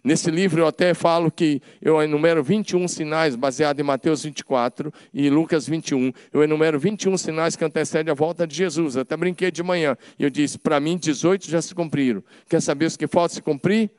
Nesse 0.05 0.31
livro 0.31 0.61
eu 0.61 0.67
até 0.67 0.93
falo 0.93 1.31
que 1.31 1.63
eu 1.81 2.03
enumero 2.03 2.45
21 2.45 2.87
sinais, 2.87 3.35
baseado 3.35 3.81
em 3.81 3.83
Mateus 3.83 4.23
24 4.23 4.93
e 5.15 5.31
Lucas 5.31 5.67
21. 5.67 6.13
Eu 6.31 6.45
enumero 6.45 6.79
21 6.79 7.17
sinais 7.17 7.57
que 7.57 7.65
antecedem 7.65 8.13
a 8.13 8.15
volta 8.15 8.47
de 8.47 8.55
Jesus. 8.55 8.99
Até 8.99 9.17
brinquei 9.17 9.51
de 9.51 9.63
manhã. 9.63 9.97
E 10.19 10.25
eu 10.25 10.29
disse, 10.29 10.59
para 10.59 10.79
mim, 10.79 10.99
18 10.99 11.51
já 11.51 11.63
se 11.63 11.75
cumpriram. 11.75 12.23
Quer 12.51 12.61
saber 12.61 12.85
os 12.85 12.99
que 12.99 13.07
faltam 13.07 13.37
se 13.37 13.41
cumprir? 13.41 13.91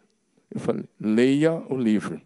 Eu 0.53 0.59
falei, 0.59 0.83
leia 1.01 1.53
o 1.69 1.75
livro. 1.75 2.21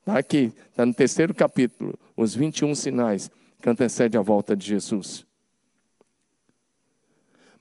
Está 0.00 0.18
aqui, 0.18 0.50
está 0.70 0.86
no 0.86 0.94
terceiro 0.94 1.34
capítulo, 1.34 1.98
os 2.16 2.34
21 2.34 2.74
sinais 2.74 3.30
que 3.60 3.68
antecedem 3.68 4.18
a 4.18 4.22
volta 4.22 4.56
de 4.56 4.66
Jesus. 4.66 5.26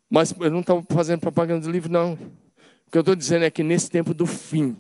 Mas 0.09 0.33
eu 0.39 0.51
não 0.51 0.61
estava 0.61 0.81
fazendo 0.89 1.19
propaganda 1.19 1.65
do 1.65 1.71
livro, 1.71 1.91
não. 1.91 2.17
Que 2.93 2.99
eu 2.99 3.01
estou 3.01 3.15
dizendo 3.15 3.43
é 3.43 3.49
que 3.49 3.63
nesse 3.63 3.89
tempo 3.89 4.13
do 4.13 4.27
fim, 4.27 4.77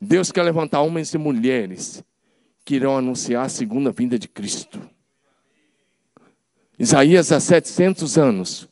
Deus 0.00 0.32
quer 0.32 0.42
levantar 0.44 0.80
homens 0.80 1.12
e 1.12 1.18
mulheres 1.18 2.02
que 2.64 2.76
irão 2.76 2.96
anunciar 2.96 3.44
a 3.44 3.50
segunda 3.50 3.92
vinda 3.92 4.18
de 4.18 4.26
Cristo. 4.26 4.80
Isaías, 6.78 7.30
há 7.30 7.38
700 7.38 8.16
anos 8.16 8.66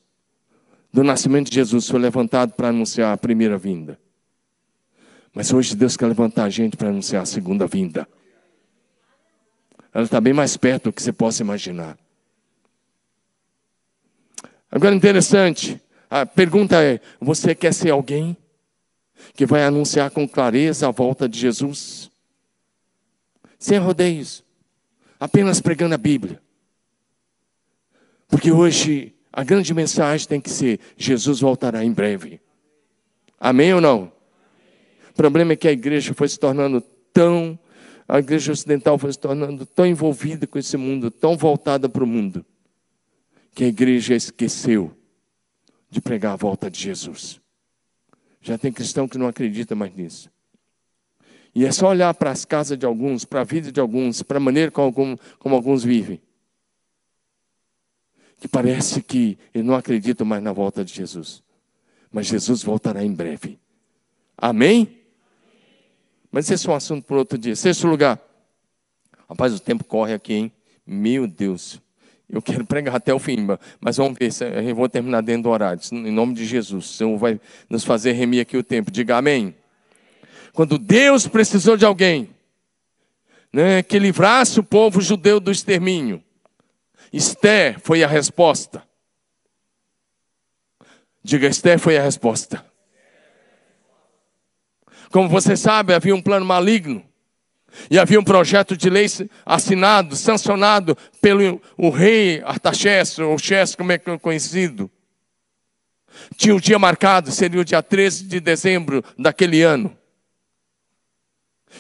do 0.91 1.05
nascimento 1.05 1.51
de 1.51 1.57
Jesus, 1.57 1.87
foi 1.87 2.01
levantado 2.01 2.55
para 2.55 2.69
anunciar 2.69 3.13
a 3.13 3.19
primeira 3.19 3.59
vinda. 3.59 4.01
Mas 5.35 5.53
hoje 5.53 5.77
Deus 5.77 5.95
quer 5.95 6.07
levantar 6.07 6.45
a 6.45 6.49
gente 6.49 6.79
para 6.79 6.89
anunciar 6.89 7.25
a 7.25 7.27
segunda 7.27 7.67
vinda. 7.67 8.09
Ela 9.93 10.05
está 10.05 10.19
bem 10.19 10.33
mais 10.33 10.57
perto 10.57 10.85
do 10.85 10.95
que 10.95 11.03
você 11.03 11.13
possa 11.13 11.43
imaginar. 11.43 11.99
Agora, 14.71 14.95
interessante, 14.95 15.79
a 16.11 16.27
pergunta 16.27 16.83
é: 16.83 17.01
você 17.21 17.55
quer 17.55 17.73
ser 17.73 17.91
alguém 17.91 18.37
que 19.35 19.47
vai 19.47 19.63
anunciar 19.63 20.11
com 20.11 20.29
clareza 20.29 20.89
a 20.89 20.91
volta 20.91 21.29
de 21.29 21.39
Jesus? 21.39 22.11
Sem 23.57 23.79
rodeios, 23.79 24.43
apenas 25.21 25.61
pregando 25.61 25.95
a 25.95 25.99
Bíblia. 25.99 26.43
Porque 28.27 28.51
hoje 28.51 29.15
a 29.33 29.45
grande 29.45 29.73
mensagem 29.73 30.27
tem 30.27 30.41
que 30.41 30.51
ser: 30.51 30.81
Jesus 30.97 31.41
voltará 31.41 31.85
em 31.85 31.93
breve. 31.93 32.41
Amém 33.39 33.73
ou 33.73 33.81
não? 33.81 34.13
O 35.11 35.15
problema 35.15 35.53
é 35.53 35.57
que 35.57 35.69
a 35.69 35.73
igreja 35.73 36.13
foi 36.13 36.29
se 36.29 36.39
tornando 36.39 36.81
tão, 37.13 37.59
a 38.09 38.19
igreja 38.19 38.51
ocidental 38.51 38.99
foi 38.99 39.13
se 39.13 39.19
tornando 39.19 39.65
tão 39.65 39.87
envolvida 39.87 40.47
com 40.47 40.59
esse 40.59 40.77
mundo, 40.77 41.11
tão 41.11 41.37
voltada 41.37 41.89
para 41.89 42.03
o 42.03 42.07
mundo, 42.07 42.45
que 43.55 43.65
a 43.65 43.69
igreja 43.69 44.15
esqueceu 44.15 44.97
de 45.91 46.01
pregar 46.01 46.35
a 46.35 46.37
volta 46.37 46.71
de 46.71 46.81
Jesus. 46.81 47.41
Já 48.41 48.57
tem 48.57 48.73
cristão 48.73 49.09
que 49.09 49.19
não 49.19 49.27
acredita 49.27 49.75
mais 49.75 49.95
nisso. 49.95 50.31
E 51.55 51.67
é 51.67 51.73
só 51.73 51.89
olhar 51.89 52.15
para 52.15 52.31
as 52.31 52.45
casas 52.45 52.79
de 52.79 52.87
alguns, 52.87 53.25
para 53.25 53.41
a 53.41 53.45
vida 53.45 53.73
de 53.73 53.81
alguns, 53.81 54.23
para 54.23 54.39
a 54.39 54.41
maneira 54.41 54.71
como, 54.71 55.19
como 55.39 55.55
alguns 55.55 55.83
vivem, 55.83 56.23
que 58.39 58.47
parece 58.47 59.03
que 59.03 59.37
eles 59.53 59.67
não 59.67 59.75
acreditam 59.75 60.27
mais 60.27 60.43
na 60.43 60.53
volta 60.53 60.85
de 60.85 60.95
Jesus. 60.95 61.43
Mas 62.11 62.29
Jesus 62.29 62.63
voltará 62.63 63.05
em 63.05 63.13
breve. 63.13 63.59
Amém? 64.39 65.01
Mas 66.31 66.51
esse 66.51 66.67
é 66.69 66.71
um 66.71 66.75
assunto 66.75 67.05
para 67.05 67.17
outro 67.17 67.37
dia. 67.37 67.57
Sexto 67.57 67.87
lugar. 67.87 68.19
Rapaz, 69.29 69.53
o 69.53 69.61
tempo 69.61 69.85
corre 69.85 70.15
aqui, 70.15 70.35
hein? 70.35 70.53
Meu 70.87 71.27
Deus. 71.27 71.81
Eu 72.33 72.41
quero 72.41 72.65
pregar 72.65 72.95
até 72.95 73.13
o 73.13 73.19
fim, 73.19 73.47
mas 73.81 73.97
vamos 73.97 74.17
ver 74.19 74.33
se 74.33 74.45
eu 74.45 74.75
vou 74.75 74.89
terminar 74.89 75.21
dentro 75.21 75.45
do 75.45 75.49
horário. 75.51 75.81
Em 75.93 76.13
nome 76.13 76.35
de 76.35 76.45
Jesus. 76.45 76.85
O 76.85 76.93
Senhor 76.93 77.17
vai 77.19 77.41
nos 77.69 77.85
fazer 77.85 78.13
remir 78.13 78.43
aqui 78.43 78.57
o 78.57 78.63
tempo. 78.63 78.91
Diga 78.91 79.17
amém. 79.17 79.55
Quando 80.53 80.79
Deus 80.79 81.27
precisou 81.27 81.77
de 81.77 81.85
alguém 81.85 82.31
né, 83.53 83.83
que 83.83 83.99
livrasse 83.99 84.61
o 84.61 84.65
povo 84.65 85.01
judeu 85.01 85.41
do 85.41 85.51
extermínio, 85.51 86.23
Esté 87.13 87.77
foi 87.81 88.05
a 88.05 88.07
resposta. 88.07 88.83
Diga, 91.23 91.49
Esté 91.49 91.77
foi 91.79 91.99
a 91.99 92.03
resposta. 92.03 92.65
Como 95.11 95.29
você 95.29 95.57
sabe, 95.57 95.93
havia 95.93 96.15
um 96.15 96.23
plano 96.23 96.47
maligno. 96.47 97.05
E 97.91 97.99
havia 97.99 98.19
um 98.19 98.25
projeto 98.25 98.77
de 98.77 98.91
lei 98.91 99.07
assinado, 99.45 100.17
sancionado 100.17 100.97
pelo 101.21 101.61
o 101.77 101.91
rei 101.91 102.43
Artaxerxes, 102.45 103.19
ou 103.19 103.39
Xerxes, 103.39 103.77
como 103.77 103.93
é 103.93 103.99
que 103.99 104.11
é 104.11 104.19
conhecido. 104.19 104.91
Tinha 106.37 106.55
o 106.55 106.59
um 106.59 106.61
dia 106.61 106.79
marcado, 106.79 107.31
seria 107.31 107.61
o 107.61 107.65
dia 107.65 107.83
13 107.83 108.25
de 108.25 108.41
dezembro 108.41 109.05
daquele 109.19 109.63
ano. 109.63 109.97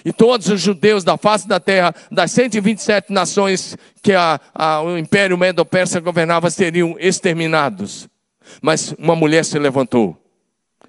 E 0.05 0.12
todos 0.12 0.49
os 0.49 0.61
judeus 0.61 1.03
da 1.03 1.16
face 1.16 1.49
da 1.49 1.59
terra, 1.59 1.95
das 2.11 2.30
127 2.30 3.12
nações 3.12 3.76
que 4.01 4.12
a, 4.12 4.41
a, 4.55 4.82
o 4.82 4.97
Império 4.97 5.36
Medo-Persa 5.36 5.99
governava, 6.01 6.49
seriam 6.49 6.97
exterminados. 6.99 8.09
Mas 8.62 8.95
uma 8.99 9.16
mulher 9.16 9.45
se 9.45 9.59
levantou. 9.59 10.16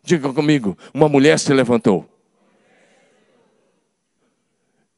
Diga 0.03 0.31
comigo, 0.31 0.77
uma 0.93 1.09
mulher 1.09 1.39
se 1.39 1.51
levantou 1.53 2.10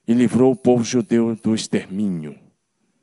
e 0.07 0.13
livrou 0.13 0.51
o 0.51 0.55
povo 0.55 0.83
judeu 0.83 1.35
do 1.35 1.55
extermínio. 1.55 2.37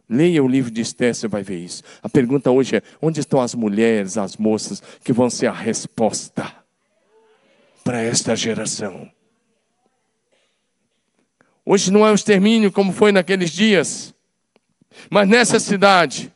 Leia 0.09 0.43
o 0.43 0.49
livro 0.49 0.71
de 0.71 0.81
Esther, 0.81 1.15
você 1.15 1.29
vai 1.29 1.43
ver 1.43 1.59
isso. 1.59 1.83
A 2.03 2.09
pergunta 2.09 2.51
hoje 2.51 2.77
é: 2.77 2.83
onde 3.01 3.21
estão 3.21 3.41
as 3.41 3.55
mulheres, 3.55 4.19
as 4.19 4.37
moças 4.37 4.83
que 5.05 5.13
vão 5.13 5.31
ser 5.31 5.47
a 5.47 5.53
resposta 5.53 6.53
para 7.85 8.01
esta 8.01 8.35
geração? 8.35 9.09
Hoje 11.65 11.93
não 11.93 12.05
é 12.05 12.11
o 12.11 12.15
extermínio 12.15 12.73
como 12.73 12.93
foi 12.93 13.13
naqueles 13.13 13.51
dias, 13.51 14.13
mas 15.09 15.29
nessa 15.29 15.61
cidade, 15.61 16.33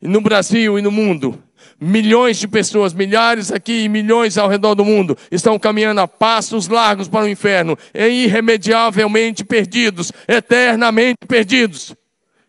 no 0.00 0.20
Brasil 0.20 0.78
e 0.78 0.82
no 0.82 0.90
mundo, 0.90 1.42
Milhões 1.80 2.38
de 2.38 2.46
pessoas, 2.46 2.94
milhares 2.94 3.50
aqui 3.50 3.84
e 3.84 3.88
milhões 3.88 4.38
ao 4.38 4.48
redor 4.48 4.74
do 4.74 4.84
mundo, 4.84 5.16
estão 5.30 5.58
caminhando 5.58 6.00
a 6.00 6.08
passos 6.08 6.68
largos 6.68 7.08
para 7.08 7.24
o 7.24 7.28
inferno, 7.28 7.76
irremediavelmente 7.94 9.44
perdidos, 9.44 10.12
eternamente 10.28 11.26
perdidos. 11.26 11.94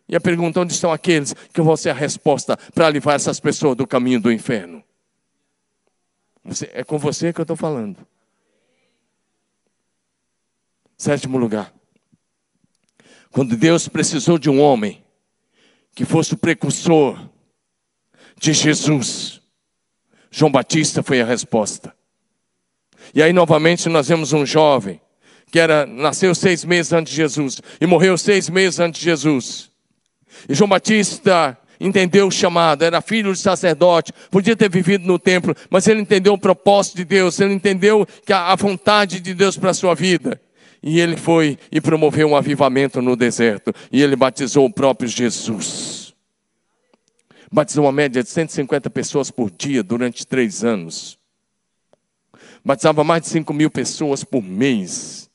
E 0.07 0.15
a 0.15 0.21
pergunta: 0.21 0.59
onde 0.59 0.73
estão 0.73 0.91
aqueles 0.91 1.33
que 1.53 1.61
vão 1.61 1.75
ser 1.75 1.89
a 1.89 1.93
resposta 1.93 2.57
para 2.73 2.89
livrar 2.89 3.15
essas 3.15 3.39
pessoas 3.39 3.75
do 3.75 3.87
caminho 3.87 4.19
do 4.19 4.31
inferno? 4.31 4.83
É 6.73 6.83
com 6.83 6.97
você 6.97 7.33
que 7.33 7.41
eu 7.41 7.43
estou 7.43 7.57
falando. 7.57 7.97
Sétimo 10.97 11.37
lugar. 11.37 11.73
Quando 13.31 13.57
Deus 13.57 13.87
precisou 13.87 14.37
de 14.37 14.49
um 14.49 14.61
homem 14.61 15.03
que 15.93 16.05
fosse 16.05 16.33
o 16.33 16.37
precursor 16.37 17.29
de 18.39 18.53
Jesus. 18.53 19.41
João 20.29 20.51
Batista 20.51 21.01
foi 21.01 21.21
a 21.21 21.25
resposta. 21.25 21.93
E 23.13 23.23
aí, 23.23 23.31
novamente, 23.31 23.87
nós 23.87 24.09
vemos 24.09 24.33
um 24.33 24.45
jovem 24.45 24.99
que 25.51 25.59
era, 25.59 25.85
nasceu 25.85 26.35
seis 26.35 26.65
meses 26.65 26.91
antes 26.91 27.11
de 27.11 27.17
Jesus 27.17 27.61
e 27.79 27.85
morreu 27.85 28.17
seis 28.17 28.49
meses 28.49 28.79
antes 28.79 28.99
de 28.99 29.05
Jesus. 29.05 29.71
E 30.49 30.53
João 30.53 30.67
Batista 30.67 31.57
entendeu 31.79 32.27
o 32.27 32.31
chamado, 32.31 32.83
era 32.83 33.01
filho 33.01 33.31
de 33.31 33.39
sacerdote, 33.39 34.11
podia 34.29 34.55
ter 34.55 34.69
vivido 34.69 35.07
no 35.07 35.17
templo, 35.17 35.55
mas 35.69 35.87
ele 35.87 36.01
entendeu 36.01 36.33
o 36.33 36.37
propósito 36.37 36.97
de 36.97 37.05
Deus, 37.05 37.39
ele 37.39 37.53
entendeu 37.53 38.05
que 38.25 38.33
a, 38.33 38.51
a 38.51 38.55
vontade 38.55 39.19
de 39.19 39.33
Deus 39.33 39.57
para 39.57 39.69
a 39.69 39.73
sua 39.73 39.93
vida. 39.93 40.41
E 40.83 40.99
ele 40.99 41.15
foi 41.15 41.57
e 41.71 41.79
promoveu 41.79 42.27
um 42.27 42.35
avivamento 42.35 43.01
no 43.01 43.15
deserto, 43.15 43.73
e 43.91 44.01
ele 44.01 44.15
batizou 44.15 44.65
o 44.65 44.73
próprio 44.73 45.07
Jesus 45.07 45.94
batizou 47.55 47.85
uma 47.85 47.91
média 47.93 48.21
de 48.21 48.29
150 48.29 48.89
pessoas 48.89 49.31
por 49.31 49.49
dia 49.49 49.81
durante 49.81 50.27
três 50.27 50.61
anos. 50.61 51.17
Batizava 52.65 53.01
mais 53.01 53.21
de 53.21 53.29
5 53.29 53.53
mil 53.53 53.71
pessoas 53.71 54.25
por 54.25 54.43
mês. 54.43 55.29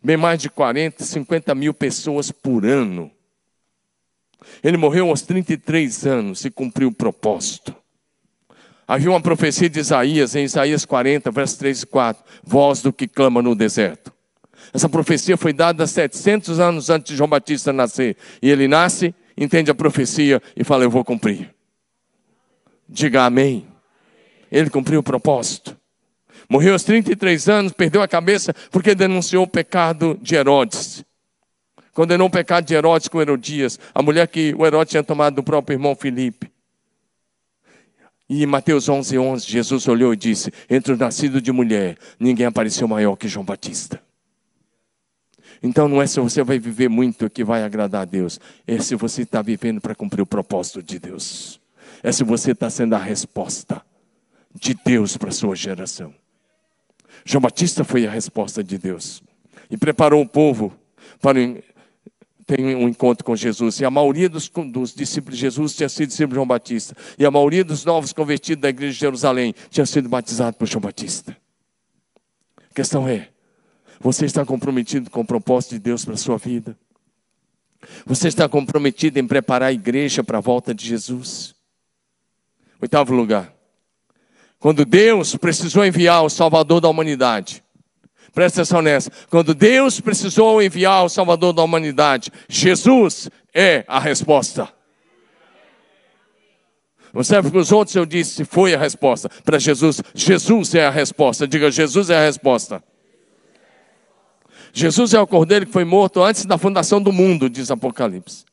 Bem 0.00 0.16
mais 0.16 0.40
de 0.40 0.48
40, 0.48 1.02
50 1.02 1.52
mil 1.52 1.74
pessoas 1.74 2.30
por 2.30 2.64
ano. 2.64 3.10
Ele 4.62 4.76
morreu 4.76 5.08
aos 5.08 5.22
33 5.22 6.06
anos 6.06 6.44
e 6.44 6.50
cumpriu 6.50 6.90
o 6.90 6.94
propósito. 6.94 7.74
Havia 8.86 9.10
uma 9.10 9.20
profecia 9.20 9.68
de 9.68 9.80
Isaías, 9.80 10.36
em 10.36 10.44
Isaías 10.44 10.84
40, 10.84 11.28
versos 11.32 11.56
3 11.56 11.82
e 11.82 11.86
4. 11.86 12.24
Voz 12.44 12.82
do 12.82 12.92
que 12.92 13.08
clama 13.08 13.42
no 13.42 13.56
deserto. 13.56 14.12
Essa 14.72 14.88
profecia 14.88 15.36
foi 15.36 15.52
dada 15.52 15.88
700 15.88 16.60
anos 16.60 16.88
antes 16.88 17.10
de 17.10 17.16
João 17.16 17.28
Batista 17.28 17.72
nascer. 17.72 18.16
E 18.40 18.48
ele 18.48 18.68
nasce, 18.68 19.12
entende 19.36 19.70
a 19.70 19.74
profecia 19.74 20.42
e 20.56 20.64
fala: 20.64 20.84
Eu 20.84 20.90
vou 20.90 21.04
cumprir. 21.04 21.54
Diga 22.88 23.24
amém. 23.24 23.66
Ele 24.50 24.70
cumpriu 24.70 25.00
o 25.00 25.02
propósito. 25.02 25.76
Morreu 26.48 26.74
aos 26.74 26.84
33 26.84 27.48
anos, 27.48 27.72
perdeu 27.72 28.02
a 28.02 28.08
cabeça 28.08 28.54
porque 28.70 28.94
denunciou 28.94 29.44
o 29.44 29.48
pecado 29.48 30.18
de 30.20 30.34
Herodes. 30.34 31.04
Condenou 31.92 32.26
o 32.26 32.30
pecado 32.30 32.66
de 32.66 32.74
Herodes 32.74 33.08
com 33.08 33.20
Herodias, 33.20 33.78
a 33.94 34.02
mulher 34.02 34.28
que 34.28 34.54
o 34.58 34.66
Herodes 34.66 34.90
tinha 34.90 35.02
tomado 35.02 35.36
do 35.36 35.42
próprio 35.42 35.76
irmão 35.76 35.94
Filipe. 35.94 36.50
E 38.28 38.42
em 38.42 38.46
Mateus 38.46 38.88
11, 38.88 39.18
11, 39.18 39.46
Jesus 39.46 39.86
olhou 39.86 40.12
e 40.12 40.16
disse: 40.16 40.52
Entre 40.68 40.92
o 40.92 40.96
nascido 40.96 41.40
de 41.40 41.52
mulher, 41.52 41.96
ninguém 42.18 42.46
apareceu 42.46 42.88
maior 42.88 43.16
que 43.16 43.28
João 43.28 43.44
Batista. 43.44 44.02
Então 45.64 45.88
não 45.88 46.02
é 46.02 46.06
se 46.06 46.20
você 46.20 46.42
vai 46.44 46.58
viver 46.58 46.90
muito 46.90 47.30
que 47.30 47.42
vai 47.42 47.64
agradar 47.64 48.02
a 48.02 48.04
Deus, 48.04 48.38
é 48.66 48.78
se 48.78 48.94
você 48.94 49.22
está 49.22 49.40
vivendo 49.40 49.80
para 49.80 49.94
cumprir 49.94 50.20
o 50.20 50.26
propósito 50.26 50.82
de 50.82 50.98
Deus. 50.98 51.58
É 52.02 52.12
se 52.12 52.22
você 52.22 52.50
está 52.50 52.68
sendo 52.68 52.94
a 52.94 52.98
resposta 52.98 53.80
de 54.54 54.74
Deus 54.84 55.16
para 55.16 55.30
a 55.30 55.32
sua 55.32 55.56
geração. 55.56 56.12
João 57.24 57.40
Batista 57.40 57.82
foi 57.82 58.06
a 58.06 58.10
resposta 58.10 58.62
de 58.62 58.76
Deus 58.76 59.22
e 59.70 59.78
preparou 59.78 60.20
o 60.20 60.28
povo 60.28 60.70
para 61.18 61.40
ter 62.44 62.60
um 62.60 62.86
encontro 62.86 63.24
com 63.24 63.34
Jesus. 63.34 63.80
E 63.80 63.86
a 63.86 63.90
maioria 63.90 64.28
dos, 64.28 64.50
dos, 64.70 64.94
discípulos 64.94 65.38
de 65.38 65.40
Jesus 65.40 65.74
tinha 65.74 65.88
sido 65.88 66.08
discípulo 66.08 66.32
de 66.32 66.34
João 66.34 66.46
Batista. 66.46 66.94
E 67.18 67.24
a 67.24 67.30
maioria 67.30 67.64
dos 67.64 67.86
novos 67.86 68.12
convertidos 68.12 68.60
da 68.60 68.68
igreja 68.68 68.92
de 68.92 69.00
Jerusalém 69.00 69.54
tinha 69.70 69.86
sido 69.86 70.10
batizado 70.10 70.58
por 70.58 70.68
João 70.68 70.82
Batista. 70.82 71.34
A 72.70 72.74
questão 72.74 73.08
é: 73.08 73.30
você 74.04 74.26
está 74.26 74.44
comprometido 74.44 75.08
com 75.08 75.22
o 75.22 75.26
propósito 75.26 75.70
de 75.70 75.78
Deus 75.78 76.04
para 76.04 76.12
a 76.12 76.18
sua 76.18 76.36
vida? 76.36 76.76
Você 78.04 78.28
está 78.28 78.46
comprometido 78.46 79.18
em 79.18 79.26
preparar 79.26 79.70
a 79.70 79.72
igreja 79.72 80.22
para 80.22 80.36
a 80.36 80.42
volta 80.42 80.74
de 80.74 80.86
Jesus? 80.86 81.54
Oitavo 82.82 83.14
lugar. 83.14 83.50
Quando 84.58 84.84
Deus 84.84 85.34
precisou 85.36 85.86
enviar 85.86 86.22
o 86.22 86.28
Salvador 86.28 86.82
da 86.82 86.88
humanidade, 86.88 87.64
presta 88.34 88.60
atenção 88.60 88.82
nessa. 88.82 89.10
Quando 89.30 89.54
Deus 89.54 89.98
precisou 90.00 90.62
enviar 90.62 91.02
o 91.02 91.08
Salvador 91.08 91.54
da 91.54 91.62
humanidade, 91.62 92.30
Jesus 92.46 93.30
é 93.54 93.86
a 93.88 93.98
resposta. 93.98 94.68
Você 97.10 97.40
para 97.40 97.58
os 97.58 97.72
outros 97.72 97.96
eu 97.96 98.04
disse, 98.04 98.44
foi 98.44 98.74
a 98.74 98.78
resposta. 98.78 99.30
Para 99.42 99.58
Jesus, 99.58 100.02
Jesus 100.14 100.74
é 100.74 100.84
a 100.84 100.90
resposta. 100.90 101.48
Diga, 101.48 101.70
Jesus 101.70 102.10
é 102.10 102.18
a 102.18 102.26
resposta. 102.26 102.84
Jesus 104.76 105.14
é 105.14 105.20
o 105.20 105.26
cordeiro 105.26 105.64
que 105.64 105.72
foi 105.72 105.84
morto 105.84 106.20
antes 106.20 106.44
da 106.44 106.58
fundação 106.58 107.00
do 107.00 107.12
mundo, 107.12 107.48
diz 107.48 107.70
Apocalipse. 107.70 108.44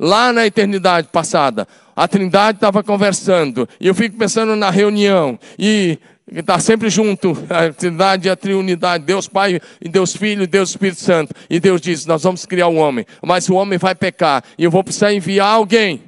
Lá 0.00 0.32
na 0.32 0.44
eternidade 0.44 1.08
passada, 1.12 1.68
a 1.94 2.08
Trindade 2.08 2.56
estava 2.56 2.82
conversando, 2.82 3.68
e 3.80 3.86
eu 3.86 3.94
fico 3.94 4.16
pensando 4.16 4.56
na 4.56 4.68
reunião, 4.68 5.38
e 5.56 5.96
está 6.26 6.58
sempre 6.58 6.90
junto, 6.90 7.36
a 7.48 7.72
Trindade 7.72 8.26
e 8.26 8.30
a 8.30 8.34
Triunidade, 8.34 9.04
Deus 9.04 9.28
Pai 9.28 9.60
e 9.80 9.88
Deus 9.88 10.16
Filho 10.16 10.42
e 10.42 10.46
Deus 10.48 10.70
Espírito 10.70 11.00
Santo. 11.00 11.32
E 11.48 11.60
Deus 11.60 11.80
diz: 11.80 12.04
Nós 12.04 12.24
vamos 12.24 12.44
criar 12.44 12.66
um 12.66 12.78
homem, 12.78 13.06
mas 13.22 13.48
o 13.48 13.54
homem 13.54 13.78
vai 13.78 13.94
pecar, 13.94 14.42
e 14.58 14.64
eu 14.64 14.72
vou 14.72 14.82
precisar 14.82 15.12
enviar 15.12 15.54
alguém. 15.54 16.02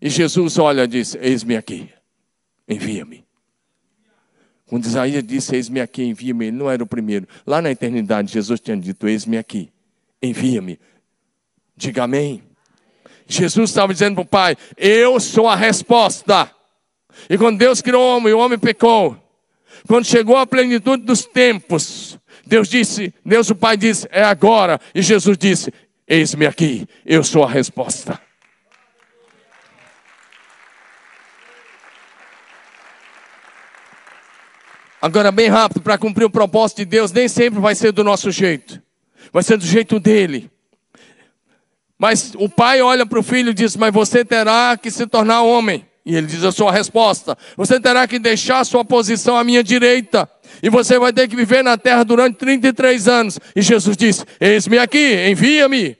E 0.00 0.08
Jesus 0.08 0.56
olha 0.56 0.84
e 0.84 0.86
diz: 0.86 1.16
Eis-me 1.20 1.56
aqui, 1.56 1.88
envia-me. 2.68 3.29
Quando 4.70 4.84
Isaías 4.84 5.24
disse: 5.24 5.56
Eis-me 5.56 5.80
aqui, 5.80 6.04
envia-me, 6.04 6.46
ele 6.46 6.56
não 6.56 6.70
era 6.70 6.80
o 6.80 6.86
primeiro. 6.86 7.26
Lá 7.44 7.60
na 7.60 7.72
eternidade, 7.72 8.32
Jesus 8.32 8.60
tinha 8.60 8.76
dito: 8.76 9.08
Eis-me 9.08 9.36
aqui, 9.36 9.68
envia-me. 10.22 10.78
Diga 11.76 12.04
amém. 12.04 12.40
Jesus 13.26 13.70
estava 13.70 13.92
dizendo 13.92 14.14
para 14.14 14.22
o 14.22 14.26
Pai: 14.26 14.56
Eu 14.76 15.18
sou 15.18 15.48
a 15.48 15.56
resposta. 15.56 16.48
E 17.28 17.36
quando 17.36 17.58
Deus 17.58 17.82
criou 17.82 18.00
o 18.00 18.16
homem, 18.16 18.32
o 18.32 18.38
homem 18.38 18.56
pecou. 18.56 19.16
Quando 19.88 20.04
chegou 20.04 20.36
a 20.36 20.46
plenitude 20.46 21.02
dos 21.02 21.24
tempos, 21.24 22.16
Deus 22.46 22.68
disse, 22.68 23.12
Deus 23.26 23.50
o 23.50 23.56
Pai 23.56 23.76
disse, 23.76 24.06
é 24.12 24.22
agora. 24.22 24.80
E 24.94 25.02
Jesus 25.02 25.36
disse: 25.36 25.74
Eis-me 26.06 26.46
aqui, 26.46 26.86
eu 27.04 27.24
sou 27.24 27.42
a 27.42 27.50
resposta. 27.50 28.20
Agora, 35.00 35.32
bem 35.32 35.48
rápido, 35.48 35.80
para 35.80 35.96
cumprir 35.96 36.24
o 36.24 36.30
propósito 36.30 36.78
de 36.78 36.84
Deus, 36.84 37.10
nem 37.10 37.26
sempre 37.26 37.58
vai 37.58 37.74
ser 37.74 37.90
do 37.92 38.04
nosso 38.04 38.30
jeito, 38.30 38.80
vai 39.32 39.42
ser 39.42 39.56
do 39.56 39.64
jeito 39.64 39.98
dele. 39.98 40.50
Mas 41.98 42.32
o 42.36 42.48
pai 42.48 42.80
olha 42.80 43.04
para 43.06 43.18
o 43.18 43.22
filho 43.22 43.50
e 43.50 43.54
diz: 43.54 43.76
Mas 43.76 43.92
você 43.92 44.24
terá 44.24 44.76
que 44.76 44.90
se 44.90 45.06
tornar 45.06 45.42
homem. 45.42 45.86
E 46.04 46.16
ele 46.16 46.26
diz 46.26 46.42
a 46.44 46.52
sua 46.52 46.72
resposta: 46.72 47.36
Você 47.56 47.78
terá 47.78 48.08
que 48.08 48.18
deixar 48.18 48.64
sua 48.64 48.84
posição 48.84 49.36
à 49.36 49.44
minha 49.44 49.62
direita. 49.62 50.28
E 50.62 50.68
você 50.68 50.98
vai 50.98 51.12
ter 51.12 51.28
que 51.28 51.36
viver 51.36 51.62
na 51.62 51.76
terra 51.76 52.02
durante 52.02 52.36
33 52.36 53.06
anos. 53.06 53.38
E 53.54 53.60
Jesus 53.60 53.96
diz: 53.96 54.24
Eis-me 54.40 54.78
aqui, 54.78 55.28
envia-me. 55.30 55.99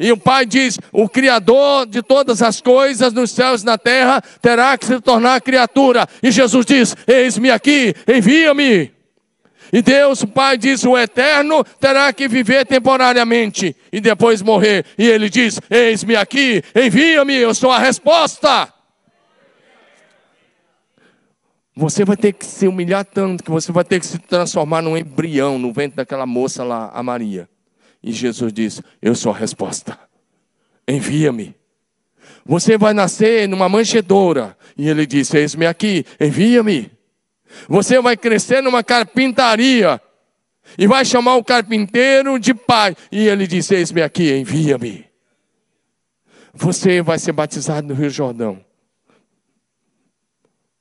E 0.00 0.10
o 0.10 0.16
pai 0.16 0.46
diz: 0.46 0.78
O 0.90 1.06
Criador 1.06 1.84
de 1.84 2.02
todas 2.02 2.40
as 2.40 2.58
coisas 2.58 3.12
nos 3.12 3.30
céus 3.32 3.60
e 3.60 3.66
na 3.66 3.76
terra 3.76 4.22
terá 4.40 4.78
que 4.78 4.86
se 4.86 4.98
tornar 4.98 5.42
criatura. 5.42 6.08
E 6.22 6.30
Jesus 6.30 6.64
diz: 6.64 6.96
Eis-me 7.06 7.50
aqui, 7.50 7.94
envia-me. 8.08 8.90
E 9.70 9.82
Deus, 9.82 10.22
o 10.22 10.26
Pai, 10.26 10.56
diz: 10.56 10.84
o 10.84 10.96
eterno 10.98 11.62
terá 11.78 12.10
que 12.14 12.26
viver 12.26 12.66
temporariamente 12.66 13.76
e 13.92 14.00
depois 14.00 14.40
morrer. 14.40 14.86
E 14.96 15.06
ele 15.06 15.28
diz: 15.28 15.60
Eis-me 15.68 16.16
aqui, 16.16 16.62
envia-me, 16.74 17.34
eu 17.34 17.54
sou 17.54 17.70
a 17.70 17.78
resposta. 17.78 18.72
Você 21.76 22.06
vai 22.06 22.16
ter 22.16 22.32
que 22.32 22.46
se 22.46 22.66
humilhar 22.66 23.04
tanto 23.04 23.44
que 23.44 23.50
você 23.50 23.70
vai 23.70 23.84
ter 23.84 24.00
que 24.00 24.06
se 24.06 24.18
transformar 24.18 24.80
num 24.80 24.96
embrião 24.96 25.58
no 25.58 25.72
ventre 25.72 25.96
daquela 25.96 26.26
moça 26.26 26.64
lá, 26.64 26.90
a 26.92 27.02
Maria. 27.02 27.48
E 28.02 28.12
Jesus 28.12 28.52
diz: 28.52 28.82
Eu 29.00 29.14
sou 29.14 29.32
a 29.32 29.36
resposta. 29.36 29.98
Envia-me. 30.86 31.54
Você 32.44 32.78
vai 32.78 32.94
nascer 32.94 33.48
numa 33.48 33.68
manjedoura. 33.68 34.56
E 34.76 34.88
ele 34.88 35.06
diz: 35.06 35.32
Eis-me 35.32 35.66
aqui, 35.66 36.04
envia-me. 36.18 36.90
Você 37.68 38.00
vai 38.00 38.16
crescer 38.16 38.62
numa 38.62 38.82
carpintaria 38.82 40.00
e 40.78 40.86
vai 40.86 41.04
chamar 41.04 41.36
o 41.36 41.44
carpinteiro 41.44 42.38
de 42.38 42.54
pai. 42.54 42.96
E 43.10 43.28
ele 43.28 43.46
diz: 43.46 43.70
Eis-me 43.70 44.02
aqui, 44.02 44.32
envia-me. 44.32 45.06
Você 46.52 47.00
vai 47.02 47.18
ser 47.18 47.32
batizado 47.32 47.86
no 47.86 47.94
Rio 47.94 48.10
Jordão. 48.10 48.64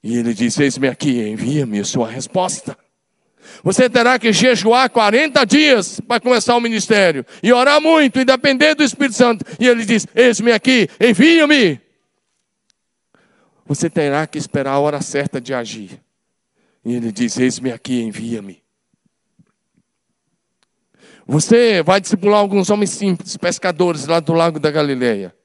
E 0.03 0.17
ele 0.17 0.34
diz: 0.34 0.57
Eis-me 0.59 0.88
aqui, 0.88 1.22
envia-me. 1.28 1.80
Eu 1.80 1.86
sou 1.86 2.05
a 2.05 2.09
resposta. 2.09 2.78
Você 3.64 3.89
terá 3.89 4.18
que 4.18 4.32
jejuar 4.32 4.89
40 4.89 5.45
dias 5.45 6.00
para 6.00 6.20
começar 6.20 6.56
o 6.56 6.62
ministério. 6.62 7.26
E 7.41 7.52
orar 7.52 7.82
muito 7.82 8.20
e 8.20 8.26
depender 8.26 8.76
do 8.76 8.84
Espírito 8.84 9.16
Santo. 9.16 9.45
E 9.60 9.68
ele 9.68 9.86
diz: 9.86 10.08
Eis-me 10.16 10.52
aqui, 10.52 10.89
envia-me. 11.00 11.80
Você 13.66 13.89
terá 13.89 14.26
que 14.26 14.38
esperar 14.38 14.72
a 14.72 14.80
hora 14.80 15.02
certa 15.02 15.39
de 15.39 15.54
agir. 15.54 16.02
E 16.84 16.95
ele 16.95 17.12
diz: 17.12 17.38
Eis-me 17.38 17.72
aqui, 17.72 18.02
envia-me. 18.02 18.64
Você 21.28 21.84
vai 21.84 22.02
discipular 22.02 22.39
alguns 22.39 22.72
homens 22.72 22.89
simples, 22.89 23.38
pescadores 23.38 24.08
lá 24.08 24.20
do 24.20 24.34
lago 24.34 24.60
da 24.60 24.72
Galileia. 24.72 25.36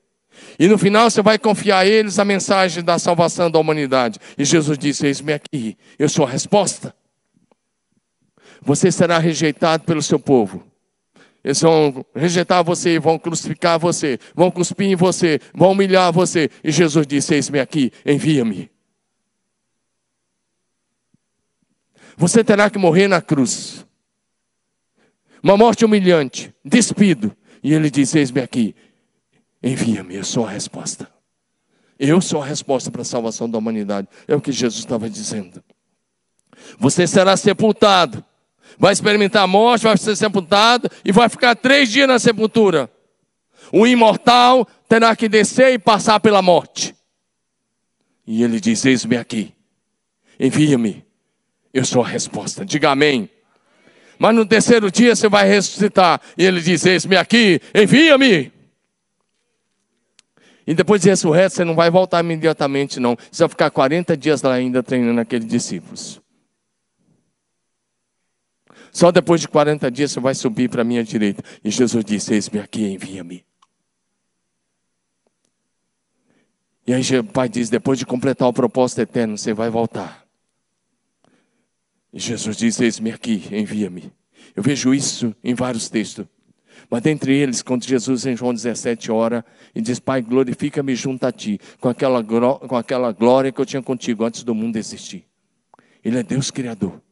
E 0.58 0.66
no 0.66 0.78
final 0.78 1.10
você 1.10 1.20
vai 1.20 1.38
confiar 1.38 1.80
a 1.80 1.86
eles 1.86 2.18
a 2.18 2.24
mensagem 2.24 2.82
da 2.82 2.98
salvação 2.98 3.50
da 3.50 3.58
humanidade. 3.58 4.18
E 4.38 4.44
Jesus 4.44 4.78
disse: 4.78 5.06
Eis-me 5.06 5.32
aqui, 5.32 5.76
eu 5.98 6.08
sou 6.08 6.24
a 6.24 6.30
resposta. 6.30 6.94
Você 8.64 8.90
será 8.90 9.18
rejeitado 9.18 9.84
pelo 9.84 10.02
seu 10.02 10.18
povo. 10.18 10.64
Eles 11.44 11.60
vão 11.60 12.04
rejeitar 12.14 12.64
você, 12.64 12.98
vão 12.98 13.18
crucificar 13.18 13.78
você, 13.78 14.18
vão 14.34 14.50
cuspir 14.50 14.86
em 14.86 14.96
você, 14.96 15.38
vão 15.52 15.72
humilhar 15.72 16.10
você. 16.10 16.50
E 16.62 16.72
Jesus 16.72 17.06
disse: 17.06 17.34
Eis-me 17.34 17.60
aqui, 17.60 17.92
envia-me. 18.06 18.70
Você 22.16 22.42
terá 22.42 22.70
que 22.70 22.78
morrer 22.78 23.08
na 23.08 23.20
cruz. 23.20 23.84
Uma 25.42 25.58
morte 25.58 25.84
humilhante, 25.84 26.54
despido. 26.64 27.36
E 27.62 27.74
ele 27.74 27.90
diz: 27.90 28.14
Eis-me 28.14 28.40
aqui, 28.40 28.74
envia-me, 29.62 30.14
eu 30.14 30.24
sou 30.24 30.46
a 30.46 30.50
resposta. 30.50 31.12
Eu 31.98 32.20
sou 32.22 32.42
a 32.42 32.46
resposta 32.46 32.90
para 32.90 33.02
a 33.02 33.04
salvação 33.04 33.48
da 33.48 33.58
humanidade. 33.58 34.08
É 34.26 34.34
o 34.34 34.40
que 34.40 34.50
Jesus 34.50 34.80
estava 34.80 35.08
dizendo. 35.10 35.62
Você 36.78 37.06
será 37.06 37.36
sepultado, 37.36 38.24
vai 38.78 38.92
experimentar 38.92 39.42
a 39.42 39.46
morte, 39.46 39.84
vai 39.84 39.96
ser 39.96 40.16
sepultado 40.16 40.88
e 41.04 41.12
vai 41.12 41.28
ficar 41.28 41.54
três 41.54 41.90
dias 41.90 42.08
na 42.08 42.18
sepultura. 42.18 42.90
O 43.72 43.86
imortal 43.86 44.66
terá 44.88 45.14
que 45.16 45.28
descer 45.28 45.72
e 45.72 45.78
passar 45.78 46.20
pela 46.20 46.42
morte. 46.42 46.94
E 48.26 48.42
ele 48.42 48.60
diz: 48.60 48.84
Eis-me 48.84 49.16
aqui, 49.16 49.52
envia-me. 50.38 51.04
Eu 51.72 51.84
sou 51.84 52.02
a 52.02 52.06
resposta. 52.06 52.64
Diga 52.64 52.90
amém. 52.90 53.28
Mas 54.18 54.34
no 54.34 54.46
terceiro 54.46 54.90
dia 54.90 55.14
você 55.14 55.28
vai 55.28 55.48
ressuscitar. 55.48 56.20
E 56.38 56.44
ele 56.44 56.60
diz: 56.60 56.84
Eis-me 56.86 57.16
aqui, 57.16 57.60
envia-me. 57.74 58.52
E 60.66 60.74
depois 60.74 61.02
de 61.02 61.10
ressurreto, 61.10 61.56
você 61.56 61.64
não 61.64 61.74
vai 61.74 61.90
voltar 61.90 62.20
imediatamente, 62.20 62.98
não. 62.98 63.16
Você 63.30 63.42
vai 63.42 63.48
ficar 63.50 63.70
40 63.70 64.16
dias 64.16 64.40
lá 64.40 64.54
ainda 64.54 64.82
treinando 64.82 65.20
aqueles 65.20 65.46
discípulos. 65.46 66.23
Só 68.94 69.10
depois 69.10 69.40
de 69.40 69.48
40 69.48 69.90
dias 69.90 70.12
você 70.12 70.20
vai 70.20 70.36
subir 70.36 70.70
para 70.70 70.82
a 70.82 70.84
minha 70.84 71.02
direita. 71.02 71.42
E 71.64 71.70
Jesus 71.70 72.04
disse: 72.04 72.32
Eis-me 72.32 72.60
aqui, 72.60 72.86
envia-me. 72.86 73.44
E 76.86 76.94
aí 76.94 77.02
o 77.18 77.24
Pai 77.24 77.48
diz: 77.48 77.68
depois 77.68 77.98
de 77.98 78.06
completar 78.06 78.46
o 78.46 78.52
propósito 78.52 79.00
eterno, 79.00 79.36
você 79.36 79.52
vai 79.52 79.68
voltar. 79.68 80.24
E 82.12 82.20
Jesus 82.20 82.56
diz: 82.56 82.80
Eis-me 82.80 83.10
aqui, 83.10 83.42
envia-me. 83.50 84.12
Eu 84.54 84.62
vejo 84.62 84.94
isso 84.94 85.34
em 85.42 85.54
vários 85.54 85.88
textos. 85.88 86.24
Mas 86.88 87.02
dentre 87.02 87.36
eles, 87.36 87.62
quando 87.62 87.84
Jesus 87.84 88.26
em 88.26 88.36
João 88.36 88.54
17 88.54 89.10
ora 89.10 89.44
e 89.74 89.80
diz: 89.80 89.98
Pai, 89.98 90.22
glorifica-me 90.22 90.94
junto 90.94 91.26
a 91.26 91.32
ti, 91.32 91.58
com 91.80 91.88
aquela, 91.88 92.22
com 92.22 92.76
aquela 92.76 93.10
glória 93.10 93.50
que 93.50 93.60
eu 93.60 93.66
tinha 93.66 93.82
contigo 93.82 94.24
antes 94.24 94.44
do 94.44 94.54
mundo 94.54 94.76
existir. 94.76 95.26
Ele 96.04 96.20
é 96.20 96.22
Deus 96.22 96.52
Criador 96.52 97.02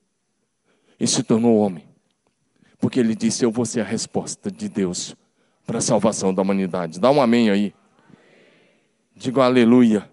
e 1.02 1.06
se 1.08 1.24
tornou 1.24 1.58
homem. 1.58 1.84
Porque 2.78 3.00
ele 3.00 3.16
disse: 3.16 3.44
Eu 3.44 3.50
vou 3.50 3.66
ser 3.66 3.80
a 3.80 3.84
resposta 3.84 4.52
de 4.52 4.68
Deus 4.68 5.16
para 5.66 5.78
a 5.78 5.80
salvação 5.80 6.32
da 6.32 6.42
humanidade. 6.42 7.00
Dá 7.00 7.10
um 7.10 7.20
amém 7.20 7.50
aí. 7.50 7.74
Diga 9.16 9.42
aleluia. 9.42 10.08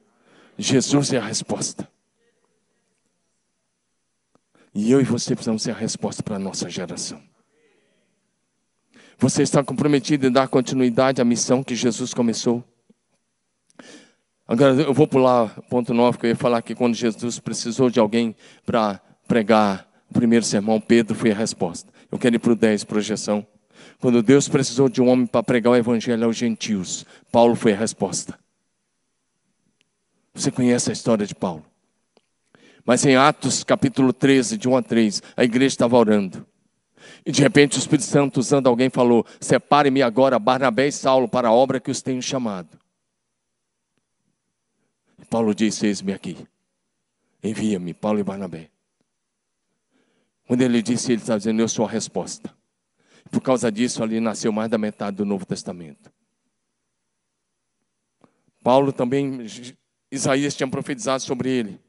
Jesus 0.57 1.13
é 1.13 1.17
a 1.17 1.23
resposta. 1.23 1.87
E 4.73 4.91
eu 4.91 4.99
e 4.99 5.03
você 5.03 5.35
precisamos 5.35 5.61
ser 5.61 5.71
a 5.71 5.75
resposta 5.75 6.23
para 6.23 6.37
a 6.37 6.39
nossa 6.39 6.67
geração. 6.67 7.21
Você 9.19 9.43
está 9.43 9.63
comprometido 9.63 10.25
em 10.25 10.31
dar 10.31 10.47
continuidade 10.47 11.21
à 11.21 11.25
missão 11.25 11.63
que 11.63 11.75
Jesus 11.75 12.15
começou? 12.15 12.63
Agora 14.47 14.73
eu 14.73 14.93
vou 14.93 15.07
pular 15.07 15.49
ponto 15.69 15.93
9, 15.93 16.17
que 16.17 16.25
eu 16.25 16.29
ia 16.31 16.35
falar 16.35 16.63
que 16.63 16.73
quando 16.73 16.95
Jesus 16.95 17.37
precisou 17.37 17.91
de 17.91 17.99
alguém 17.99 18.35
para 18.65 18.99
pregar 19.27 19.88
o 20.09 20.13
primeiro 20.13 20.43
sermão, 20.43 20.81
Pedro 20.81 21.15
foi 21.15 21.31
a 21.31 21.35
resposta. 21.35 21.91
Eu 22.11 22.17
quero 22.17 22.35
ir 22.35 22.39
para 22.39 22.53
o 22.53 22.55
10, 22.55 22.83
projeção. 22.83 23.45
Quando 23.99 24.23
Deus 24.23 24.47
precisou 24.47 24.89
de 24.89 25.01
um 25.01 25.07
homem 25.07 25.27
para 25.27 25.43
pregar 25.43 25.73
o 25.73 25.75
evangelho 25.75 26.25
aos 26.25 26.35
gentios, 26.35 27.05
Paulo 27.31 27.55
foi 27.55 27.73
a 27.73 27.77
resposta. 27.77 28.39
Você 30.33 30.49
conhece 30.51 30.89
a 30.89 30.93
história 30.93 31.27
de 31.27 31.35
Paulo. 31.35 31.65
Mas 32.85 33.05
em 33.05 33.15
Atos 33.15 33.63
capítulo 33.63 34.11
13, 34.11 34.57
de 34.57 34.67
1 34.67 34.77
a 34.77 34.81
3, 34.81 35.23
a 35.37 35.43
igreja 35.43 35.73
estava 35.73 35.97
orando. 35.97 36.45
E 37.25 37.31
de 37.31 37.41
repente 37.41 37.77
o 37.77 37.79
Espírito 37.79 38.05
Santo, 38.05 38.39
usando 38.39 38.67
alguém, 38.67 38.89
falou: 38.89 39.25
Separe-me 39.39 40.01
agora, 40.01 40.39
Barnabé 40.39 40.87
e 40.87 40.91
Saulo, 40.91 41.27
para 41.27 41.49
a 41.49 41.53
obra 41.53 41.79
que 41.79 41.91
os 41.91 42.01
tenho 42.01 42.21
chamado. 42.21 42.79
E 45.19 45.25
Paulo 45.25 45.53
disse: 45.53 45.85
Eis-me 45.85 46.13
aqui. 46.13 46.37
Envia-me, 47.43 47.93
Paulo 47.93 48.19
e 48.19 48.23
Barnabé. 48.23 48.69
Quando 50.49 50.63
ele 50.63 50.81
disse, 50.81 51.11
ele 51.11 51.21
estava 51.21 51.37
dizendo: 51.37 51.61
Eu 51.61 51.67
sou 51.67 51.85
a 51.85 51.87
resposta. 51.87 52.51
Por 53.29 53.39
causa 53.39 53.71
disso, 53.71 54.01
ali 54.01 54.19
nasceu 54.19 54.51
mais 54.51 54.67
da 54.67 54.79
metade 54.79 55.17
do 55.17 55.23
Novo 55.23 55.45
Testamento. 55.45 56.11
Paulo 58.63 58.91
também, 58.91 59.45
Isaías 60.11 60.55
tinha 60.55 60.67
profetizado 60.67 61.21
sobre 61.21 61.51
ele. 61.51 61.79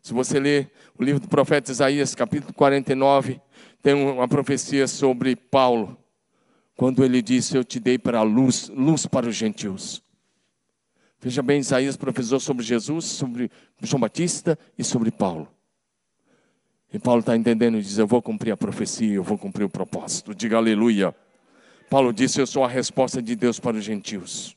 Se 0.00 0.14
você 0.14 0.38
ler 0.38 0.70
o 0.96 1.02
livro 1.02 1.18
do 1.18 1.26
profeta 1.26 1.72
Isaías, 1.72 2.14
capítulo 2.14 2.54
49, 2.54 3.40
tem 3.82 3.92
uma 3.94 4.28
profecia 4.28 4.86
sobre 4.86 5.34
Paulo, 5.34 5.98
quando 6.76 7.04
ele 7.04 7.20
disse: 7.20 7.56
Eu 7.56 7.64
te 7.64 7.80
dei 7.80 7.98
para 7.98 8.20
a 8.20 8.22
luz, 8.22 8.68
luz 8.68 9.04
para 9.04 9.28
os 9.28 9.34
gentios. 9.34 10.00
Veja 11.18 11.42
bem, 11.42 11.58
Isaías 11.58 11.96
profetizou 11.96 12.38
sobre 12.38 12.64
Jesus, 12.64 13.04
sobre 13.04 13.50
João 13.82 13.98
Batista 13.98 14.56
e 14.78 14.84
sobre 14.84 15.10
Paulo. 15.10 15.55
E 16.92 16.98
Paulo 16.98 17.20
está 17.20 17.36
entendendo 17.36 17.78
e 17.78 17.82
diz: 17.82 17.98
Eu 17.98 18.06
vou 18.06 18.22
cumprir 18.22 18.52
a 18.52 18.56
profecia, 18.56 19.14
eu 19.14 19.22
vou 19.22 19.36
cumprir 19.36 19.64
o 19.64 19.68
propósito. 19.68 20.34
Diga 20.34 20.56
aleluia. 20.56 21.14
Paulo 21.90 22.12
disse: 22.12 22.40
Eu 22.40 22.46
sou 22.46 22.64
a 22.64 22.68
resposta 22.68 23.20
de 23.20 23.34
Deus 23.34 23.58
para 23.58 23.76
os 23.76 23.84
gentios. 23.84 24.56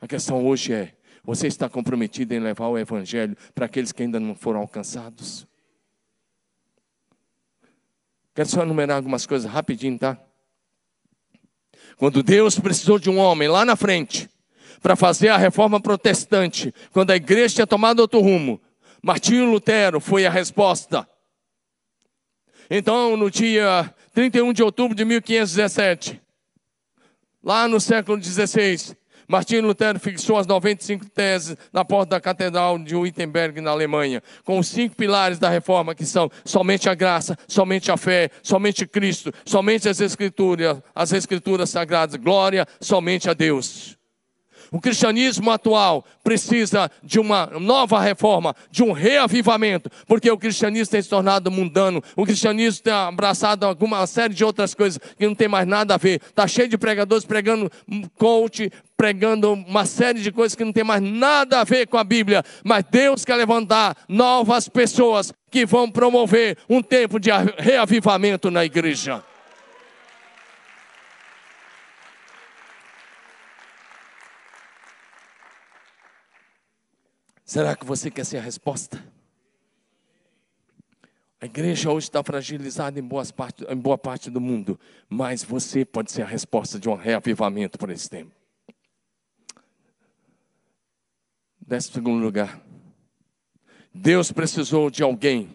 A 0.00 0.06
questão 0.06 0.44
hoje 0.46 0.72
é: 0.72 0.94
você 1.22 1.46
está 1.46 1.68
comprometido 1.68 2.34
em 2.34 2.40
levar 2.40 2.68
o 2.68 2.78
evangelho 2.78 3.36
para 3.54 3.66
aqueles 3.66 3.92
que 3.92 4.02
ainda 4.02 4.18
não 4.18 4.34
foram 4.34 4.60
alcançados? 4.60 5.46
Quero 8.34 8.48
só 8.48 8.62
enumerar 8.62 8.96
algumas 8.96 9.26
coisas 9.26 9.50
rapidinho, 9.50 9.98
tá? 9.98 10.18
Quando 11.96 12.22
Deus 12.22 12.58
precisou 12.58 12.98
de 12.98 13.10
um 13.10 13.18
homem 13.18 13.48
lá 13.48 13.64
na 13.64 13.76
frente 13.76 14.30
para 14.80 14.96
fazer 14.96 15.28
a 15.28 15.36
reforma 15.36 15.80
protestante, 15.80 16.74
quando 16.92 17.10
a 17.10 17.16
igreja 17.16 17.56
tinha 17.56 17.66
tomado 17.66 18.00
outro 18.00 18.20
rumo, 18.20 18.60
Martinho 19.02 19.50
Lutero 19.50 20.00
foi 20.00 20.26
a 20.26 20.30
resposta. 20.30 21.08
Então, 22.70 23.16
no 23.16 23.30
dia 23.30 23.92
31 24.12 24.52
de 24.52 24.62
outubro 24.62 24.94
de 24.94 25.04
1517, 25.04 26.20
lá 27.42 27.66
no 27.66 27.80
século 27.80 28.22
XVI, 28.22 28.96
Martinho 29.26 29.62
Lutero 29.62 30.00
fixou 30.00 30.36
as 30.36 30.46
95 30.46 31.08
teses 31.08 31.56
na 31.72 31.84
porta 31.84 32.10
da 32.10 32.20
Catedral 32.20 32.78
de 32.78 32.96
Wittenberg, 32.96 33.60
na 33.60 33.70
Alemanha, 33.70 34.20
com 34.44 34.58
os 34.58 34.66
cinco 34.66 34.96
pilares 34.96 35.38
da 35.38 35.48
reforma, 35.48 35.94
que 35.94 36.04
são 36.04 36.28
somente 36.44 36.88
a 36.88 36.94
graça, 36.94 37.38
somente 37.46 37.92
a 37.92 37.96
fé, 37.96 38.28
somente 38.42 38.84
Cristo, 38.86 39.32
somente 39.44 39.88
as 39.88 40.00
Escrituras, 40.00 40.82
as 40.92 41.12
Escrituras 41.12 41.70
Sagradas, 41.70 42.16
glória 42.16 42.66
somente 42.80 43.30
a 43.30 43.32
Deus. 43.32 43.99
O 44.70 44.80
cristianismo 44.80 45.50
atual 45.50 46.04
precisa 46.22 46.90
de 47.02 47.18
uma 47.18 47.46
nova 47.46 48.00
reforma, 48.00 48.54
de 48.70 48.82
um 48.82 48.92
reavivamento, 48.92 49.90
porque 50.06 50.30
o 50.30 50.38
cristianismo 50.38 50.92
tem 50.92 51.02
se 51.02 51.08
tornado 51.08 51.50
mundano, 51.50 52.02
o 52.16 52.24
cristianismo 52.24 52.84
tem 52.84 52.92
abraçado 52.92 53.66
alguma 53.66 54.06
série 54.06 54.34
de 54.34 54.44
outras 54.44 54.74
coisas 54.74 55.00
que 55.18 55.26
não 55.26 55.34
tem 55.34 55.48
mais 55.48 55.66
nada 55.66 55.94
a 55.94 55.98
ver. 55.98 56.20
Está 56.22 56.46
cheio 56.46 56.68
de 56.68 56.78
pregadores 56.78 57.24
pregando 57.24 57.70
coach, 58.16 58.70
pregando 58.96 59.52
uma 59.52 59.84
série 59.86 60.20
de 60.20 60.30
coisas 60.30 60.54
que 60.54 60.64
não 60.64 60.72
tem 60.72 60.84
mais 60.84 61.02
nada 61.02 61.60
a 61.60 61.64
ver 61.64 61.86
com 61.86 61.96
a 61.96 62.04
Bíblia. 62.04 62.44
Mas 62.64 62.84
Deus 62.90 63.24
quer 63.24 63.36
levantar 63.36 63.96
novas 64.08 64.68
pessoas 64.68 65.32
que 65.50 65.66
vão 65.66 65.90
promover 65.90 66.56
um 66.68 66.82
tempo 66.82 67.18
de 67.18 67.30
reavivamento 67.58 68.50
na 68.50 68.64
igreja. 68.64 69.24
Será 77.50 77.74
que 77.74 77.84
você 77.84 78.12
quer 78.12 78.24
ser 78.24 78.36
a 78.36 78.40
resposta? 78.40 79.04
A 81.40 81.46
igreja 81.46 81.90
hoje 81.90 82.06
está 82.06 82.22
fragilizada 82.22 83.00
em, 83.00 83.08
parte, 83.36 83.64
em 83.68 83.76
boa 83.76 83.98
parte 83.98 84.30
do 84.30 84.40
mundo, 84.40 84.78
mas 85.08 85.42
você 85.42 85.84
pode 85.84 86.12
ser 86.12 86.22
a 86.22 86.26
resposta 86.26 86.78
de 86.78 86.88
um 86.88 86.94
reavivamento 86.94 87.76
por 87.76 87.90
esse 87.90 88.08
tempo. 88.08 88.30
Décimo 91.60 91.94
segundo 91.94 92.22
lugar. 92.22 92.62
Deus 93.92 94.30
precisou 94.30 94.88
de 94.88 95.02
alguém 95.02 95.50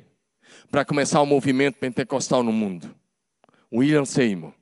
para 0.70 0.84
começar 0.84 1.22
o 1.22 1.26
movimento 1.26 1.78
pentecostal 1.78 2.44
no 2.44 2.52
mundo. 2.52 2.94
William 3.74 4.04
Seymour, 4.04 4.54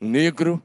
um 0.00 0.08
negro 0.08 0.62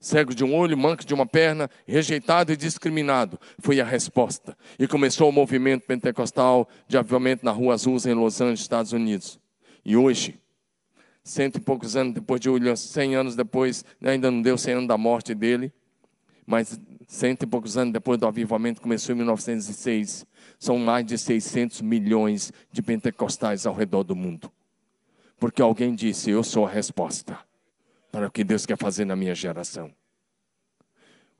cego 0.00 0.34
de 0.34 0.44
um 0.44 0.54
olho, 0.54 0.76
manco 0.76 1.04
de 1.04 1.12
uma 1.12 1.26
perna, 1.26 1.68
rejeitado 1.86 2.52
e 2.52 2.56
discriminado. 2.56 3.38
Foi 3.58 3.80
a 3.80 3.84
resposta. 3.84 4.56
E 4.78 4.86
começou 4.86 5.28
o 5.28 5.32
movimento 5.32 5.86
pentecostal 5.86 6.68
de 6.86 6.96
avivamento 6.96 7.44
na 7.44 7.50
Rua 7.50 7.74
Azul, 7.74 7.96
em 8.06 8.14
Los 8.14 8.40
Angeles, 8.40 8.60
Estados 8.60 8.92
Unidos. 8.92 9.40
E 9.84 9.96
hoje, 9.96 10.40
cento 11.24 11.56
e 11.56 11.60
poucos 11.60 11.96
anos 11.96 12.14
depois 12.14 12.40
de 12.40 12.48
William, 12.48 12.76
cem 12.76 13.16
anos 13.16 13.34
depois, 13.34 13.84
ainda 14.02 14.30
não 14.30 14.40
deu 14.40 14.56
cem 14.56 14.74
anos 14.74 14.88
da 14.88 14.96
morte 14.96 15.34
dele, 15.34 15.72
mas 16.46 16.78
cento 17.06 17.42
e 17.42 17.46
poucos 17.46 17.76
anos 17.76 17.92
depois 17.92 18.18
do 18.18 18.26
avivamento, 18.26 18.80
começou 18.80 19.14
em 19.14 19.18
1906, 19.18 20.26
são 20.58 20.78
mais 20.78 21.04
de 21.04 21.18
600 21.18 21.80
milhões 21.82 22.52
de 22.70 22.82
pentecostais 22.82 23.66
ao 23.66 23.74
redor 23.74 24.02
do 24.02 24.16
mundo. 24.16 24.50
Porque 25.38 25.62
alguém 25.62 25.94
disse: 25.94 26.30
Eu 26.30 26.42
sou 26.42 26.66
a 26.66 26.70
resposta 26.70 27.47
para 28.10 28.26
o 28.26 28.30
que 28.30 28.44
Deus 28.44 28.66
quer 28.66 28.76
fazer 28.76 29.04
na 29.04 29.16
minha 29.16 29.34
geração. 29.34 29.92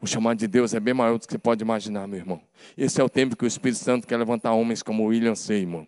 O 0.01 0.07
chamado 0.07 0.39
de 0.39 0.47
Deus 0.47 0.75
é 0.75 0.81
bem 0.81 0.95
maior 0.95 1.19
do 1.19 1.27
que 1.27 1.33
você 1.33 1.39
pode 1.39 1.63
imaginar, 1.63 2.07
meu 2.07 2.21
irmão. 2.21 2.41
Esse 2.77 3.01
é 3.01 3.05
o 3.05 3.09
tempo 3.09 3.37
que 3.37 3.45
o 3.45 3.49
Espírito 3.49 3.83
Santo 3.83 4.07
quer 4.07 4.17
levantar 4.17 4.53
homens 4.53 4.83
como 4.83 5.07
William 5.07 5.35
Seymour. 5.35 5.87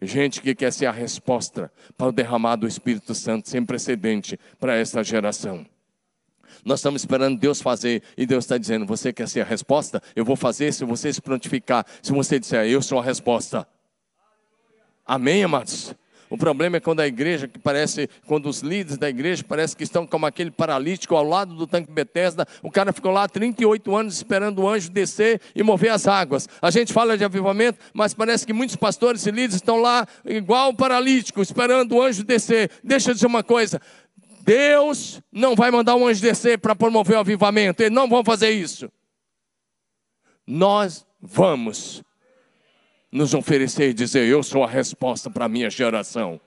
Gente 0.00 0.40
que 0.40 0.54
quer 0.54 0.72
ser 0.72 0.86
a 0.86 0.92
resposta 0.92 1.72
para 1.96 2.08
o 2.08 2.12
derramar 2.12 2.56
do 2.56 2.66
Espírito 2.66 3.14
Santo 3.14 3.48
sem 3.48 3.64
precedente 3.64 4.38
para 4.60 4.76
essa 4.76 5.02
geração. 5.02 5.66
Nós 6.64 6.80
estamos 6.80 7.02
esperando 7.02 7.38
Deus 7.38 7.60
fazer 7.60 8.02
e 8.16 8.26
Deus 8.26 8.44
está 8.44 8.58
dizendo: 8.58 8.86
Você 8.86 9.12
quer 9.12 9.28
ser 9.28 9.40
a 9.40 9.44
resposta? 9.44 10.02
Eu 10.14 10.24
vou 10.24 10.36
fazer 10.36 10.72
se 10.72 10.84
você 10.84 11.12
se 11.12 11.20
prontificar. 11.20 11.84
Se 12.02 12.12
você 12.12 12.38
disser, 12.38 12.66
Eu 12.66 12.82
sou 12.82 12.98
a 12.98 13.02
resposta. 13.02 13.66
Amém, 15.04 15.42
amados? 15.42 15.94
O 16.34 16.36
problema 16.36 16.78
é 16.78 16.80
quando 16.80 16.98
a 16.98 17.06
igreja, 17.06 17.46
que 17.46 17.60
parece, 17.60 18.10
quando 18.26 18.48
os 18.48 18.58
líderes 18.58 18.98
da 18.98 19.08
igreja 19.08 19.44
parece 19.46 19.76
que 19.76 19.84
estão 19.84 20.04
como 20.04 20.26
aquele 20.26 20.50
paralítico 20.50 21.14
ao 21.14 21.22
lado 21.22 21.54
do 21.54 21.64
tanque 21.64 21.92
Bethesda, 21.92 22.44
o 22.60 22.72
cara 22.72 22.92
ficou 22.92 23.12
lá 23.12 23.28
38 23.28 23.94
anos 23.94 24.16
esperando 24.16 24.58
o 24.62 24.68
anjo 24.68 24.90
descer 24.90 25.40
e 25.54 25.62
mover 25.62 25.92
as 25.92 26.08
águas. 26.08 26.48
A 26.60 26.72
gente 26.72 26.92
fala 26.92 27.16
de 27.16 27.24
avivamento, 27.24 27.78
mas 27.94 28.14
parece 28.14 28.44
que 28.44 28.52
muitos 28.52 28.74
pastores 28.74 29.24
e 29.26 29.30
líderes 29.30 29.54
estão 29.54 29.80
lá 29.80 30.08
igual 30.24 30.70
o 30.70 30.74
paralítico, 30.74 31.40
esperando 31.40 31.94
o 31.94 32.02
anjo 32.02 32.24
descer. 32.24 32.68
Deixa 32.82 33.10
eu 33.10 33.14
dizer 33.14 33.28
uma 33.28 33.44
coisa, 33.44 33.80
Deus 34.40 35.22
não 35.30 35.54
vai 35.54 35.70
mandar 35.70 35.94
um 35.94 36.04
anjo 36.04 36.20
descer 36.20 36.58
para 36.58 36.74
promover 36.74 37.16
o 37.16 37.20
avivamento, 37.20 37.80
eles 37.80 37.94
não 37.94 38.08
vão 38.08 38.24
fazer 38.24 38.50
isso. 38.50 38.90
Nós 40.44 41.06
vamos 41.22 42.02
nos 43.14 43.32
oferecer 43.32 43.90
e 43.90 43.94
dizer: 43.94 44.26
Eu 44.28 44.42
sou 44.42 44.64
a 44.64 44.68
resposta 44.68 45.30
para 45.30 45.44
a 45.44 45.48
minha 45.48 45.70
geração. 45.70 46.40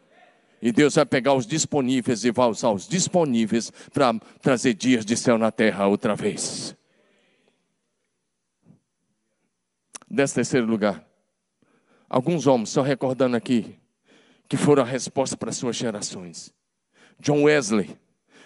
E 0.61 0.71
Deus 0.71 0.95
vai 0.95 1.05
pegar 1.05 1.33
os 1.33 1.47
disponíveis 1.47 2.25
e 2.25 2.31
vai 2.31 2.47
usar 2.49 2.71
os 2.71 2.87
disponíveis 2.87 3.71
para 3.93 4.13
trazer 4.41 4.73
dias 4.73 5.05
de 5.05 5.15
céu 5.15 5.37
na 5.37 5.49
terra 5.49 5.87
outra 5.87 6.13
vez. 6.15 6.75
Desse 10.09 10.35
terceiro 10.35 10.65
lugar, 10.65 11.07
alguns 12.09 12.47
homens 12.47 12.69
estão 12.69 12.83
recordando 12.83 13.37
aqui 13.37 13.77
que 14.49 14.57
foram 14.57 14.83
a 14.83 14.85
resposta 14.85 15.37
para 15.37 15.51
suas 15.51 15.75
gerações. 15.75 16.53
John 17.19 17.43
Wesley 17.43 17.95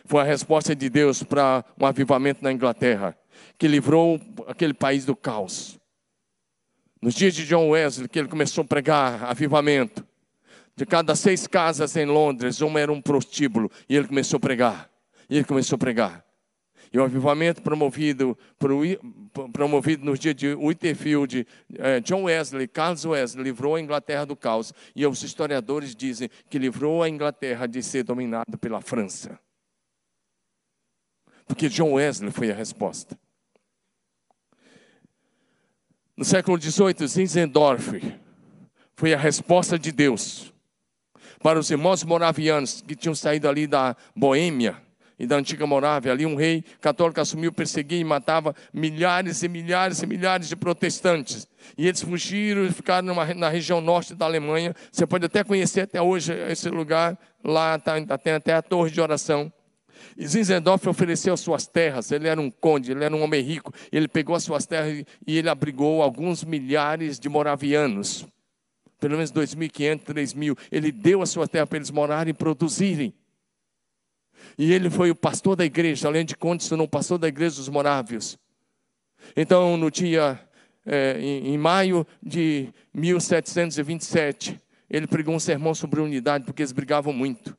foi 0.05 0.21
a 0.21 0.25
resposta 0.25 0.75
de 0.75 0.89
Deus 0.89 1.23
para 1.23 1.63
um 1.79 1.85
avivamento 1.85 2.43
na 2.43 2.51
Inglaterra, 2.51 3.17
que 3.57 3.67
livrou 3.67 4.19
aquele 4.47 4.73
país 4.73 5.05
do 5.05 5.15
caos. 5.15 5.80
Nos 7.01 7.15
dias 7.15 7.33
de 7.33 7.45
John 7.47 7.69
Wesley, 7.69 8.07
que 8.07 8.19
ele 8.19 8.27
começou 8.27 8.63
a 8.63 8.67
pregar 8.67 9.23
avivamento, 9.23 10.05
de 10.75 10.85
cada 10.85 11.15
seis 11.15 11.47
casas 11.47 11.95
em 11.95 12.05
Londres, 12.05 12.61
uma 12.61 12.79
era 12.79 12.91
um 12.91 13.01
prostíbulo, 13.01 13.71
e 13.89 13.95
ele 13.95 14.07
começou 14.07 14.37
a 14.37 14.39
pregar. 14.39 14.89
E 15.29 15.37
ele 15.37 15.45
começou 15.45 15.75
a 15.75 15.79
pregar. 15.79 16.25
E 16.93 16.99
o 16.99 17.03
avivamento 17.03 17.61
promovido, 17.61 18.37
promovido 19.53 20.05
nos 20.05 20.19
dias 20.19 20.35
de 20.35 20.53
Whitefield, 20.53 21.47
eh, 21.77 22.01
John 22.01 22.23
Wesley, 22.23 22.67
Carlos 22.67 23.05
Wesley, 23.05 23.43
livrou 23.45 23.75
a 23.75 23.81
Inglaterra 23.81 24.25
do 24.25 24.35
caos. 24.35 24.73
E 24.93 25.05
os 25.07 25.23
historiadores 25.23 25.95
dizem 25.95 26.29
que 26.49 26.59
livrou 26.59 27.01
a 27.01 27.07
Inglaterra 27.07 27.65
de 27.65 27.81
ser 27.81 28.03
dominada 28.03 28.57
pela 28.57 28.81
França. 28.81 29.39
Porque 31.47 31.69
John 31.69 31.93
Wesley 31.93 32.29
foi 32.29 32.51
a 32.51 32.55
resposta. 32.55 33.17
No 36.21 36.25
século 36.25 36.55
XVIII, 36.61 37.07
Zinzendorf 37.07 37.99
foi 38.95 39.11
a 39.11 39.17
resposta 39.17 39.79
de 39.79 39.91
Deus 39.91 40.53
para 41.41 41.57
os 41.57 41.71
irmãos 41.71 42.03
moravianos 42.03 42.79
que 42.79 42.95
tinham 42.95 43.15
saído 43.15 43.49
ali 43.49 43.65
da 43.65 43.95
Boêmia 44.15 44.77
e 45.17 45.25
da 45.25 45.37
antiga 45.37 45.65
Morávia. 45.65 46.11
Ali 46.11 46.27
um 46.27 46.35
rei 46.35 46.63
católico 46.79 47.19
assumiu, 47.19 47.51
perseguia 47.51 47.97
e 47.97 48.03
matava 48.03 48.55
milhares 48.71 49.41
e 49.41 49.47
milhares 49.47 50.03
e 50.03 50.05
milhares 50.05 50.47
de 50.47 50.55
protestantes. 50.55 51.47
E 51.75 51.87
eles 51.87 52.03
fugiram 52.03 52.65
e 52.65 52.71
ficaram 52.71 53.07
numa, 53.07 53.25
na 53.33 53.49
região 53.49 53.81
norte 53.81 54.13
da 54.13 54.25
Alemanha. 54.25 54.75
Você 54.91 55.07
pode 55.07 55.25
até 55.25 55.43
conhecer 55.43 55.81
até 55.81 55.99
hoje 55.99 56.33
esse 56.51 56.69
lugar. 56.69 57.17
Lá 57.43 57.79
tá, 57.79 57.95
tem 58.19 58.33
até 58.33 58.53
a 58.53 58.61
torre 58.61 58.91
de 58.91 59.01
oração. 59.01 59.51
E 60.17 60.27
Zinzendorf 60.27 60.87
ofereceu 60.87 61.35
suas 61.37 61.67
terras, 61.67 62.11
ele 62.11 62.27
era 62.27 62.39
um 62.39 62.49
conde, 62.49 62.91
ele 62.91 63.03
era 63.03 63.15
um 63.15 63.21
homem 63.21 63.41
rico, 63.41 63.73
ele 63.91 64.07
pegou 64.07 64.35
as 64.35 64.43
suas 64.43 64.65
terras 64.65 65.05
e 65.25 65.37
ele 65.37 65.49
abrigou 65.49 66.01
alguns 66.01 66.43
milhares 66.43 67.19
de 67.19 67.29
moravianos, 67.29 68.25
pelo 68.99 69.15
menos 69.15 69.31
2.500, 69.31 70.03
3.000. 70.03 70.57
Ele 70.71 70.91
deu 70.91 71.21
a 71.21 71.25
sua 71.25 71.47
terra 71.47 71.65
para 71.65 71.77
eles 71.77 71.91
morarem 71.91 72.31
e 72.31 72.33
produzirem. 72.33 73.13
E 74.57 74.73
ele 74.73 74.89
foi 74.89 75.11
o 75.11 75.15
pastor 75.15 75.55
da 75.55 75.65
igreja, 75.65 76.07
além 76.07 76.25
de 76.25 76.35
conde, 76.35 76.63
se 76.63 76.69
tornou 76.69 76.87
pastor 76.87 77.17
da 77.17 77.27
igreja 77.27 77.55
dos 77.57 77.69
morávios. 77.69 78.37
Então, 79.35 79.77
no 79.77 79.89
dia, 79.91 80.39
é, 80.85 81.19
em, 81.19 81.53
em 81.53 81.57
maio 81.57 82.05
de 82.21 82.69
1727, 82.93 84.59
ele 84.89 85.07
pregou 85.07 85.33
um 85.33 85.39
sermão 85.39 85.73
sobre 85.73 86.01
unidade, 86.01 86.45
porque 86.45 86.61
eles 86.61 86.71
brigavam 86.71 87.13
muito. 87.13 87.57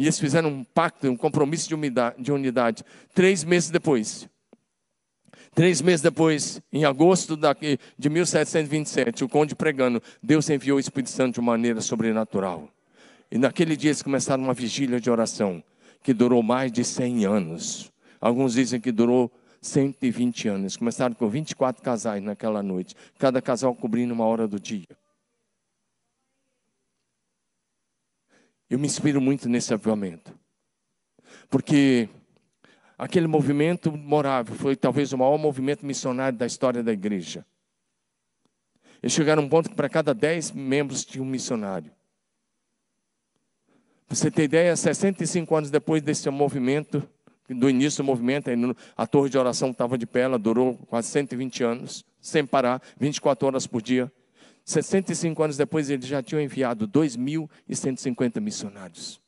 E 0.00 0.04
eles 0.04 0.18
fizeram 0.18 0.48
um 0.48 0.64
pacto, 0.64 1.10
um 1.10 1.16
compromisso 1.16 1.68
de 1.68 1.74
unidade. 1.74 2.22
De 2.22 2.32
unidade. 2.32 2.82
Três 3.14 3.44
meses 3.44 3.68
depois, 3.68 4.26
Três 5.54 5.82
meses 5.82 6.00
depois, 6.00 6.62
em 6.72 6.84
agosto 6.84 7.36
de 7.98 8.08
1727, 8.08 9.24
o 9.24 9.28
conde 9.28 9.54
pregando, 9.54 10.00
Deus 10.22 10.48
enviou 10.48 10.76
o 10.76 10.80
Espírito 10.80 11.10
Santo 11.10 11.34
de 11.34 11.40
maneira 11.40 11.80
sobrenatural. 11.80 12.68
E 13.30 13.36
naquele 13.36 13.76
dia 13.76 13.90
eles 13.90 14.00
começaram 14.00 14.44
uma 14.44 14.54
vigília 14.54 15.00
de 15.00 15.10
oração, 15.10 15.62
que 16.02 16.14
durou 16.14 16.40
mais 16.40 16.70
de 16.72 16.82
100 16.84 17.26
anos. 17.26 17.92
Alguns 18.20 18.54
dizem 18.54 18.80
que 18.80 18.92
durou 18.92 19.30
120 19.60 20.48
anos. 20.48 20.76
Começaram 20.76 21.14
com 21.14 21.28
24 21.28 21.82
casais 21.82 22.22
naquela 22.22 22.62
noite, 22.62 22.94
cada 23.18 23.42
casal 23.42 23.74
cobrindo 23.74 24.14
uma 24.14 24.24
hora 24.24 24.46
do 24.46 24.58
dia. 24.58 24.86
Eu 28.70 28.78
me 28.78 28.86
inspiro 28.86 29.20
muito 29.20 29.48
nesse 29.48 29.74
avivamento. 29.74 30.32
Porque 31.50 32.08
aquele 32.96 33.26
movimento 33.26 33.90
morável 33.90 34.54
foi 34.54 34.76
talvez 34.76 35.12
o 35.12 35.18
maior 35.18 35.36
movimento 35.36 35.84
missionário 35.84 36.38
da 36.38 36.46
história 36.46 36.80
da 36.80 36.92
igreja. 36.92 37.44
Eles 39.02 39.12
chegaram 39.12 39.42
a 39.42 39.46
um 39.46 39.48
ponto 39.48 39.68
que 39.68 39.74
para 39.74 39.88
cada 39.88 40.14
dez 40.14 40.52
membros 40.52 41.04
tinha 41.04 41.22
um 41.22 41.26
missionário. 41.26 41.90
Para 44.06 44.16
você 44.16 44.30
ter 44.30 44.44
ideia, 44.44 44.76
65 44.76 45.56
anos 45.56 45.70
depois 45.70 46.02
desse 46.02 46.28
movimento, 46.30 47.02
do 47.48 47.68
início 47.68 48.04
do 48.04 48.06
movimento, 48.06 48.50
a 48.96 49.06
torre 49.06 49.30
de 49.30 49.38
oração 49.38 49.70
estava 49.70 49.98
de 49.98 50.06
pé, 50.06 50.20
ela 50.20 50.38
durou 50.38 50.76
quase 50.88 51.08
120 51.08 51.64
anos, 51.64 52.04
sem 52.20 52.46
parar, 52.46 52.80
24 52.98 53.48
horas 53.48 53.66
por 53.66 53.82
dia. 53.82 54.12
65 54.64 55.42
anos 55.42 55.56
depois, 55.56 55.90
eles 55.90 56.06
já 56.06 56.22
tinham 56.22 56.40
enviado 56.40 56.86
2.150 56.86 58.40
missionários. 58.40 59.20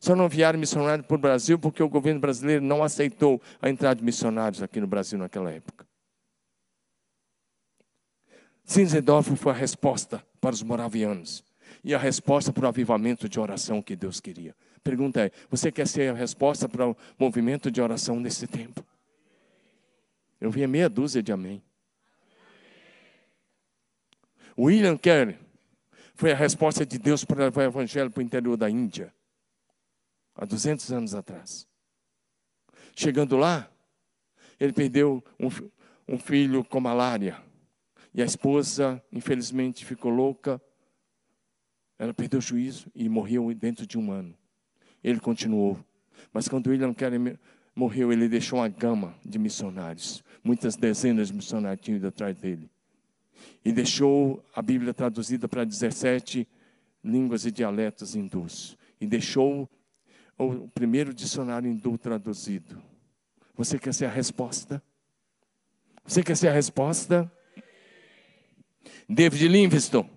Só 0.00 0.16
não 0.16 0.26
enviaram 0.26 0.58
missionários 0.58 1.06
para 1.06 1.14
o 1.14 1.18
Brasil 1.18 1.58
porque 1.58 1.82
o 1.82 1.88
governo 1.88 2.20
brasileiro 2.20 2.64
não 2.64 2.82
aceitou 2.82 3.40
a 3.60 3.68
entrada 3.68 3.96
de 3.96 4.04
missionários 4.04 4.62
aqui 4.62 4.80
no 4.80 4.86
Brasil 4.86 5.18
naquela 5.18 5.50
época. 5.50 5.86
Zinzendorf 8.68 9.36
foi 9.36 9.52
a 9.52 9.54
resposta 9.54 10.24
para 10.40 10.54
os 10.54 10.62
moravianos 10.62 11.44
e 11.84 11.94
a 11.94 11.98
resposta 11.98 12.52
para 12.52 12.64
o 12.64 12.68
avivamento 12.68 13.28
de 13.28 13.38
oração 13.38 13.82
que 13.82 13.94
Deus 13.94 14.20
queria. 14.20 14.54
Pergunta 14.82 15.20
é: 15.20 15.30
você 15.50 15.70
quer 15.70 15.86
ser 15.86 16.10
a 16.10 16.14
resposta 16.14 16.68
para 16.68 16.88
o 16.88 16.96
movimento 17.18 17.70
de 17.70 17.80
oração 17.80 18.18
nesse 18.18 18.46
tempo? 18.46 18.84
Eu 20.40 20.50
vi 20.50 20.66
meia 20.66 20.88
dúzia 20.88 21.22
de 21.22 21.32
amém. 21.32 21.62
William 24.58 24.96
Carey 24.96 25.38
foi 26.14 26.32
a 26.32 26.36
resposta 26.36 26.84
de 26.84 26.98
Deus 26.98 27.24
para 27.24 27.44
levar 27.44 27.62
o 27.62 27.64
evangelho 27.64 28.10
para 28.10 28.20
o 28.20 28.22
interior 28.22 28.56
da 28.56 28.68
Índia, 28.68 29.12
há 30.34 30.44
200 30.44 30.92
anos 30.92 31.14
atrás. 31.14 31.66
Chegando 32.94 33.36
lá, 33.36 33.70
ele 34.60 34.72
perdeu 34.72 35.24
um, 35.40 35.48
um 36.14 36.18
filho 36.18 36.62
com 36.62 36.80
malária. 36.80 37.42
E 38.14 38.20
a 38.20 38.24
esposa, 38.24 39.02
infelizmente, 39.10 39.86
ficou 39.86 40.10
louca. 40.10 40.60
Ela 41.98 42.12
perdeu 42.12 42.38
o 42.38 42.42
juízo 42.42 42.90
e 42.94 43.08
morreu 43.08 43.52
dentro 43.54 43.86
de 43.86 43.98
um 43.98 44.12
ano. 44.12 44.36
Ele 45.02 45.18
continuou. 45.18 45.82
Mas 46.32 46.46
quando 46.46 46.66
William 46.66 46.92
Carey 46.92 47.38
morreu, 47.74 48.12
ele 48.12 48.28
deixou 48.28 48.58
uma 48.58 48.68
gama 48.68 49.14
de 49.24 49.38
missionários. 49.38 50.22
Muitas 50.44 50.76
dezenas 50.76 51.28
de 51.28 51.34
missionários 51.34 51.82
tinham 51.82 51.96
ido 51.96 52.08
atrás 52.08 52.36
dele 52.36 52.70
e 53.64 53.72
deixou 53.72 54.44
a 54.54 54.60
Bíblia 54.60 54.92
traduzida 54.92 55.48
para 55.48 55.64
17 55.64 56.46
línguas 57.02 57.44
e 57.44 57.50
dialetos 57.50 58.14
hindus. 58.14 58.76
E 59.00 59.06
deixou 59.06 59.68
o 60.38 60.68
primeiro 60.68 61.12
dicionário 61.12 61.70
hindu 61.70 61.96
traduzido. 61.98 62.82
Você 63.54 63.78
quer 63.78 63.94
ser 63.94 64.06
a 64.06 64.10
resposta? 64.10 64.82
Você 66.04 66.22
quer 66.22 66.36
ser 66.36 66.48
a 66.48 66.52
resposta? 66.52 67.30
David 69.08 69.48
Livingstone 69.48 70.10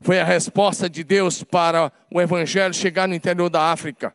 foi 0.00 0.20
a 0.20 0.24
resposta 0.24 0.88
de 0.88 1.02
Deus 1.02 1.42
para 1.42 1.92
o 2.10 2.20
evangelho 2.20 2.72
chegar 2.72 3.08
no 3.08 3.14
interior 3.14 3.50
da 3.50 3.72
África. 3.72 4.14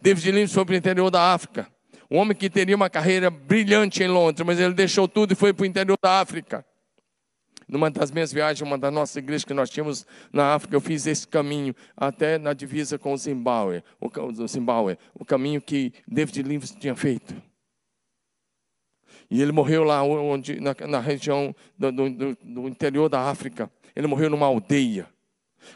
David 0.00 0.30
Livingstone 0.30 0.54
foi 0.54 0.64
para 0.64 0.72
o 0.74 0.76
interior 0.76 1.10
da 1.10 1.32
África. 1.32 1.75
Um 2.10 2.18
homem 2.18 2.36
que 2.36 2.48
teria 2.48 2.76
uma 2.76 2.88
carreira 2.88 3.30
brilhante 3.30 4.02
em 4.02 4.08
Londres, 4.08 4.46
mas 4.46 4.60
ele 4.60 4.74
deixou 4.74 5.08
tudo 5.08 5.32
e 5.32 5.34
foi 5.34 5.52
para 5.52 5.64
o 5.64 5.66
interior 5.66 5.98
da 6.00 6.20
África. 6.20 6.64
Numa 7.68 7.90
das 7.90 8.12
minhas 8.12 8.32
viagens, 8.32 8.60
uma 8.60 8.78
das 8.78 8.92
nossas 8.92 9.16
igrejas 9.16 9.44
que 9.44 9.52
nós 9.52 9.68
tínhamos 9.68 10.06
na 10.32 10.54
África, 10.54 10.76
eu 10.76 10.80
fiz 10.80 11.04
esse 11.04 11.26
caminho 11.26 11.74
até 11.96 12.38
na 12.38 12.52
divisa 12.52 12.96
com 12.96 13.12
o 13.12 13.16
Zimbábue, 13.16 13.82
o, 14.00 14.46
Zimbábue, 14.46 14.96
o 15.14 15.24
caminho 15.24 15.60
que 15.60 15.92
David 16.06 16.42
Livingstone 16.42 16.80
tinha 16.80 16.94
feito. 16.94 17.34
E 19.28 19.42
ele 19.42 19.50
morreu 19.50 19.82
lá 19.82 20.00
onde, 20.04 20.60
na, 20.60 20.76
na 20.86 21.00
região 21.00 21.52
do, 21.76 21.90
do, 21.90 22.38
do 22.40 22.68
interior 22.68 23.08
da 23.08 23.22
África. 23.22 23.68
Ele 23.96 24.06
morreu 24.06 24.30
numa 24.30 24.46
aldeia 24.46 25.08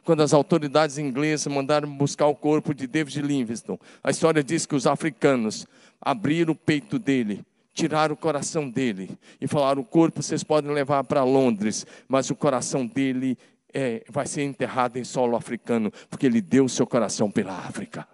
quando 0.04 0.22
as 0.22 0.32
autoridades 0.32 0.98
inglesas 0.98 1.52
mandaram 1.52 1.90
buscar 1.90 2.26
o 2.26 2.34
corpo 2.34 2.74
de 2.74 2.86
David 2.86 3.22
Livingstone. 3.22 3.78
A 4.02 4.10
história 4.10 4.42
diz 4.42 4.66
que 4.66 4.74
os 4.74 4.86
africanos 4.86 5.66
abriram 6.00 6.52
o 6.52 6.56
peito 6.56 6.98
dele, 6.98 7.44
tiraram 7.74 8.14
o 8.14 8.16
coração 8.16 8.68
dele 8.68 9.10
e 9.40 9.46
falaram: 9.46 9.82
o 9.82 9.84
corpo 9.84 10.22
vocês 10.22 10.42
podem 10.42 10.70
levar 10.70 11.04
para 11.04 11.24
Londres, 11.24 11.86
mas 12.08 12.30
o 12.30 12.34
coração 12.34 12.86
dele 12.86 13.36
é, 13.72 14.04
vai 14.08 14.26
ser 14.26 14.42
enterrado 14.42 14.98
em 14.98 15.04
solo 15.04 15.36
africano, 15.36 15.92
porque 16.08 16.26
ele 16.26 16.40
deu 16.40 16.68
seu 16.68 16.86
coração 16.86 17.30
pela 17.30 17.56
África. 17.56 18.06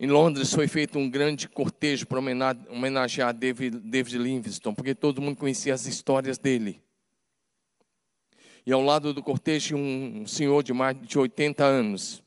Em 0.00 0.06
Londres 0.06 0.54
foi 0.54 0.68
feito 0.68 0.96
um 0.96 1.10
grande 1.10 1.48
cortejo 1.48 2.06
para 2.06 2.20
homenagear 2.20 3.34
David, 3.34 3.80
David 3.80 4.16
Livingstone, 4.16 4.76
porque 4.76 4.94
todo 4.94 5.20
mundo 5.20 5.36
conhecia 5.36 5.74
as 5.74 5.86
histórias 5.86 6.38
dele. 6.38 6.80
E 8.68 8.72
ao 8.72 8.82
lado 8.82 9.14
do 9.14 9.22
cortejo, 9.22 9.78
um 9.78 10.26
senhor 10.26 10.62
de 10.62 10.74
mais 10.74 10.94
de 11.00 11.18
80 11.18 11.64
anos, 11.64 12.22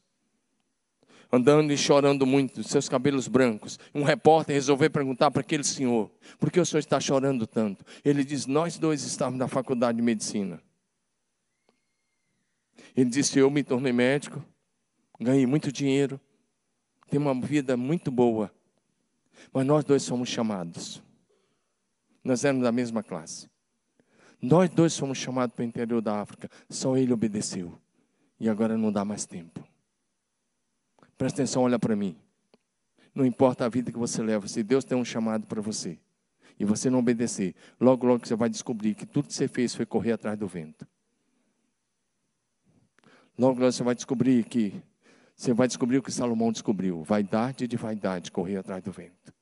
andando 1.31 1.71
e 1.71 1.77
chorando 1.77 2.25
muito, 2.25 2.63
seus 2.63 2.89
cabelos 2.89 3.27
brancos. 3.27 3.77
Um 3.93 4.01
repórter 4.01 4.55
resolveu 4.55 4.89
perguntar 4.89 5.29
para 5.29 5.41
aquele 5.41 5.63
senhor: 5.63 6.09
por 6.39 6.49
que 6.49 6.59
o 6.59 6.65
senhor 6.65 6.79
está 6.79 6.99
chorando 6.99 7.45
tanto? 7.45 7.85
Ele 8.03 8.23
diz: 8.23 8.47
Nós 8.47 8.79
dois 8.79 9.03
estávamos 9.03 9.37
na 9.37 9.47
faculdade 9.47 9.97
de 9.97 10.01
medicina. 10.01 10.59
Ele 12.97 13.11
disse: 13.11 13.37
Eu 13.37 13.51
me 13.51 13.63
tornei 13.63 13.93
médico, 13.93 14.43
ganhei 15.19 15.45
muito 15.45 15.71
dinheiro 15.71 16.19
tem 17.11 17.19
uma 17.19 17.35
vida 17.35 17.75
muito 17.75 18.09
boa, 18.09 18.49
mas 19.51 19.65
nós 19.65 19.83
dois 19.83 20.01
somos 20.01 20.29
chamados. 20.29 21.03
Nós 22.23 22.45
éramos 22.45 22.63
da 22.63 22.71
mesma 22.71 23.03
classe. 23.03 23.49
Nós 24.41 24.69
dois 24.69 24.93
somos 24.93 25.17
chamados 25.17 25.55
para 25.55 25.63
o 25.63 25.65
interior 25.65 26.01
da 26.01 26.19
África. 26.19 26.49
Só 26.69 26.97
ele 26.97 27.13
obedeceu. 27.13 27.77
E 28.39 28.49
agora 28.49 28.77
não 28.77 28.91
dá 28.91 29.05
mais 29.05 29.25
tempo. 29.25 29.63
Presta 31.17 31.41
atenção, 31.41 31.63
olha 31.63 31.77
para 31.77 31.95
mim. 31.95 32.17
Não 33.13 33.25
importa 33.25 33.65
a 33.65 33.69
vida 33.69 33.91
que 33.91 33.97
você 33.99 34.23
leva, 34.23 34.47
se 34.47 34.63
Deus 34.63 34.83
tem 34.83 34.97
um 34.97 35.05
chamado 35.05 35.45
para 35.45 35.61
você 35.61 35.99
e 36.57 36.65
você 36.65 36.89
não 36.89 36.99
obedecer, 36.99 37.55
logo, 37.79 38.05
logo 38.05 38.25
você 38.25 38.35
vai 38.35 38.49
descobrir 38.49 38.95
que 38.95 39.05
tudo 39.05 39.27
que 39.27 39.33
você 39.33 39.47
fez 39.47 39.75
foi 39.75 39.85
correr 39.85 40.13
atrás 40.13 40.37
do 40.37 40.47
vento. 40.47 40.87
Logo, 43.37 43.59
logo 43.59 43.71
você 43.71 43.83
vai 43.83 43.95
descobrir 43.95 44.43
que 44.45 44.81
você 45.35 45.53
vai 45.53 45.67
descobrir 45.67 45.97
o 45.97 46.03
que 46.03 46.11
Salomão 46.11 46.51
descobriu: 46.51 47.03
vaidade 47.03 47.67
de 47.67 47.75
vaidade, 47.75 48.31
correr 48.31 48.57
atrás 48.57 48.83
do 48.83 48.91
vento. 48.91 49.33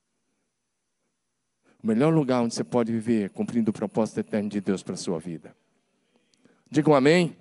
O 1.82 1.88
melhor 1.88 2.14
lugar 2.14 2.42
onde 2.42 2.54
você 2.54 2.64
pode 2.64 2.92
viver 2.92 3.26
é 3.26 3.30
cumprindo 3.30 3.72
o 3.72 3.74
propósito 3.74 4.20
eterno 4.20 4.50
de 4.50 4.60
Deus 4.60 4.84
para 4.84 4.94
a 4.94 4.98
sua 4.98 5.20
vida. 5.20 5.56
Digam 6.70 6.94
amém. 6.94 7.36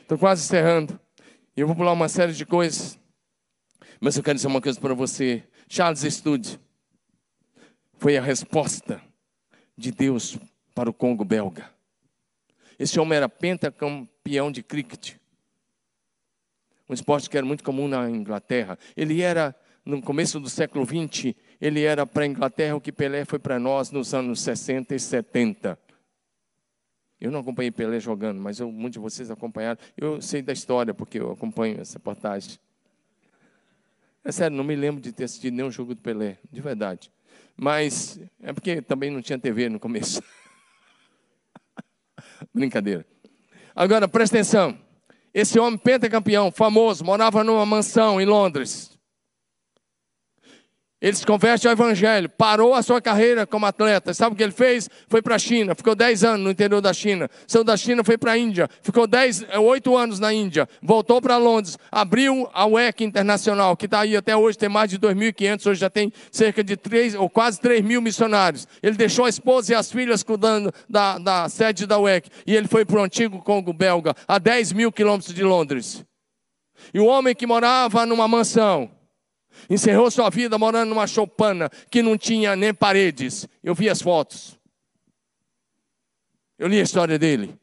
Estou 0.00 0.18
quase 0.18 0.42
encerrando. 0.44 0.98
Eu 1.56 1.66
vou 1.66 1.76
pular 1.76 1.92
uma 1.92 2.08
série 2.08 2.32
de 2.32 2.44
coisas. 2.44 2.98
Mas 4.00 4.16
eu 4.16 4.22
quero 4.22 4.36
dizer 4.36 4.48
uma 4.48 4.60
coisa 4.60 4.80
para 4.80 4.94
você. 4.94 5.44
Charles 5.68 6.00
Studd 6.00 6.58
foi 7.98 8.16
a 8.16 8.22
resposta 8.22 9.00
de 9.76 9.92
Deus 9.92 10.38
para 10.74 10.90
o 10.90 10.92
Congo 10.92 11.24
belga. 11.24 11.70
Esse 12.78 12.98
homem 12.98 13.16
era 13.16 13.28
pentacampeão 13.28 14.50
de 14.50 14.62
cricket 14.62 15.16
um 16.92 16.94
esporte 16.94 17.30
que 17.30 17.36
era 17.36 17.46
muito 17.46 17.64
comum 17.64 17.88
na 17.88 18.08
Inglaterra. 18.10 18.78
Ele 18.94 19.22
era, 19.22 19.54
no 19.84 20.02
começo 20.02 20.38
do 20.38 20.48
século 20.48 20.84
XX, 20.84 21.34
ele 21.62 21.84
era 21.84 22.04
para 22.04 22.24
a 22.24 22.26
Inglaterra 22.26 22.74
o 22.74 22.80
que 22.80 22.90
Pelé 22.90 23.24
foi 23.24 23.38
para 23.38 23.56
nós 23.56 23.92
nos 23.92 24.12
anos 24.12 24.40
60 24.40 24.96
e 24.96 24.98
70. 24.98 25.78
Eu 27.20 27.30
não 27.30 27.38
acompanhei 27.38 27.70
Pelé 27.70 28.00
jogando, 28.00 28.40
mas 28.40 28.58
eu, 28.58 28.72
muitos 28.72 28.94
de 28.94 28.98
vocês 28.98 29.30
acompanharam. 29.30 29.78
Eu 29.96 30.20
sei 30.20 30.42
da 30.42 30.52
história, 30.52 30.92
porque 30.92 31.20
eu 31.20 31.30
acompanho 31.30 31.80
essa 31.80 31.98
reportagem. 31.98 32.58
É 34.24 34.32
sério, 34.32 34.56
não 34.56 34.64
me 34.64 34.74
lembro 34.74 35.00
de 35.00 35.12
ter 35.12 35.22
assistido 35.22 35.54
nenhum 35.54 35.70
jogo 35.70 35.94
do 35.94 36.00
Pelé, 36.00 36.38
de 36.50 36.60
verdade. 36.60 37.12
Mas 37.56 38.18
é 38.42 38.52
porque 38.52 38.82
também 38.82 39.12
não 39.12 39.22
tinha 39.22 39.38
TV 39.38 39.68
no 39.68 39.78
começo. 39.78 40.20
Brincadeira. 42.52 43.06
Agora, 43.72 44.08
presta 44.08 44.36
atenção. 44.36 44.76
Esse 45.32 45.60
homem 45.60 45.78
pentacampeão, 45.78 46.50
famoso, 46.50 47.04
morava 47.04 47.44
numa 47.44 47.64
mansão 47.64 48.20
em 48.20 48.26
Londres. 48.26 48.91
Ele 51.02 51.16
se 51.16 51.26
converte 51.26 51.66
ao 51.66 51.72
Evangelho, 51.72 52.28
parou 52.28 52.74
a 52.74 52.80
sua 52.80 53.00
carreira 53.02 53.44
como 53.44 53.66
atleta. 53.66 54.14
Sabe 54.14 54.34
o 54.34 54.36
que 54.36 54.42
ele 54.44 54.52
fez? 54.52 54.88
Foi 55.08 55.20
para 55.20 55.34
a 55.34 55.38
China, 55.38 55.74
ficou 55.74 55.96
10 55.96 56.22
anos 56.22 56.44
no 56.44 56.50
interior 56.52 56.80
da 56.80 56.92
China. 56.92 57.28
Saiu 57.44 57.64
da 57.64 57.76
China, 57.76 58.04
foi 58.04 58.16
para 58.16 58.30
a 58.30 58.38
Índia, 58.38 58.70
ficou 58.82 59.08
10, 59.08 59.46
8 59.58 59.96
anos 59.96 60.20
na 60.20 60.32
Índia. 60.32 60.68
Voltou 60.80 61.20
para 61.20 61.36
Londres, 61.38 61.76
abriu 61.90 62.48
a 62.54 62.66
WEC 62.66 63.02
Internacional, 63.02 63.76
que 63.76 63.86
está 63.86 64.02
aí 64.02 64.16
até 64.16 64.36
hoje, 64.36 64.56
tem 64.56 64.68
mais 64.68 64.88
de 64.88 64.96
2.500, 64.96 65.66
hoje 65.66 65.80
já 65.80 65.90
tem 65.90 66.12
cerca 66.30 66.62
de 66.62 66.76
3 66.76 67.16
ou 67.16 67.28
quase 67.28 67.60
3 67.60 67.82
mil 67.82 68.00
missionários. 68.00 68.68
Ele 68.80 68.96
deixou 68.96 69.24
a 69.24 69.28
esposa 69.28 69.72
e 69.72 69.74
as 69.74 69.90
filhas 69.90 70.22
cuidando 70.22 70.72
da, 70.88 71.18
da 71.18 71.48
sede 71.48 71.84
da 71.84 71.98
WEC. 71.98 72.30
E 72.46 72.54
ele 72.54 72.68
foi 72.68 72.84
para 72.84 73.00
o 73.00 73.02
antigo 73.02 73.42
Congo 73.42 73.72
belga, 73.72 74.14
a 74.28 74.38
10 74.38 74.72
mil 74.72 74.92
quilômetros 74.92 75.34
de 75.34 75.42
Londres. 75.42 76.04
E 76.94 77.00
o 77.00 77.06
homem 77.06 77.34
que 77.34 77.44
morava 77.44 78.06
numa 78.06 78.28
mansão, 78.28 78.88
Encerrou 79.68 80.10
sua 80.10 80.30
vida 80.30 80.58
morando 80.58 80.90
numa 80.90 81.06
choupana 81.06 81.70
que 81.90 82.02
não 82.02 82.16
tinha 82.16 82.56
nem 82.56 82.72
paredes. 82.72 83.46
Eu 83.62 83.74
vi 83.74 83.88
as 83.88 84.02
fotos. 84.02 84.58
Eu 86.58 86.68
li 86.68 86.78
a 86.78 86.82
história 86.82 87.18
dele. 87.18 87.58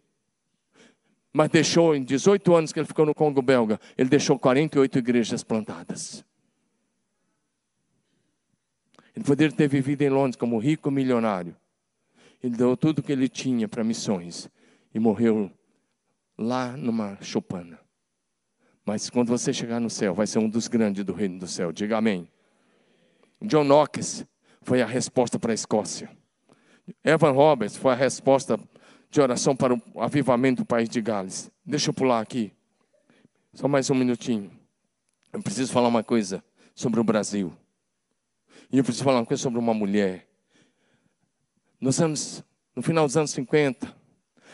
Mas 1.32 1.50
deixou, 1.50 1.96
em 1.96 2.04
18 2.04 2.56
anos 2.56 2.74
que 2.74 2.80
ele 2.80 2.88
ficou 2.88 3.06
no 3.06 3.14
Congo 3.14 3.42
belga, 3.42 3.80
ele 3.98 4.10
deixou 4.10 4.38
48 4.38 4.98
igrejas 4.98 5.44
plantadas. 5.44 6.26
Ele 9.16 9.26
poderia 9.26 9.56
ter 9.56 9.68
vivido 9.68 10.02
em 10.02 10.10
Londres 10.10 10.36
como 10.36 10.58
rico 10.58 10.90
milionário. 10.90 11.56
Ele 12.42 12.56
deu 12.56 12.76
tudo 12.78 13.00
o 13.00 13.04
que 13.04 13.12
ele 13.12 13.28
tinha 13.28 13.68
para 13.68 13.84
missões 13.84 14.50
e 14.94 15.00
morreu 15.00 15.52
lá 16.38 16.76
numa 16.76 17.18
choupana. 17.22 17.80
Mas 18.90 19.08
quando 19.08 19.28
você 19.28 19.54
chegar 19.54 19.80
no 19.80 19.88
céu, 19.88 20.16
vai 20.16 20.26
ser 20.26 20.40
um 20.40 20.50
dos 20.50 20.68
grandes 20.68 21.06
do 21.06 21.14
reino 21.14 21.38
do 21.38 21.48
céu. 21.48 21.72
Diga 21.72 21.98
amém. 21.98 22.28
John 23.40 23.64
Knox 23.64 24.26
foi 24.64 24.82
a 24.82 24.86
resposta 24.88 25.38
para 25.38 25.52
a 25.52 25.54
Escócia. 25.54 26.10
Evan 27.04 27.30
Roberts 27.30 27.78
foi 27.78 27.92
a 27.92 27.96
resposta 27.96 28.60
de 29.12 29.22
oração 29.22 29.56
para 29.56 29.76
o 29.76 30.02
avivamento 30.02 30.64
do 30.64 30.66
país 30.66 30.90
de 30.90 31.00
Gales. 31.02 31.52
Deixa 31.64 31.92
eu 31.92 31.94
pular 31.94 32.20
aqui. 32.20 32.52
Só 33.54 33.68
mais 33.68 33.88
um 33.92 33.94
minutinho. 33.94 34.50
Eu 35.32 35.44
preciso 35.44 35.72
falar 35.72 35.88
uma 35.88 36.04
coisa 36.04 36.44
sobre 36.74 37.00
o 37.00 37.04
Brasil. 37.04 37.56
E 38.72 38.80
eu 38.80 38.84
preciso 38.84 39.04
falar 39.04 39.20
uma 39.20 39.26
coisa 39.28 39.44
sobre 39.44 39.60
uma 39.60 39.74
mulher. 39.76 40.28
Nos 41.80 42.02
anos, 42.02 42.44
no 42.76 42.82
final 42.82 43.06
dos 43.06 43.16
anos 43.16 43.30
50, 43.30 43.96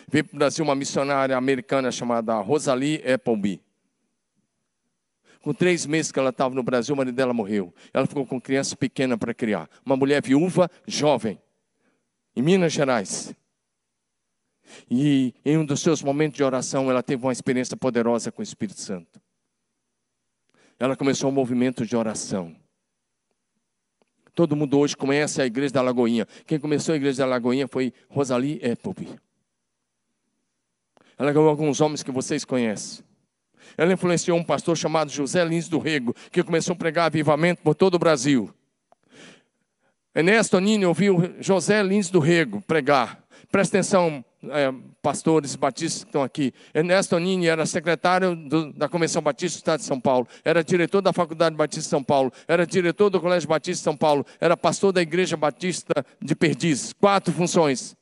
veio 0.10 0.26
para 0.26 0.36
o 0.36 0.40
Brasil 0.40 0.66
uma 0.66 0.76
missionária 0.76 1.38
americana 1.38 1.90
chamada 1.90 2.38
Rosalie 2.42 3.02
Appleby. 3.10 3.64
Com 5.46 5.54
três 5.54 5.86
meses 5.86 6.12
que 6.12 6.18
ela 6.18 6.32
estava 6.32 6.56
no 6.56 6.64
Brasil, 6.64 6.96
o 6.96 6.98
marido 6.98 7.14
dela 7.14 7.32
morreu. 7.32 7.72
Ela 7.94 8.08
ficou 8.08 8.26
com 8.26 8.42
criança 8.42 8.76
pequena 8.76 9.16
para 9.16 9.32
criar. 9.32 9.70
Uma 9.86 9.96
mulher 9.96 10.20
viúva, 10.20 10.68
jovem, 10.88 11.40
em 12.36 12.42
Minas 12.42 12.74
Gerais. 12.74 13.32
E 14.90 15.36
em 15.46 15.56
um 15.60 15.64
dos 15.64 15.82
seus 15.82 16.02
momentos 16.02 16.36
de 16.36 16.44
oração, 16.44 16.90
ela 16.90 17.04
teve 17.04 17.24
uma 17.24 17.32
experiência 17.32 17.78
poderosa 17.78 18.32
com 18.32 18.42
o 18.42 18.44
Espírito 18.44 18.82
Santo. 18.82 19.22
Ela 20.80 20.96
começou 20.96 21.30
um 21.30 21.34
movimento 21.34 21.86
de 21.86 21.96
oração. 21.96 22.56
Todo 24.34 24.56
mundo 24.56 24.80
hoje 24.80 24.98
conhece 24.98 25.44
a 25.44 25.46
igreja 25.46 25.76
da 25.76 25.84
Lagoinha. 25.84 26.26
Quem 26.48 26.60
começou 26.60 26.94
a 26.94 26.96
igreja 26.96 27.20
da 27.20 27.28
Lagoinha 27.28 27.68
foi 27.68 27.94
Rosalie 28.10 28.60
Appleby. 28.66 29.16
Ela 31.20 31.32
ganhou 31.32 31.48
alguns 31.48 31.82
homens 31.82 32.02
que 32.02 32.10
vocês 32.10 32.44
conhecem. 32.44 33.06
Ela 33.78 33.94
influenciou 33.94 34.38
um 34.38 34.44
pastor 34.44 34.78
chamado 34.78 35.12
José 35.12 35.44
Lins 35.44 35.68
do 35.68 35.80
Rego, 35.80 36.16
que 36.32 36.44
começou 36.44 36.74
a 36.74 36.78
pregar 36.78 37.06
avivamento 37.06 37.62
por 37.62 37.76
todo 37.76 37.96
o 37.96 38.00
Brasil. 38.00 38.54
Ernesto 40.14 40.60
Nini 40.60 40.86
ouviu 40.86 41.36
José 41.42 41.84
Lins 41.84 42.10
do 42.10 42.20
Rego 42.20 42.62
pregar. 42.62 43.22
Presta 43.52 43.78
atenção, 43.78 44.24
é, 44.50 44.74
pastores 45.02 45.56
batistas 45.56 46.04
que 46.04 46.10
estão 46.10 46.24
aqui. 46.24 46.54
Ernesto 46.74 47.20
Nini 47.20 47.48
era 47.48 47.66
secretário 47.66 48.36
do, 48.36 48.72
da 48.74 48.88
Convenção 48.88 49.22
Batista 49.22 49.58
do 49.58 49.60
Estado 49.60 49.80
de 49.82 49.86
São 49.86 50.00
Paulo, 50.00 50.28
era 50.44 50.64
diretor 50.64 51.02
da 51.02 51.12
Faculdade 51.12 51.56
Batista 51.56 51.82
de 51.82 51.90
São 51.90 52.04
Paulo, 52.04 52.32
era 52.48 52.66
diretor 52.66 53.10
do 53.10 53.20
Colégio 53.20 53.50
Batista 53.50 53.82
de 53.82 53.84
São 53.84 53.98
Paulo, 53.98 54.26
era 54.40 54.56
pastor 54.56 54.94
da 54.94 55.02
Igreja 55.02 55.36
Batista 55.36 55.94
de 56.22 56.36
Perdizes. 56.36 56.94
Quatro 56.94 57.34
funções. 57.34 57.96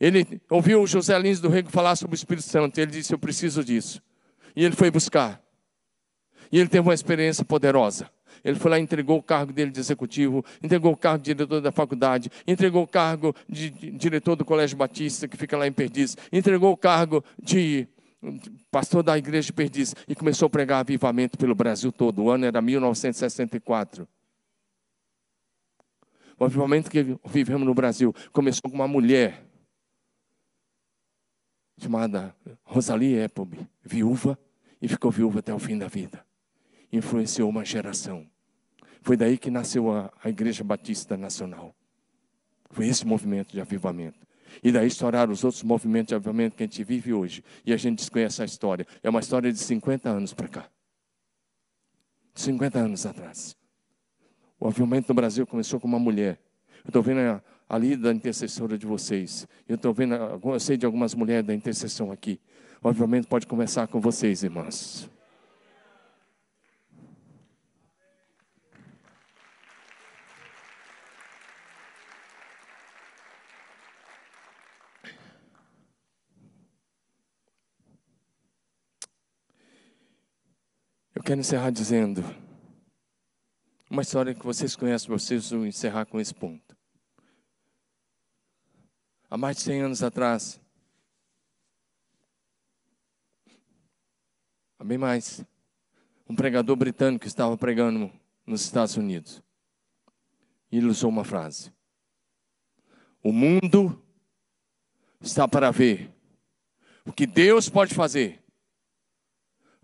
Ele 0.00 0.40
ouviu 0.50 0.86
José 0.86 1.18
Lins 1.18 1.40
do 1.40 1.48
Rego 1.48 1.70
falar 1.70 1.96
sobre 1.96 2.14
o 2.14 2.18
Espírito 2.18 2.46
Santo. 2.46 2.78
Ele 2.78 2.90
disse: 2.90 3.14
Eu 3.14 3.18
preciso 3.18 3.64
disso. 3.64 4.02
E 4.56 4.64
ele 4.64 4.74
foi 4.74 4.90
buscar. 4.90 5.40
E 6.50 6.58
ele 6.58 6.68
teve 6.68 6.80
uma 6.80 6.94
experiência 6.94 7.44
poderosa. 7.44 8.10
Ele 8.44 8.58
foi 8.58 8.70
lá 8.70 8.78
e 8.78 8.82
entregou 8.82 9.18
o 9.18 9.22
cargo 9.22 9.52
dele 9.52 9.70
de 9.70 9.80
executivo, 9.80 10.44
entregou 10.62 10.92
o 10.92 10.96
cargo 10.96 11.22
de 11.22 11.34
diretor 11.34 11.60
da 11.60 11.72
faculdade, 11.72 12.30
entregou 12.46 12.82
o 12.82 12.86
cargo 12.86 13.34
de 13.48 13.70
diretor 13.70 14.36
do 14.36 14.44
Colégio 14.44 14.76
Batista, 14.76 15.26
que 15.26 15.36
fica 15.36 15.56
lá 15.56 15.66
em 15.66 15.72
Perdiz, 15.72 16.16
entregou 16.32 16.72
o 16.72 16.76
cargo 16.76 17.24
de 17.40 17.88
pastor 18.70 19.02
da 19.02 19.16
igreja 19.18 19.46
de 19.46 19.52
Perdiz 19.52 19.94
e 20.08 20.14
começou 20.14 20.46
a 20.46 20.50
pregar 20.50 20.80
avivamento 20.80 21.36
pelo 21.36 21.54
Brasil 21.54 21.92
todo. 21.92 22.24
O 22.24 22.30
ano 22.30 22.46
era 22.46 22.62
1964. 22.62 24.06
O 26.38 26.44
avivamento 26.44 26.90
que 26.90 27.18
vivemos 27.24 27.66
no 27.66 27.74
Brasil 27.74 28.14
começou 28.32 28.70
com 28.70 28.76
uma 28.76 28.88
mulher 28.88 29.44
chamada 31.78 32.34
Rosalie 32.64 33.22
Appleby, 33.22 33.66
viúva, 33.82 34.38
e 34.80 34.88
ficou 34.88 35.10
viúva 35.10 35.40
até 35.40 35.54
o 35.54 35.58
fim 35.58 35.78
da 35.78 35.88
vida. 35.88 36.24
Influenciou 36.92 37.48
uma 37.48 37.64
geração. 37.64 38.26
Foi 39.02 39.16
daí 39.16 39.38
que 39.38 39.50
nasceu 39.50 39.92
a, 39.92 40.12
a 40.22 40.28
Igreja 40.28 40.64
Batista 40.64 41.16
Nacional. 41.16 41.74
Foi 42.70 42.86
esse 42.86 43.06
movimento 43.06 43.52
de 43.52 43.60
avivamento. 43.60 44.26
E 44.62 44.72
daí 44.72 44.86
estouraram 44.86 45.32
os 45.32 45.44
outros 45.44 45.62
movimentos 45.62 46.08
de 46.08 46.14
avivamento 46.14 46.56
que 46.56 46.62
a 46.62 46.66
gente 46.66 46.82
vive 46.82 47.12
hoje. 47.12 47.44
E 47.64 47.72
a 47.72 47.76
gente 47.76 47.98
desconhece 47.98 48.42
a 48.42 48.44
história. 48.44 48.86
É 49.02 49.10
uma 49.10 49.20
história 49.20 49.52
de 49.52 49.58
50 49.58 50.08
anos 50.08 50.32
para 50.32 50.48
cá. 50.48 50.70
50 52.34 52.78
anos 52.78 53.06
atrás. 53.06 53.56
O 54.58 54.66
avivamento 54.66 55.08
no 55.08 55.14
Brasil 55.14 55.46
começou 55.46 55.78
com 55.78 55.86
uma 55.86 55.98
mulher. 55.98 56.40
Eu 56.84 56.88
estou 56.88 57.02
vendo 57.02 57.20
a, 57.20 57.42
ali 57.68 57.96
da 57.96 58.12
intercessora 58.12 58.78
de 58.78 58.86
vocês. 58.86 59.46
Eu 59.68 59.76
estou 59.76 59.92
vendo, 59.92 60.14
eu 60.14 60.60
sei 60.60 60.76
de 60.76 60.86
algumas 60.86 61.14
mulheres 61.14 61.46
da 61.46 61.54
intercessão 61.54 62.10
aqui. 62.10 62.40
O 62.82 62.88
avivamento 62.88 63.26
pode 63.26 63.46
começar 63.46 63.86
com 63.88 64.00
vocês, 64.00 64.42
irmãs. 64.42 65.10
Eu 81.14 81.22
quero 81.22 81.40
encerrar 81.40 81.70
dizendo 81.70 82.22
uma 83.90 84.02
história 84.02 84.34
que 84.34 84.44
vocês 84.44 84.76
conhecem, 84.76 85.08
vocês 85.08 85.50
vão 85.50 85.66
encerrar 85.66 86.04
com 86.04 86.20
esse 86.20 86.34
ponto. 86.34 86.76
Há 89.28 89.36
mais 89.36 89.56
de 89.56 89.62
100 89.62 89.80
anos 89.80 90.02
atrás, 90.02 90.60
bem 94.84 94.98
mais, 94.98 95.44
um 96.28 96.34
pregador 96.34 96.76
britânico 96.76 97.26
estava 97.26 97.56
pregando 97.56 98.10
nos 98.46 98.62
Estados 98.62 98.96
Unidos. 98.96 99.42
E 100.70 100.78
ele 100.78 100.86
usou 100.86 101.10
uma 101.10 101.24
frase: 101.24 101.72
O 103.22 103.32
mundo 103.32 104.02
está 105.20 105.48
para 105.48 105.70
ver 105.70 106.10
o 107.04 107.12
que 107.12 107.26
Deus 107.26 107.68
pode 107.68 107.94
fazer 107.94 108.42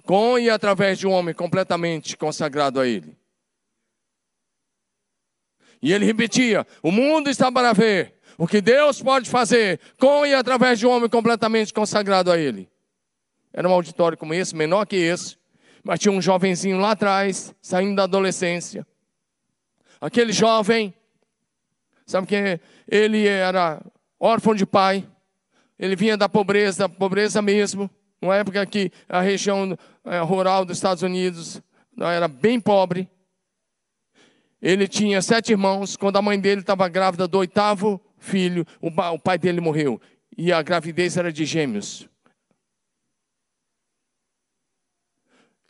com 0.04 0.38
e 0.38 0.50
através 0.50 0.98
de 0.98 1.06
um 1.06 1.12
homem 1.12 1.34
completamente 1.34 2.16
consagrado 2.16 2.80
a 2.80 2.86
Ele. 2.86 3.16
E 5.80 5.92
ele 5.92 6.04
repetia: 6.04 6.66
O 6.82 6.90
mundo 6.90 7.30
está 7.30 7.50
para 7.50 7.72
ver 7.72 8.14
o 8.36 8.46
que 8.46 8.60
Deus 8.60 9.02
pode 9.02 9.28
fazer 9.30 9.80
com 9.98 10.24
e 10.26 10.34
através 10.34 10.78
de 10.78 10.86
um 10.86 10.90
homem 10.90 11.08
completamente 11.08 11.72
consagrado 11.72 12.30
a 12.30 12.38
Ele. 12.38 12.71
Era 13.52 13.68
um 13.68 13.72
auditório 13.72 14.16
como 14.16 14.32
esse, 14.34 14.54
menor 14.54 14.86
que 14.86 14.96
esse, 14.96 15.36
mas 15.82 15.98
tinha 15.98 16.12
um 16.12 16.22
jovenzinho 16.22 16.78
lá 16.78 16.92
atrás, 16.92 17.54
saindo 17.60 17.96
da 17.96 18.04
adolescência. 18.04 18.86
Aquele 20.00 20.32
jovem, 20.32 20.94
sabe 22.06 22.26
que 22.26 22.60
ele 22.88 23.26
era 23.26 23.80
órfão 24.18 24.54
de 24.54 24.64
pai, 24.64 25.06
ele 25.78 25.96
vinha 25.96 26.16
da 26.16 26.28
pobreza, 26.28 26.88
pobreza 26.88 27.42
mesmo. 27.42 27.90
Uma 28.20 28.36
época 28.36 28.64
que 28.64 28.92
a 29.08 29.20
região 29.20 29.76
eh, 30.04 30.20
rural 30.20 30.64
dos 30.64 30.76
Estados 30.76 31.02
Unidos 31.02 31.60
era 31.98 32.28
bem 32.28 32.60
pobre. 32.60 33.10
Ele 34.60 34.86
tinha 34.86 35.20
sete 35.20 35.50
irmãos. 35.50 35.96
Quando 35.96 36.18
a 36.18 36.22
mãe 36.22 36.38
dele 36.38 36.60
estava 36.60 36.88
grávida 36.88 37.26
do 37.26 37.38
oitavo 37.38 38.00
filho, 38.16 38.64
o 38.80 39.18
pai 39.18 39.36
dele 39.38 39.60
morreu. 39.60 40.00
E 40.38 40.52
a 40.52 40.62
gravidez 40.62 41.16
era 41.16 41.32
de 41.32 41.44
gêmeos. 41.44 42.08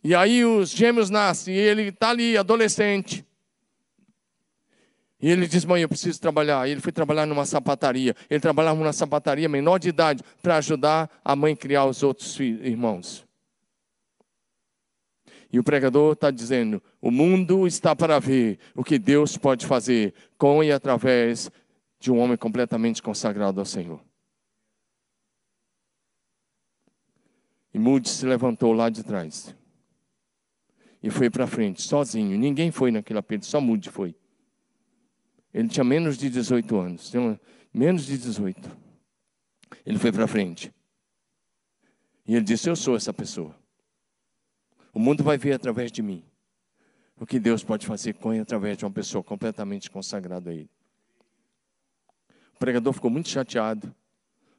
E 0.03 0.13
aí 0.13 0.43
os 0.43 0.69
gêmeos 0.69 1.09
nascem, 1.09 1.55
e 1.55 1.57
ele 1.57 1.83
está 1.83 2.09
ali, 2.09 2.37
adolescente. 2.37 3.25
E 5.23 5.29
ele 5.29 5.47
diz: 5.47 5.63
Mãe, 5.63 5.81
eu 5.81 5.87
preciso 5.87 6.19
trabalhar. 6.19 6.67
E 6.67 6.71
ele 6.71 6.81
foi 6.81 6.91
trabalhar 6.91 7.25
numa 7.25 7.45
sapataria. 7.45 8.13
Ele 8.29 8.41
trabalhava 8.41 8.77
numa 8.77 8.91
sapataria 8.91 9.47
menor 9.47 9.79
de 9.79 9.87
idade 9.87 10.21
para 10.41 10.57
ajudar 10.57 11.09
a 11.23 11.33
mãe 11.33 11.55
criar 11.55 11.85
os 11.85 12.03
outros 12.03 12.37
irmãos. 12.37 13.25
E 15.49 15.57
o 15.57 15.63
pregador 15.63 16.11
está 16.11 16.29
dizendo: 16.29 16.83
o 16.99 17.09
mundo 17.09 17.65
está 17.65 17.95
para 17.95 18.19
ver 18.19 18.59
o 18.75 18.83
que 18.83 18.99
Deus 18.99 19.37
pode 19.37 19.65
fazer 19.65 20.13
com 20.37 20.61
e 20.61 20.73
através 20.73 21.49
de 22.01 22.11
um 22.11 22.19
homem 22.19 22.35
completamente 22.35 23.01
consagrado 23.01 23.61
ao 23.61 23.65
Senhor. 23.65 24.01
E 27.73 27.79
Moody 27.79 28.09
se 28.09 28.25
levantou 28.25 28.73
lá 28.73 28.89
de 28.89 29.03
trás. 29.03 29.55
E 31.03 31.09
foi 31.09 31.29
para 31.29 31.45
frente, 31.45 31.81
sozinho. 31.81 32.37
Ninguém 32.39 32.71
foi 32.71 32.89
naquele 32.89 33.19
apelo, 33.19 33.43
só 33.43 33.59
Moody 33.59 33.89
foi. 33.89 34.15
Ele 35.53 35.67
tinha 35.67 35.83
menos 35.83 36.17
de 36.17 36.29
18 36.29 36.79
anos, 36.79 37.11
menos 37.73 38.05
de 38.05 38.17
18. 38.17 38.77
Ele 39.85 39.99
foi 39.99 40.13
para 40.13 40.25
frente. 40.27 40.73
E 42.25 42.33
ele 42.33 42.45
disse: 42.45 42.69
Eu 42.69 42.75
sou 42.75 42.95
essa 42.95 43.13
pessoa. 43.13 43.53
O 44.93 44.99
mundo 44.99 45.23
vai 45.23 45.37
ver 45.37 45.53
através 45.53 45.91
de 45.91 46.01
mim 46.01 46.23
o 47.17 47.25
que 47.25 47.39
Deus 47.39 47.63
pode 47.63 47.85
fazer 47.85 48.13
com 48.13 48.33
e 48.33 48.39
através 48.39 48.77
de 48.77 48.85
uma 48.85 48.91
pessoa 48.91 49.23
completamente 49.23 49.91
consagrada 49.91 50.51
a 50.51 50.53
Ele. 50.53 50.69
O 52.55 52.59
pregador 52.59 52.93
ficou 52.93 53.11
muito 53.11 53.27
chateado. 53.27 53.93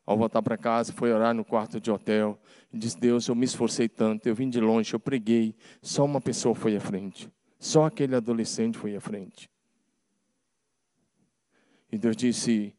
Ao 0.07 0.19
voltar 0.19 0.43
para 0.43 0.59
casa, 0.59 0.93
foi 0.93 1.13
orar 1.13 1.35
no 1.35 1.45
quarto 1.45 1.81
de 1.81 1.91
hotel 1.91 2.39
e 2.73 2.79
disse: 2.79 2.99
Deus, 2.99 3.27
eu 3.27 3.35
me 3.35 3.45
esforcei 3.45 3.89
tanto, 3.89 4.29
eu 4.29 4.35
vim 4.35 4.51
de 4.51 4.61
longe, 4.61 4.93
eu 4.93 5.01
preguei, 5.01 5.55
só 5.81 6.05
uma 6.05 6.21
pessoa 6.21 6.55
foi 6.55 6.77
à 6.77 6.81
frente, 6.81 7.31
só 7.59 7.87
aquele 7.87 8.15
adolescente 8.15 8.77
foi 8.77 8.95
à 8.95 9.01
frente. 9.01 9.51
E 11.91 11.97
Deus 11.97 12.17
disse, 12.17 12.75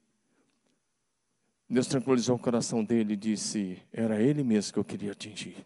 Deus 1.69 1.88
tranquilizou 1.88 2.36
o 2.36 2.39
coração 2.39 2.84
dele 2.84 3.13
e 3.13 3.17
disse: 3.17 3.82
Era 3.91 4.21
ele 4.21 4.43
mesmo 4.43 4.73
que 4.73 4.80
eu 4.80 4.84
queria 4.84 5.13
atingir. 5.13 5.65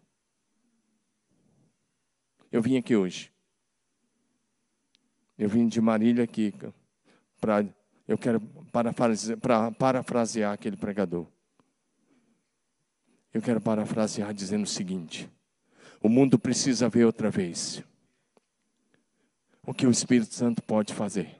Eu 2.51 2.61
vim 2.61 2.77
aqui 2.77 2.95
hoje. 2.95 3.31
Eu 5.37 5.49
vim 5.49 5.67
de 5.67 5.79
Marília 5.79 6.23
aqui 6.23 6.53
para 7.39 7.65
eu 8.07 8.17
quero 8.17 8.41
parafrasear, 8.71 9.37
para 9.37 9.71
parafrasear 9.71 10.53
aquele 10.53 10.75
pregador. 10.75 11.27
Eu 13.33 13.41
quero 13.41 13.61
parafrasear 13.61 14.33
dizendo 14.33 14.63
o 14.63 14.67
seguinte: 14.67 15.29
o 16.01 16.09
mundo 16.09 16.37
precisa 16.39 16.89
ver 16.89 17.05
outra 17.05 17.29
vez 17.29 17.83
o 19.65 19.73
que 19.73 19.85
o 19.85 19.91
Espírito 19.91 20.33
Santo 20.33 20.61
pode 20.63 20.93
fazer 20.93 21.39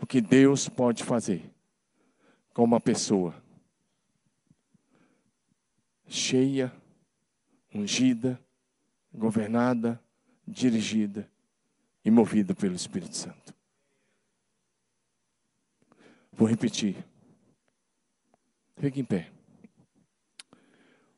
o 0.00 0.06
que 0.06 0.20
Deus 0.20 0.68
pode 0.68 1.02
fazer 1.02 1.50
com 2.52 2.64
uma 2.64 2.80
pessoa 2.80 3.34
cheia, 6.06 6.72
ungida, 7.74 8.40
governada, 9.12 10.00
dirigida 10.46 11.28
e 12.04 12.10
movida 12.10 12.54
pelo 12.54 12.74
Espírito 12.74 13.16
Santo. 13.16 13.54
Vou 16.32 16.46
repetir. 16.46 16.96
Fique 18.76 19.00
em 19.00 19.04
pé. 19.04 19.35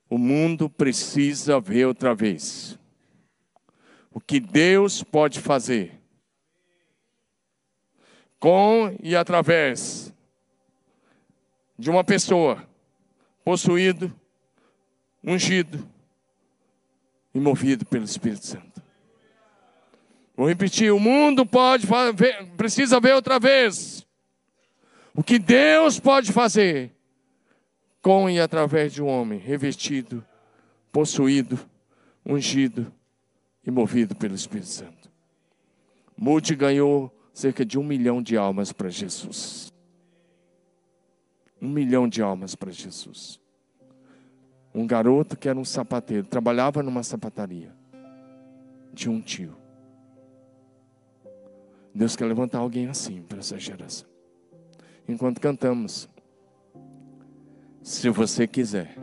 O 0.09 0.17
mundo 0.17 0.71
precisa 0.71 1.61
ver 1.61 1.87
outra 1.87 2.15
vez 2.15 2.79
o 4.11 4.21
que 4.21 4.41
Deus 4.41 5.03
pode 5.03 5.39
fazer 5.41 5.93
com 8.41 8.97
e 9.03 9.15
através 9.15 10.13
de 11.79 11.91
uma 11.91 12.03
pessoa 12.03 12.67
possuído, 13.45 14.13
ungido 15.23 15.89
e 17.35 17.39
movido 17.39 17.85
pelo 17.87 18.05
Espírito 18.05 18.47
Santo. 18.47 18.83
Vou 20.37 20.49
repetir: 20.49 20.93
o 20.93 21.01
mundo 21.01 21.45
pode 21.45 21.87
ver, 22.15 22.47
precisa 22.57 23.01
ver 23.01 23.15
outra 23.15 23.39
vez 23.39 24.07
o 25.15 25.23
que 25.23 25.39
Deus 25.39 25.99
pode 25.99 26.33
fazer 26.33 26.93
com 28.09 28.31
e 28.31 28.41
através 28.41 28.95
de 28.95 29.03
um 29.03 29.07
homem 29.07 29.39
revestido, 29.39 30.25
possuído, 30.91 31.59
ungido 32.25 32.91
e 33.63 33.71
movido 33.71 34.17
pelo 34.17 34.35
Espírito 34.35 34.69
Santo. 34.69 35.13
Mude 36.17 36.57
ganhou 36.57 37.15
cerca 37.35 37.67
de 37.67 37.79
um 37.79 37.85
milhão 37.85 38.23
de 38.23 38.35
almas 38.35 38.73
para 38.73 38.89
Jesus. 38.89 39.71
Um 41.61 41.69
milhão 41.69 42.09
de 42.09 42.23
almas 42.23 42.55
para 42.55 42.73
Jesus. 42.73 43.39
Um 44.75 44.87
garoto 44.87 45.37
que 45.37 45.47
era 45.47 45.59
um 45.59 45.65
sapateiro, 45.65 46.27
trabalhava 46.27 46.83
numa 46.83 47.03
sapataria 47.03 47.77
de 48.91 49.11
um 49.11 49.21
tio. 49.21 49.55
Deus 51.95 52.17
quer 52.17 52.25
levantar 52.25 52.61
alguém 52.61 52.87
assim 52.87 53.21
para 53.21 53.41
essa 53.41 53.59
geração. 53.59 54.09
Enquanto 55.07 55.43
cantamos, 55.43 56.09
se 57.89 58.11
você 58.11 58.47
quiser, 58.47 58.95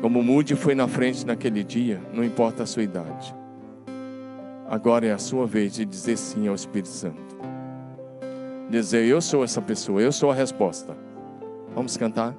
como 0.00 0.22
Mude 0.22 0.54
foi 0.54 0.72
na 0.72 0.86
frente 0.86 1.26
naquele 1.26 1.64
dia, 1.64 2.00
não 2.14 2.22
importa 2.22 2.62
a 2.62 2.66
sua 2.66 2.84
idade. 2.84 3.34
Agora 4.68 5.04
é 5.04 5.10
a 5.10 5.18
sua 5.18 5.48
vez 5.48 5.74
de 5.74 5.84
dizer 5.84 6.16
sim 6.16 6.46
ao 6.46 6.54
Espírito 6.54 6.90
Santo. 6.90 7.36
Dizer, 8.70 9.04
eu 9.04 9.20
sou 9.20 9.42
essa 9.42 9.60
pessoa, 9.60 10.00
eu 10.00 10.12
sou 10.12 10.30
a 10.30 10.34
resposta. 10.34 10.96
Vamos 11.74 11.96
cantar? 11.96 12.36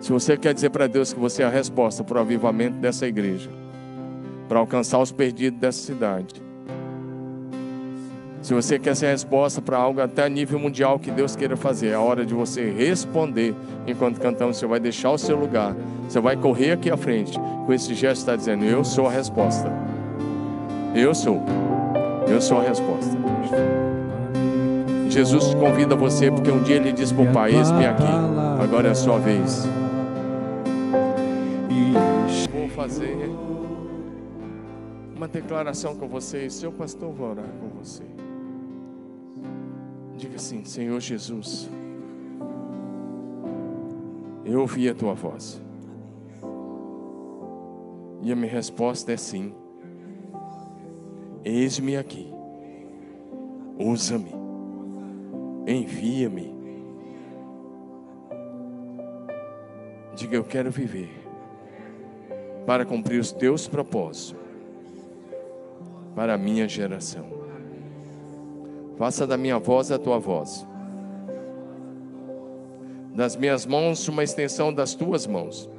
Se 0.00 0.10
você 0.10 0.38
quer 0.38 0.54
dizer 0.54 0.70
para 0.70 0.86
Deus 0.86 1.12
que 1.12 1.20
você 1.20 1.42
é 1.42 1.46
a 1.46 1.50
resposta 1.50 2.02
para 2.02 2.16
o 2.16 2.22
avivamento 2.22 2.78
dessa 2.78 3.06
igreja, 3.06 3.50
para 4.48 4.58
alcançar 4.58 5.00
os 5.00 5.12
perdidos 5.12 5.60
dessa 5.60 5.80
cidade. 5.80 6.47
Se 8.48 8.54
você 8.54 8.78
quer 8.78 8.96
ser 8.96 9.08
a 9.08 9.10
resposta 9.10 9.60
para 9.60 9.76
algo 9.76 10.00
até 10.00 10.26
nível 10.26 10.58
mundial 10.58 10.98
que 10.98 11.10
Deus 11.10 11.36
queira 11.36 11.54
fazer, 11.54 11.88
é 11.88 11.94
a 11.94 12.00
hora 12.00 12.24
de 12.24 12.32
você 12.32 12.70
responder 12.70 13.54
enquanto 13.86 14.18
cantamos. 14.18 14.56
Você 14.56 14.66
vai 14.66 14.80
deixar 14.80 15.10
o 15.10 15.18
seu 15.18 15.38
lugar, 15.38 15.76
você 16.08 16.18
vai 16.18 16.34
correr 16.34 16.72
aqui 16.72 16.90
à 16.90 16.96
frente 16.96 17.38
com 17.38 17.72
esse 17.74 17.92
gesto 17.92 18.20
está 18.20 18.34
dizendo: 18.34 18.64
Eu 18.64 18.82
sou 18.84 19.06
a 19.06 19.10
resposta. 19.10 19.70
Eu 20.94 21.14
sou. 21.14 21.42
Eu 22.26 22.40
sou 22.40 22.60
a 22.60 22.62
resposta. 22.62 23.18
Jesus 25.10 25.52
convida 25.52 25.94
você 25.94 26.30
porque 26.30 26.50
um 26.50 26.62
dia 26.62 26.76
ele 26.76 26.90
diz 26.90 27.12
para 27.12 27.24
o 27.24 27.30
Pai: 27.30 27.54
Eis-me 27.54 27.84
aqui, 27.84 28.02
agora 28.62 28.88
é 28.88 28.92
a 28.92 28.94
sua 28.94 29.18
vez. 29.18 29.68
Vou 32.50 32.68
fazer 32.70 33.30
uma 35.14 35.28
declaração 35.28 35.94
com 35.94 36.08
você 36.08 36.46
e 36.46 36.50
seu 36.50 36.72
pastor 36.72 37.12
vai 37.12 37.28
orar 37.28 37.44
com 37.60 37.68
você. 37.78 38.17
Diga 40.18 40.34
assim: 40.34 40.64
Senhor 40.64 40.98
Jesus, 40.98 41.70
eu 44.44 44.60
ouvi 44.60 44.88
a 44.88 44.94
tua 44.94 45.14
voz. 45.14 45.62
E 48.20 48.32
a 48.32 48.34
minha 48.34 48.50
resposta 48.50 49.12
é 49.12 49.16
sim. 49.16 49.54
Eis-me 51.44 51.96
aqui. 51.96 52.32
Usa-me. 53.78 54.32
Envia-me. 55.68 56.52
Diga, 60.16 60.34
eu 60.34 60.42
quero 60.42 60.68
viver 60.72 61.10
para 62.66 62.84
cumprir 62.84 63.20
os 63.20 63.30
teus 63.30 63.68
propósitos 63.68 64.34
para 66.16 66.34
a 66.34 66.38
minha 66.38 66.66
geração. 66.66 67.37
Faça 68.98 69.24
da 69.28 69.36
minha 69.36 69.60
voz 69.60 69.92
a 69.92 69.98
tua 69.98 70.18
voz. 70.18 70.66
Das 73.14 73.36
minhas 73.36 73.64
mãos 73.64 74.08
uma 74.08 74.24
extensão 74.24 74.74
das 74.74 74.92
tuas 74.92 75.24
mãos. 75.24 75.70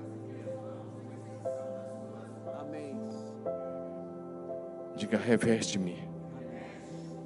Diga, 4.95 5.17
reveste-me 5.17 5.97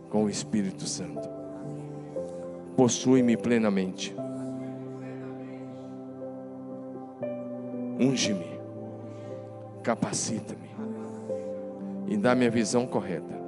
com 0.09 0.23
o 0.23 0.29
Espírito 0.29 0.87
Santo. 0.87 1.29
Possui-me 2.75 3.37
plenamente. 3.37 4.15
Unge-me. 7.99 8.59
Capacita-me. 9.83 10.73
E 12.07 12.17
dá-me 12.17 12.47
a 12.47 12.49
visão 12.49 12.87
correta 12.87 13.42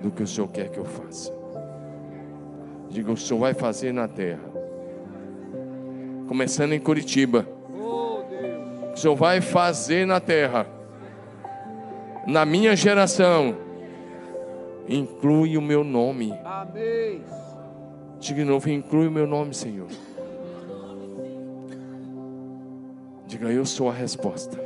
do 0.00 0.10
que 0.10 0.22
o 0.22 0.26
Senhor 0.26 0.48
quer 0.48 0.68
que 0.68 0.78
eu 0.78 0.84
faça. 0.84 1.32
Diga, 2.88 3.12
o 3.12 3.16
Senhor 3.16 3.40
vai 3.40 3.54
fazer 3.54 3.92
na 3.92 4.08
terra. 4.08 4.48
Começando 6.28 6.72
em 6.72 6.80
Curitiba. 6.80 7.46
O 8.92 8.96
Senhor 8.96 9.14
vai 9.14 9.40
fazer 9.40 10.06
na 10.06 10.20
terra 10.20 10.76
na 12.26 12.44
minha 12.44 12.74
geração, 12.74 13.56
inclui 14.88 15.56
o 15.56 15.62
meu 15.62 15.84
nome. 15.84 16.32
Amém. 16.44 17.22
Diga 18.18 18.42
de 18.42 18.44
novo, 18.44 18.68
inclui 18.68 19.06
o 19.06 19.10
meu 19.10 19.26
nome, 19.26 19.54
Senhor. 19.54 19.86
Diga, 23.28 23.46
eu 23.46 23.64
sou 23.64 23.88
a 23.88 23.92
resposta. 23.92 24.60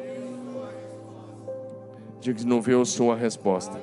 Diga 2.20 2.38
de 2.38 2.46
novo, 2.46 2.70
eu 2.70 2.84
sou 2.86 3.12
a 3.12 3.16
resposta. 3.16 3.78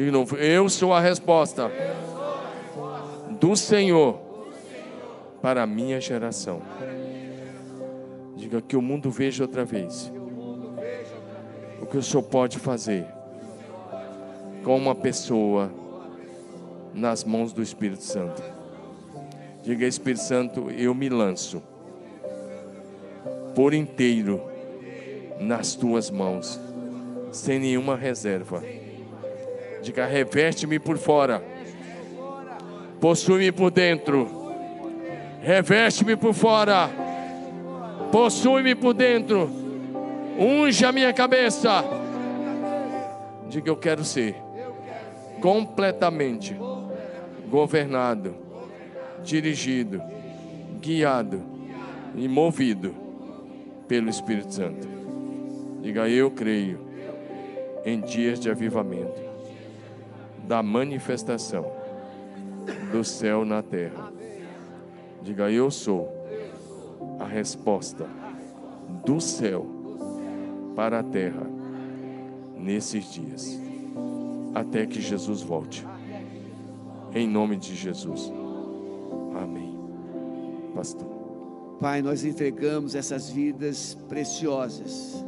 Diga 0.00 0.12
de 0.12 0.16
novo, 0.16 0.36
eu 0.36 0.66
sou 0.70 0.94
a 0.94 1.00
resposta 1.00 1.70
do 3.38 3.54
Senhor 3.54 4.18
para 5.42 5.62
a 5.62 5.66
minha 5.66 6.00
geração. 6.00 6.62
Diga 8.34 8.62
que 8.62 8.78
o 8.78 8.80
mundo 8.80 9.10
veja 9.10 9.44
outra 9.44 9.62
vez 9.62 10.10
o 11.82 11.84
que 11.84 11.98
o 11.98 12.02
Senhor 12.02 12.22
pode 12.22 12.58
fazer 12.58 13.04
com 14.64 14.74
uma 14.74 14.94
pessoa 14.94 15.70
nas 16.94 17.22
mãos 17.22 17.52
do 17.52 17.62
Espírito 17.62 18.02
Santo. 18.02 18.42
Diga, 19.62 19.84
Espírito 19.84 20.22
Santo, 20.22 20.70
eu 20.70 20.94
me 20.94 21.10
lanço 21.10 21.62
por 23.54 23.74
inteiro 23.74 24.40
nas 25.38 25.74
tuas 25.74 26.10
mãos, 26.10 26.58
sem 27.30 27.58
nenhuma 27.58 27.96
reserva. 27.96 28.62
Diga, 29.82 30.06
reveste-me 30.06 30.78
por 30.78 30.98
fora, 30.98 31.42
possui-me 33.00 33.50
por 33.50 33.70
dentro, 33.70 34.28
reveste-me 35.42 36.16
por 36.16 36.34
fora, 36.34 36.90
possui-me 38.12 38.74
por 38.74 38.92
dentro. 38.92 39.50
Unge 40.38 40.84
a 40.84 40.92
minha 40.92 41.12
cabeça. 41.12 41.84
Diga 43.48 43.70
eu 43.70 43.76
quero 43.76 44.04
ser 44.04 44.34
completamente 45.40 46.56
governado, 47.48 48.34
dirigido, 49.24 50.00
guiado 50.80 51.42
e 52.14 52.28
movido 52.28 52.94
pelo 53.88 54.08
Espírito 54.08 54.54
Santo. 54.54 54.88
Diga 55.82 56.08
eu 56.08 56.30
creio 56.30 56.78
em 57.84 58.00
dias 58.00 58.38
de 58.38 58.50
avivamento, 58.50 59.20
da 60.50 60.64
manifestação 60.64 61.64
do 62.90 63.04
céu 63.04 63.44
na 63.44 63.62
terra. 63.62 64.12
Diga 65.22 65.48
eu 65.48 65.70
sou 65.70 66.08
a 67.20 67.24
resposta 67.24 68.04
do 69.06 69.20
céu 69.20 69.64
para 70.74 70.98
a 70.98 71.02
terra 71.04 71.46
nesses 72.58 73.12
dias, 73.12 73.60
até 74.52 74.86
que 74.86 75.00
Jesus 75.00 75.40
volte. 75.40 75.86
Em 77.14 77.28
nome 77.28 77.56
de 77.56 77.76
Jesus. 77.76 78.32
Amém. 79.40 79.78
Pastor. 80.74 81.06
Pai, 81.78 82.02
nós 82.02 82.24
entregamos 82.24 82.96
essas 82.96 83.30
vidas 83.30 83.96
preciosas. 84.08 85.24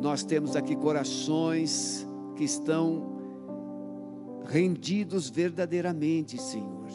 Nós 0.00 0.22
temos 0.22 0.54
aqui 0.54 0.76
corações 0.76 2.06
que 2.36 2.44
estão 2.44 3.21
rendidos 4.46 5.28
verdadeiramente, 5.30 6.40
Senhor. 6.40 6.88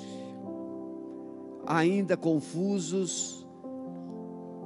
Ainda 1.65 2.15
confusos 2.15 3.45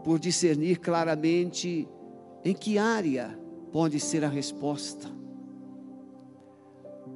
por 0.03 0.19
discernir 0.19 0.79
claramente 0.79 1.87
em 2.43 2.53
que 2.53 2.77
área 2.77 3.37
pode 3.71 3.99
ser 3.99 4.23
a 4.23 4.29
resposta? 4.29 5.09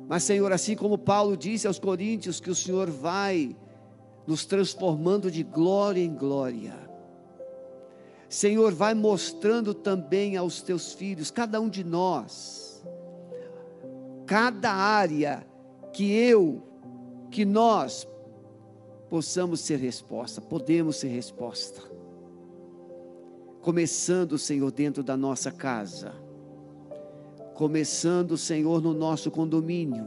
Mas, 0.08 0.24
Senhor, 0.24 0.52
assim 0.52 0.76
como 0.76 0.98
Paulo 0.98 1.36
disse 1.36 1.66
aos 1.66 1.80
Coríntios, 1.80 2.40
que 2.40 2.50
o 2.50 2.56
Senhor 2.56 2.90
vai 2.90 3.56
nos 4.28 4.46
transformando 4.46 5.32
de 5.32 5.44
glória 5.44 6.02
em 6.02 6.14
glória. 6.14 6.74
Senhor, 8.30 8.74
vai 8.74 8.94
mostrando 8.94 9.74
também 9.74 10.36
aos 10.36 10.62
teus 10.62 10.94
filhos, 10.94 11.32
cada 11.32 11.60
um 11.60 11.70
de 11.70 11.84
nós, 11.84 12.84
cada 14.26 14.74
área 14.74 15.46
que 15.96 16.14
eu, 16.14 16.62
que 17.32 17.46
nós 17.46 18.08
possamos 19.10 19.62
ser 19.62 19.78
resposta, 19.78 20.42
podemos 20.42 20.98
ser 20.98 21.08
resposta 21.08 21.96
Começando, 23.66 24.38
Senhor, 24.38 24.72
dentro 24.72 25.02
da 25.02 25.18
nossa 25.18 25.52
casa. 25.52 26.14
Começando, 27.56 28.38
Senhor, 28.38 28.80
no 28.80 28.94
nosso 28.94 29.32
condomínio, 29.32 30.06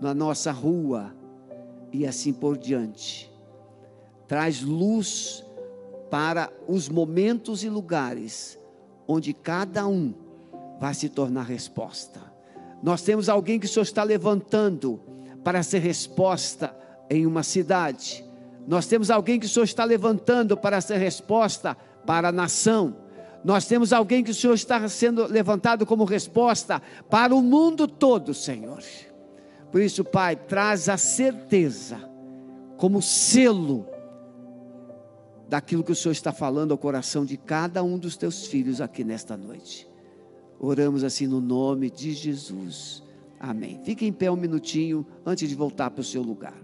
na 0.00 0.14
nossa 0.14 0.52
rua 0.52 1.12
e 1.92 2.06
assim 2.06 2.32
por 2.32 2.56
diante. 2.56 3.28
Traz 4.28 4.62
luz 4.62 5.44
para 6.08 6.48
os 6.68 6.88
momentos 6.88 7.64
e 7.64 7.68
lugares 7.68 8.56
onde 9.08 9.34
cada 9.34 9.84
um 9.88 10.14
vai 10.78 10.94
se 10.94 11.08
tornar 11.08 11.42
resposta. 11.42 12.31
Nós 12.82 13.02
temos 13.02 13.28
alguém 13.28 13.60
que 13.60 13.66
o 13.66 13.68
Senhor 13.68 13.84
está 13.84 14.02
levantando 14.02 15.00
para 15.44 15.62
ser 15.62 15.78
resposta 15.78 16.74
em 17.08 17.26
uma 17.26 17.42
cidade. 17.42 18.24
Nós 18.66 18.86
temos 18.86 19.10
alguém 19.10 19.38
que 19.38 19.46
o 19.46 19.48
Senhor 19.48 19.64
está 19.64 19.84
levantando 19.84 20.56
para 20.56 20.80
ser 20.80 20.96
resposta 20.96 21.76
para 22.06 22.28
a 22.28 22.32
nação. 22.32 22.96
Nós 23.44 23.66
temos 23.66 23.92
alguém 23.92 24.22
que 24.22 24.30
o 24.30 24.34
Senhor 24.34 24.54
está 24.54 24.88
sendo 24.88 25.26
levantado 25.26 25.84
como 25.84 26.04
resposta 26.04 26.80
para 27.10 27.34
o 27.34 27.42
mundo 27.42 27.86
todo, 27.88 28.32
Senhor. 28.32 28.82
Por 29.70 29.80
isso, 29.80 30.04
Pai, 30.04 30.36
traz 30.36 30.88
a 30.88 30.96
certeza 30.96 31.98
como 32.76 33.02
selo 33.02 33.86
daquilo 35.48 35.84
que 35.84 35.92
o 35.92 35.96
Senhor 35.96 36.12
está 36.12 36.32
falando 36.32 36.72
ao 36.72 36.78
coração 36.78 37.24
de 37.24 37.36
cada 37.36 37.82
um 37.82 37.98
dos 37.98 38.16
teus 38.16 38.46
filhos 38.46 38.80
aqui 38.80 39.04
nesta 39.04 39.36
noite. 39.36 39.91
Oramos 40.64 41.02
assim 41.02 41.26
no 41.26 41.40
nome 41.40 41.90
de 41.90 42.12
Jesus. 42.12 43.02
Amém. 43.40 43.80
Fique 43.84 44.06
em 44.06 44.12
pé 44.12 44.30
um 44.30 44.36
minutinho 44.36 45.04
antes 45.26 45.48
de 45.48 45.56
voltar 45.56 45.90
para 45.90 46.02
o 46.02 46.04
seu 46.04 46.22
lugar. 46.22 46.54